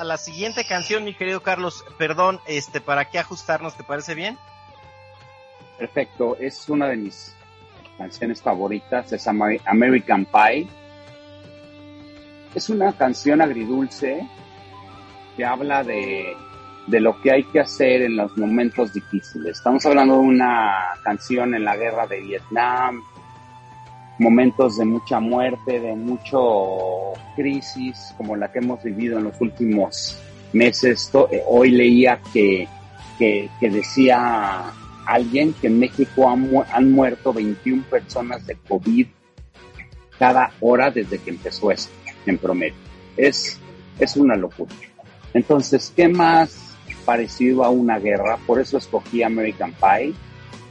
La 0.09 0.17
siguiente 0.17 0.65
canción, 0.65 1.03
mi 1.03 1.13
querido 1.13 1.41
Carlos. 1.41 1.85
Perdón, 1.99 2.41
este, 2.47 2.81
¿para 2.81 3.05
qué 3.05 3.19
ajustarnos? 3.19 3.77
¿Te 3.77 3.83
parece 3.83 4.15
bien? 4.15 4.37
Perfecto, 5.77 6.35
es 6.39 6.67
una 6.67 6.87
de 6.87 6.97
mis 6.97 7.35
canciones 7.95 8.41
favoritas, 8.41 9.13
es 9.13 9.27
American 9.27 10.25
Pie. 10.25 10.67
Es 12.55 12.69
una 12.69 12.91
canción 12.93 13.39
agridulce 13.39 14.27
que 15.37 15.45
habla 15.45 15.83
de, 15.83 16.35
de 16.87 16.99
lo 16.99 17.21
que 17.21 17.31
hay 17.31 17.43
que 17.43 17.59
hacer 17.59 18.01
en 18.01 18.15
los 18.15 18.35
momentos 18.35 18.91
difíciles. 18.91 19.57
Estamos 19.57 19.85
hablando 19.85 20.15
de 20.15 20.21
una 20.21 20.95
canción 21.03 21.53
en 21.53 21.63
la 21.63 21.77
guerra 21.77 22.07
de 22.07 22.19
Vietnam, 22.19 23.03
momentos 24.19 24.77
de 24.77 24.85
mucha 24.85 25.19
muerte, 25.19 25.79
de 25.79 25.95
mucho 25.95 27.13
crisis 27.35 28.13
como 28.17 28.35
la 28.35 28.51
que 28.51 28.59
hemos 28.59 28.83
vivido 28.83 29.17
en 29.17 29.23
los 29.25 29.41
últimos 29.41 30.17
meses. 30.53 31.09
Eh, 31.31 31.41
hoy 31.47 31.71
leía 31.71 32.19
que, 32.33 32.67
que, 33.17 33.49
decía 33.61 34.71
alguien 35.05 35.53
que 35.53 35.67
en 35.67 35.79
México 35.79 36.29
han, 36.29 36.51
han, 36.71 36.91
muerto 36.91 37.33
21 37.33 37.83
personas 37.89 38.45
de 38.45 38.55
COVID 38.67 39.07
cada 40.19 40.51
hora 40.59 40.91
desde 40.91 41.17
que 41.17 41.29
empezó 41.29 41.71
esto, 41.71 41.93
en 42.25 42.37
promedio. 42.37 42.75
Es, 43.15 43.57
es 43.99 44.17
una 44.17 44.35
locura. 44.35 44.71
Entonces, 45.33 45.93
¿qué 45.95 46.09
más 46.09 46.75
parecido 47.05 47.63
a 47.63 47.69
una 47.69 47.99
guerra? 47.99 48.37
Por 48.45 48.59
eso 48.59 48.77
escogí 48.77 49.23
American 49.23 49.73
Pie 49.73 50.13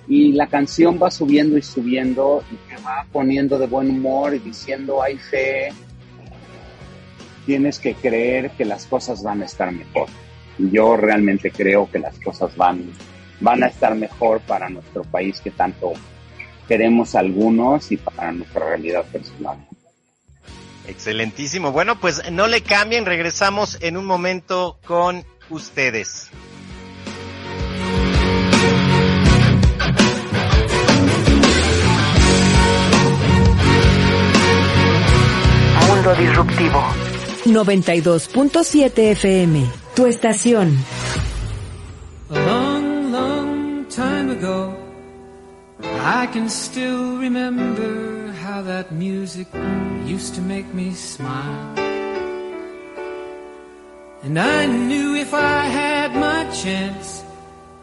y 0.09 0.33
la 0.33 0.47
canción 0.47 0.99
va 1.01 1.11
subiendo 1.11 1.59
y 1.59 1.63
subiendo 1.63 2.43
y 2.51 2.57
te 2.69 2.83
va 2.83 3.07
poniendo 3.13 3.59
de 3.59 3.67
buen 3.67 3.91
humor 3.91 4.35
y 4.35 4.39
diciendo 4.39 5.03
hay 5.03 5.19
fe, 5.19 5.69
tienes 7.45 7.79
que 7.79 7.95
creer 7.95 8.51
que 8.53 8.65
las 8.65 8.87
cosas 8.87 9.23
van 9.23 9.43
a 9.43 9.45
estar 9.45 9.71
mejor. 9.71 10.09
Yo 10.59 10.97
realmente 10.97 11.51
creo 11.51 11.91
que 11.91 11.99
las 11.99 12.19
cosas 12.21 12.57
van, 12.57 12.91
van 13.41 13.63
a 13.63 13.67
estar 13.67 13.95
mejor 13.95 14.41
para 14.41 14.69
nuestro 14.71 15.03
país 15.03 15.41
que 15.41 15.51
tanto 15.51 15.93
queremos 16.67 17.15
algunos 17.15 17.93
y 17.93 17.99
para 17.99 18.33
nuestra 18.33 18.67
realidad 18.67 19.05
personal. 19.05 19.59
Excelentísimo. 20.87 21.71
Bueno, 21.71 22.01
pues 22.01 22.31
no 22.33 22.47
le 22.47 22.63
cambien, 22.63 23.05
regresamos 23.05 23.77
en 23.83 23.99
un 23.99 24.07
momento 24.07 24.79
con 24.87 25.25
ustedes. 25.51 26.31
Disruptivo. 36.15 36.83
92.7 37.45 39.17
FM, 39.17 39.67
tu 39.95 40.07
estación. 40.07 40.77
A 42.31 42.35
long, 42.35 43.13
long 43.13 43.87
time 43.89 44.31
ago, 44.31 44.75
I 45.83 46.27
can 46.33 46.49
still 46.49 47.19
remember 47.19 48.33
how 48.43 48.63
that 48.63 48.93
music 48.93 49.49
used 50.05 50.35
to 50.35 50.41
make 50.41 50.73
me 50.75 50.93
smile. 50.93 51.75
And 54.23 54.39
I 54.39 54.67
knew 54.67 55.15
if 55.15 55.33
I 55.33 55.65
had 55.65 56.15
my 56.15 56.45
chance 56.53 57.23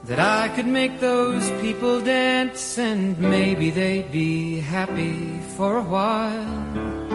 that 0.04 0.20
I 0.20 0.50
could 0.56 0.68
make 0.68 1.00
those 1.00 1.50
people 1.62 2.02
dance 2.02 2.78
and 2.78 3.18
maybe 3.18 3.72
they'd 3.72 4.12
be 4.12 4.60
happy 4.60 5.40
for 5.58 5.78
a 5.78 5.84
while. 5.84 7.15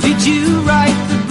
did 0.00 0.26
you 0.26 0.60
write 0.62 1.08
the 1.08 1.21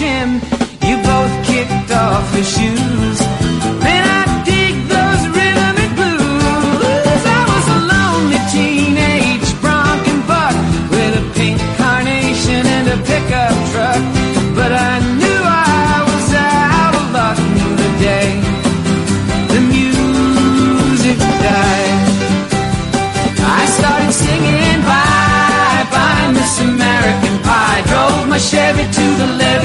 Jim 0.00 0.49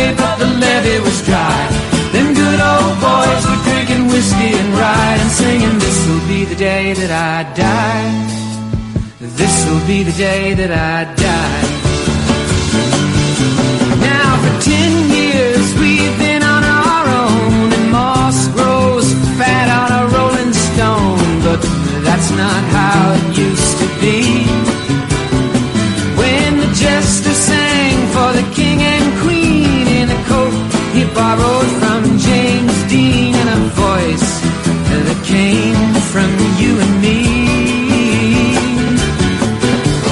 levee, 0.05 0.17
but 0.17 0.35
the 0.39 0.45
levee 0.45 0.99
was 0.99 1.25
dry. 1.25 1.67
Them 2.13 2.33
good 2.33 2.59
old 2.59 2.95
boys 3.01 3.43
were 3.49 3.61
drinking 3.67 4.07
whiskey 4.07 4.51
and 4.61 4.73
rye 4.73 5.17
and 5.21 5.31
singing, 5.31 5.79
This'll 5.79 6.27
be 6.27 6.45
the 6.45 6.55
day 6.55 6.93
that 6.93 7.11
I 7.11 7.43
die. 7.53 8.11
This'll 9.19 9.85
be 9.87 10.03
the 10.03 10.13
day 10.13 10.53
that 10.53 10.71
I 10.71 11.13
die. 11.27 11.63
Now 14.09 14.29
for 14.43 14.53
ten 14.61 14.91
years 15.19 15.65
we've 15.81 16.17
been 16.19 16.43
on 16.43 16.63
our 16.63 17.05
own 17.23 17.73
and 17.73 17.91
moss 17.91 18.47
grows 18.49 19.07
fat 19.37 19.67
on 19.81 19.89
a 20.01 20.03
rolling 20.15 20.53
stone, 20.53 21.31
but 21.47 21.61
that's 22.05 22.31
not 22.31 22.61
how 22.77 23.01
it 23.17 23.37
used 23.37 23.75
to 23.81 23.87
be. 24.03 24.19
When 26.19 26.49
the 26.63 26.71
jester 26.83 27.35
sang 27.49 27.97
for 28.15 28.29
the 28.39 28.45
king 28.53 28.81
and 28.81 29.05
queen 29.21 29.34
borrowed 31.35 31.71
from 31.81 32.17
James 32.17 32.83
Dean 32.89 33.35
and 33.35 33.49
a 33.49 33.61
voice 33.87 34.29
that 35.05 35.21
came 35.25 35.93
from 36.11 36.29
you 36.61 36.79
and 36.79 37.01
me. 37.01 37.21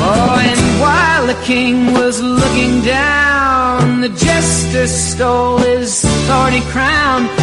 Oh, 0.06 0.38
and 0.52 0.82
while 0.82 1.28
the 1.28 1.40
king 1.46 1.94
was 1.94 2.22
looking 2.22 2.82
down, 2.82 4.02
the 4.02 4.10
jester 4.10 4.88
stole 4.88 5.58
his 5.58 6.02
thorny 6.28 6.62
crown. 6.72 7.43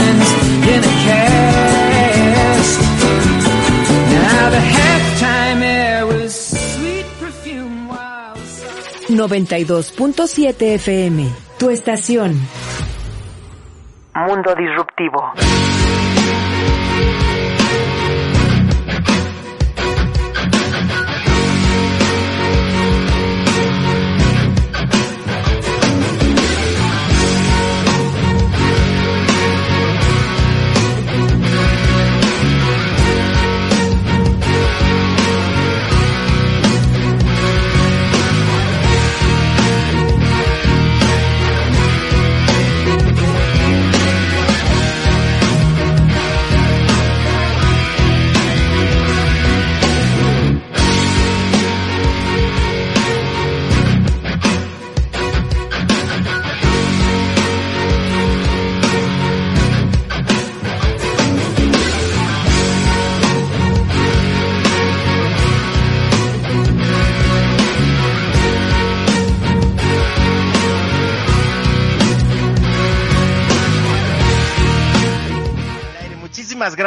92.7 9.27 10.75
FM, 10.75 11.29
tu 11.59 11.69
estación. 11.69 12.33
Mundo 14.15 14.55
disruptivo. 14.55 15.60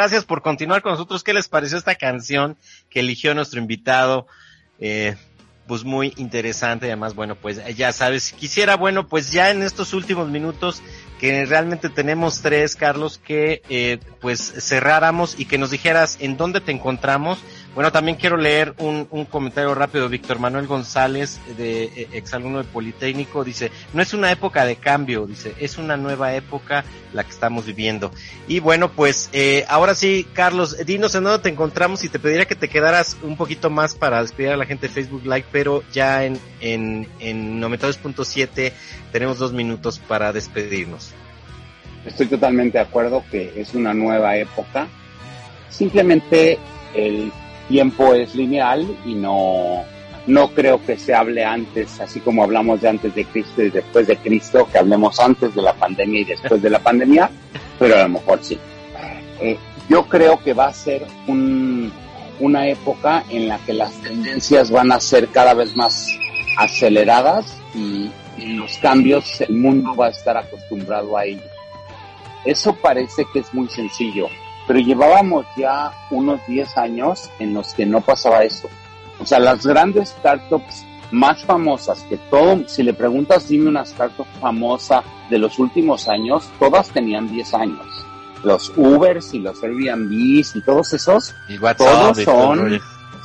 Gracias 0.05 0.25
por 0.25 0.43
continuar 0.43 0.83
con 0.83 0.91
nosotros. 0.91 1.23
¿Qué 1.23 1.33
les 1.33 1.47
pareció 1.47 1.79
esta 1.79 1.95
canción 1.95 2.57
que 2.91 2.99
eligió 2.99 3.33
nuestro 3.33 3.59
invitado? 3.59 4.27
Eh, 4.79 5.15
pues 5.65 5.83
muy 5.83 6.13
interesante. 6.17 6.85
Además, 6.85 7.15
bueno, 7.15 7.33
pues 7.33 7.59
ya 7.75 7.91
sabes, 7.91 8.31
quisiera, 8.31 8.75
bueno, 8.75 9.07
pues 9.07 9.31
ya 9.31 9.49
en 9.49 9.63
estos 9.63 9.93
últimos 9.93 10.29
minutos 10.29 10.83
que 11.19 11.43
realmente 11.47 11.89
tenemos 11.89 12.43
tres, 12.43 12.75
Carlos, 12.75 13.17
que 13.17 13.63
eh, 13.67 13.97
pues 14.21 14.53
cerráramos 14.59 15.39
y 15.39 15.45
que 15.45 15.57
nos 15.57 15.71
dijeras 15.71 16.19
en 16.21 16.37
dónde 16.37 16.61
te 16.61 16.71
encontramos. 16.71 17.39
Bueno, 17.75 17.91
también 17.91 18.15
quiero 18.15 18.37
leer 18.37 18.73
un, 18.77 19.05
un 19.11 19.25
comentario 19.25 19.75
rápido. 19.75 20.07
Víctor 20.07 20.39
Manuel 20.39 20.65
González, 20.65 21.41
de 21.57 21.83
eh, 21.83 22.07
exalumno 22.13 22.59
de 22.59 22.63
Politécnico, 22.63 23.43
dice, 23.43 23.69
no 23.93 24.01
es 24.01 24.13
una 24.13 24.31
época 24.31 24.65
de 24.65 24.77
cambio, 24.77 25.27
dice, 25.27 25.53
es 25.59 25.77
una 25.77 25.97
nueva 25.97 26.33
época 26.35 26.85
la 27.11 27.25
que 27.25 27.31
estamos 27.31 27.65
viviendo. 27.65 28.11
Y 28.47 28.61
bueno, 28.61 28.93
pues 28.93 29.29
eh, 29.33 29.65
ahora 29.67 29.93
sí, 29.93 30.25
Carlos, 30.31 30.77
dinos 30.85 31.15
en 31.15 31.25
dónde 31.25 31.43
te 31.43 31.49
encontramos 31.49 32.05
y 32.05 32.09
te 32.09 32.17
pediría 32.17 32.45
que 32.45 32.55
te 32.55 32.69
quedaras 32.69 33.17
un 33.21 33.35
poquito 33.35 33.69
más 33.69 33.93
para 33.93 34.21
despedir 34.21 34.51
a 34.51 34.57
la 34.57 34.65
gente 34.65 34.87
de 34.87 34.93
Facebook 34.93 35.23
Live, 35.25 35.45
pero 35.51 35.83
ya 35.91 36.23
en, 36.23 36.39
en, 36.61 37.09
en 37.19 37.61
92.7 37.61 38.71
tenemos 39.11 39.37
dos 39.37 39.51
minutos 39.51 39.99
para 39.99 40.31
despedirnos. 40.31 41.13
Estoy 42.05 42.27
totalmente 42.27 42.77
de 42.77 42.85
acuerdo 42.85 43.21
que 43.29 43.51
es 43.59 43.73
una 43.73 43.93
nueva 43.93 44.37
época. 44.37 44.87
Simplemente 45.69 46.57
el 46.93 47.33
tiempo 47.67 48.13
es 48.13 48.35
lineal 48.35 48.85
y 49.05 49.15
no, 49.15 49.83
no 50.27 50.49
creo 50.49 50.83
que 50.83 50.97
se 50.97 51.13
hable 51.13 51.43
antes, 51.43 51.99
así 51.99 52.19
como 52.19 52.43
hablamos 52.43 52.81
de 52.81 52.89
antes 52.89 53.13
de 53.13 53.25
Cristo 53.25 53.61
y 53.61 53.69
después 53.69 54.07
de 54.07 54.17
Cristo, 54.17 54.67
que 54.71 54.79
hablemos 54.79 55.19
antes 55.19 55.53
de 55.53 55.61
la 55.61 55.73
pandemia 55.73 56.21
y 56.21 56.25
después 56.25 56.61
de 56.61 56.69
la 56.69 56.79
pandemia, 56.79 57.29
pero 57.79 57.95
a 57.95 58.03
lo 58.03 58.09
mejor 58.09 58.39
sí. 58.41 58.57
Eh, 59.39 59.57
yo 59.89 60.05
creo 60.07 60.41
que 60.41 60.53
va 60.53 60.67
a 60.67 60.73
ser 60.73 61.05
un, 61.27 61.91
una 62.39 62.67
época 62.67 63.23
en 63.29 63.47
la 63.47 63.59
que 63.59 63.73
las 63.73 63.93
tendencias 64.01 64.71
van 64.71 64.91
a 64.91 64.99
ser 64.99 65.27
cada 65.27 65.53
vez 65.53 65.75
más 65.75 66.07
aceleradas 66.57 67.57
y, 67.75 68.09
y 68.37 68.53
los 68.53 68.77
cambios 68.77 69.41
el 69.41 69.55
mundo 69.55 69.95
va 69.95 70.07
a 70.07 70.09
estar 70.09 70.37
acostumbrado 70.37 71.17
a 71.17 71.25
ellos. 71.25 71.43
Eso 72.45 72.75
parece 72.75 73.25
que 73.31 73.39
es 73.39 73.53
muy 73.53 73.67
sencillo, 73.67 74.27
pero 74.67 74.79
llevábamos 74.79 75.45
ya 75.55 75.91
unos 76.11 76.39
10 76.47 76.77
años 76.77 77.29
en 77.39 77.53
los 77.53 77.73
que 77.73 77.85
no 77.85 78.01
pasaba 78.01 78.43
eso. 78.43 78.67
O 79.19 79.25
sea, 79.25 79.39
las 79.39 79.65
grandes 79.65 80.09
startups 80.09 80.85
más 81.11 81.43
famosas 81.45 82.01
que 82.03 82.17
todo, 82.17 82.67
si 82.67 82.83
le 82.83 82.93
preguntas, 82.93 83.47
dime 83.47 83.69
una 83.69 83.83
startup 83.83 84.25
famosa 84.41 85.03
de 85.29 85.37
los 85.39 85.59
últimos 85.59 86.07
años, 86.07 86.49
todas 86.59 86.89
tenían 86.89 87.29
10 87.29 87.53
años. 87.53 87.85
Los 88.43 88.71
Ubers 88.75 89.33
y 89.33 89.39
los 89.39 89.63
Airbnbs 89.63 90.55
y 90.55 90.61
todos 90.61 90.93
esos, 90.93 91.33
todos 91.77 92.23
son, 92.23 92.79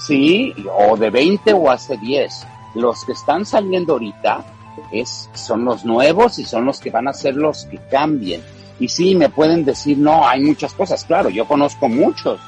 sí, 0.07 0.55
o 0.79 0.97
de 0.97 1.11
20 1.11 1.53
o 1.53 1.71
hace 1.71 1.97
10. 1.99 2.47
Los 2.77 3.05
que 3.05 3.13
están 3.13 3.45
saliendo 3.45 3.95
ahorita 3.95 4.45
es, 4.93 5.29
son 5.35 5.65
los 5.65 5.85
nuevos 5.85 6.39
y 6.39 6.45
son 6.45 6.65
los 6.65 6.81
que 6.81 6.91
van 6.91 7.09
a 7.09 7.13
ser 7.13 7.37
los 7.37 7.67
que 7.67 7.79
cambien. 7.91 8.43
Y 8.81 8.89
sí, 8.89 9.15
me 9.15 9.29
pueden 9.29 9.65
decir, 9.65 9.99
no, 9.99 10.27
hay 10.27 10.41
muchas 10.41 10.73
cosas. 10.73 11.05
Claro, 11.05 11.29
yo 11.29 11.47
conozco 11.47 11.89
muchos, 11.89 12.41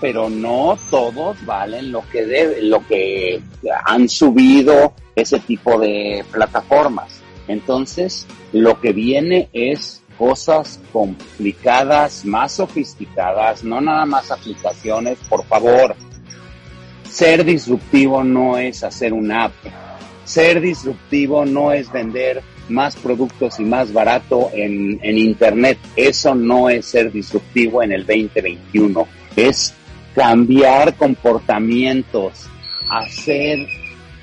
pero 0.00 0.30
no 0.30 0.78
todos 0.90 1.44
valen 1.44 1.90
lo 1.90 2.08
que 2.08 2.24
debe, 2.24 2.62
lo 2.62 2.86
que 2.86 3.42
han 3.84 4.08
subido 4.08 4.94
ese 5.16 5.40
tipo 5.40 5.78
de 5.78 6.24
plataformas. 6.30 7.20
Entonces, 7.48 8.26
lo 8.52 8.80
que 8.80 8.92
viene 8.92 9.48
es 9.52 10.02
cosas 10.16 10.80
complicadas, 10.92 12.24
más 12.24 12.52
sofisticadas, 12.52 13.64
no 13.64 13.80
nada 13.80 14.06
más 14.06 14.30
aplicaciones, 14.30 15.18
por 15.28 15.44
favor. 15.46 15.96
Ser 17.04 17.44
disruptivo 17.44 18.22
no 18.22 18.56
es 18.56 18.84
hacer 18.84 19.12
un 19.12 19.32
app. 19.32 19.52
Ser 20.24 20.60
disruptivo 20.60 21.44
no 21.44 21.72
es 21.72 21.90
vender 21.90 22.42
más 22.68 22.96
productos 22.96 23.58
y 23.60 23.64
más 23.64 23.92
barato 23.92 24.50
en, 24.52 24.98
en 25.02 25.18
Internet. 25.18 25.78
Eso 25.94 26.34
no 26.34 26.68
es 26.68 26.86
ser 26.86 27.12
disruptivo 27.12 27.82
en 27.82 27.92
el 27.92 28.06
2021. 28.06 29.06
Es 29.36 29.74
cambiar 30.14 30.94
comportamientos, 30.96 32.46
hacer 32.88 33.66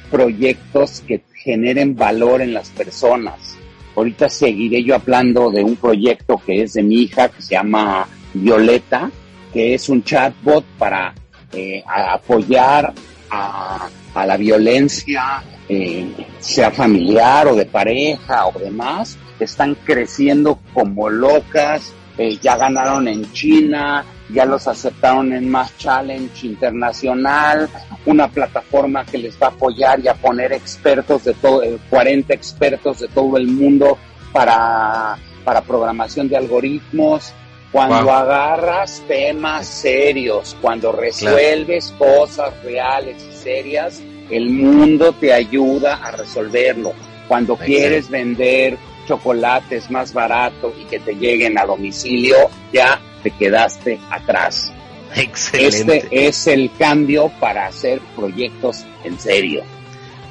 proyectos 0.10 1.02
que 1.08 1.22
generen 1.44 1.96
valor 1.96 2.42
en 2.42 2.54
las 2.54 2.70
personas. 2.70 3.58
Ahorita 3.96 4.28
seguiré 4.30 4.84
yo 4.84 4.96
hablando 4.96 5.52
de 5.52 5.64
un 5.64 5.76
proyecto 5.76 6.42
que 6.44 6.64
es 6.64 6.74
de 6.74 6.84
mi 6.84 7.04
hija, 7.04 7.30
que 7.30 7.42
se 7.42 7.56
llama 7.56 8.08
Violeta, 8.34 9.12
que 9.54 9.76
es 9.76 9.88
un 9.90 10.04
chatbot 10.04 10.66
para 10.80 11.14
eh, 11.52 11.84
apoyar 11.86 12.92
a, 13.30 13.90
la 14.16 14.38
violencia, 14.38 15.44
eh, 15.70 16.28
sea 16.40 16.72
familiar 16.72 17.48
o 17.48 17.56
de 17.56 17.66
pareja 17.66 18.48
o 18.48 18.60
demás. 18.60 19.18
Están 19.40 19.76
creciendo 19.76 20.60
como 20.74 21.10
locas, 21.10 21.94
eh, 22.18 22.38
ya 22.42 22.58
ganaron 22.58 23.08
en 23.08 23.32
China, 23.32 24.06
ya 24.30 24.46
los 24.46 24.68
aceptaron 24.68 25.34
en 25.34 25.50
Más 25.50 25.76
Challenge 25.78 26.48
Internacional, 26.48 27.70
una 28.06 28.28
plataforma 28.28 29.06
que 29.06 29.18
les 29.18 29.36
va 29.42 29.48
a 29.48 29.50
apoyar 29.50 30.00
y 30.00 30.08
a 30.08 30.14
poner 30.14 30.54
expertos 30.54 31.24
de 31.24 31.34
todo, 31.34 31.62
40 31.90 32.34
eh, 32.34 32.36
expertos 32.36 33.00
de 33.00 33.08
todo 33.08 33.38
el 33.38 33.48
mundo 33.48 33.98
para, 34.32 35.18
para 35.44 35.62
programación 35.62 36.28
de 36.28 36.38
algoritmos. 36.38 37.34
Cuando 37.72 38.12
agarras 38.12 39.02
temas 39.08 39.66
serios, 39.66 40.56
cuando 40.62 40.92
resuelves 40.92 41.92
cosas 41.98 42.54
reales 42.64 43.16
y 43.28 43.36
serias, 43.36 44.00
el 44.36 44.50
mundo 44.50 45.14
te 45.14 45.34
ayuda 45.34 45.96
a 45.96 46.12
resolverlo. 46.12 46.94
Cuando 47.28 47.56
quieres 47.56 48.10
vender 48.10 48.78
chocolates 49.08 49.90
más 49.90 50.14
barato 50.14 50.74
y 50.80 50.86
que 50.86 51.00
te 51.00 51.14
lleguen 51.16 51.58
a 51.58 51.66
domicilio, 51.66 52.36
ya 52.72 53.00
te 53.22 53.32
quedaste 53.32 54.00
atrás. 54.10 54.72
Excelente. 55.16 55.98
Este 55.98 56.28
es 56.28 56.48
el 56.48 56.72
cambio 56.78 57.32
para 57.40 57.68
hacer 57.68 58.02
proyectos 58.16 58.86
en 59.04 59.20
serio. 59.20 59.64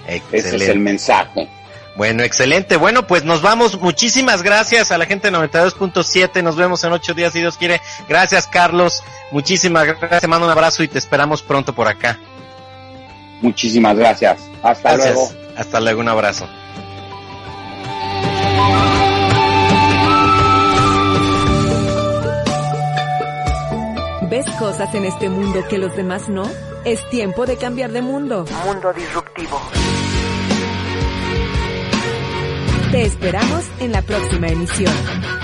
Ese 0.07 0.57
es 0.57 0.69
el 0.69 0.81
mensaje. 0.81 1.49
Bueno, 1.95 2.23
excelente. 2.23 2.77
Bueno, 2.77 3.07
pues 3.07 3.25
nos 3.25 3.43
vamos. 3.43 3.81
Muchísimas 3.81 4.43
gracias 4.43 4.91
a 4.91 4.99
la 4.99 5.07
gente 5.07 5.31
de 5.31 5.37
92.7. 5.37 6.43
Nos 6.43 6.57
vemos 6.57 6.83
en 6.85 6.93
ocho 6.93 7.13
días 7.13 7.33
si 7.33 7.41
Dios 7.41 7.57
quiere. 7.57 7.81
Gracias, 8.09 8.47
Carlos. 8.47 9.03
Muchísimas 9.31 9.87
gracias. 9.87 10.23
Te 10.23 10.27
mando 10.27 10.47
un 10.47 10.53
abrazo 10.53 10.83
y 10.83 10.89
te 10.89 10.99
esperamos 10.99 11.43
pronto 11.43 11.75
por 11.75 11.89
acá. 11.89 12.19
Muchísimas 13.43 13.97
gracias. 13.97 14.41
Hasta 14.63 14.97
luego. 14.97 15.29
Hasta 15.57 15.81
luego. 15.81 16.01
Un 16.01 16.09
abrazo. 16.09 16.49
¿Ves 24.31 24.47
cosas 24.59 24.95
en 24.95 25.05
este 25.05 25.29
mundo 25.29 25.63
que 25.69 25.77
los 25.77 25.95
demás 25.95 26.31
no? 26.31 26.49
Es 26.87 27.07
tiempo 27.11 27.45
de 27.45 27.57
cambiar 27.57 27.93
de 27.93 28.01
mundo. 28.01 28.47
Mundo 28.65 28.93
disruptivo. 28.95 29.61
Te 32.91 33.03
esperamos 33.03 33.65
en 33.81 33.93
la 33.93 34.03
próxima 34.03 34.49
emisión. 34.49 35.42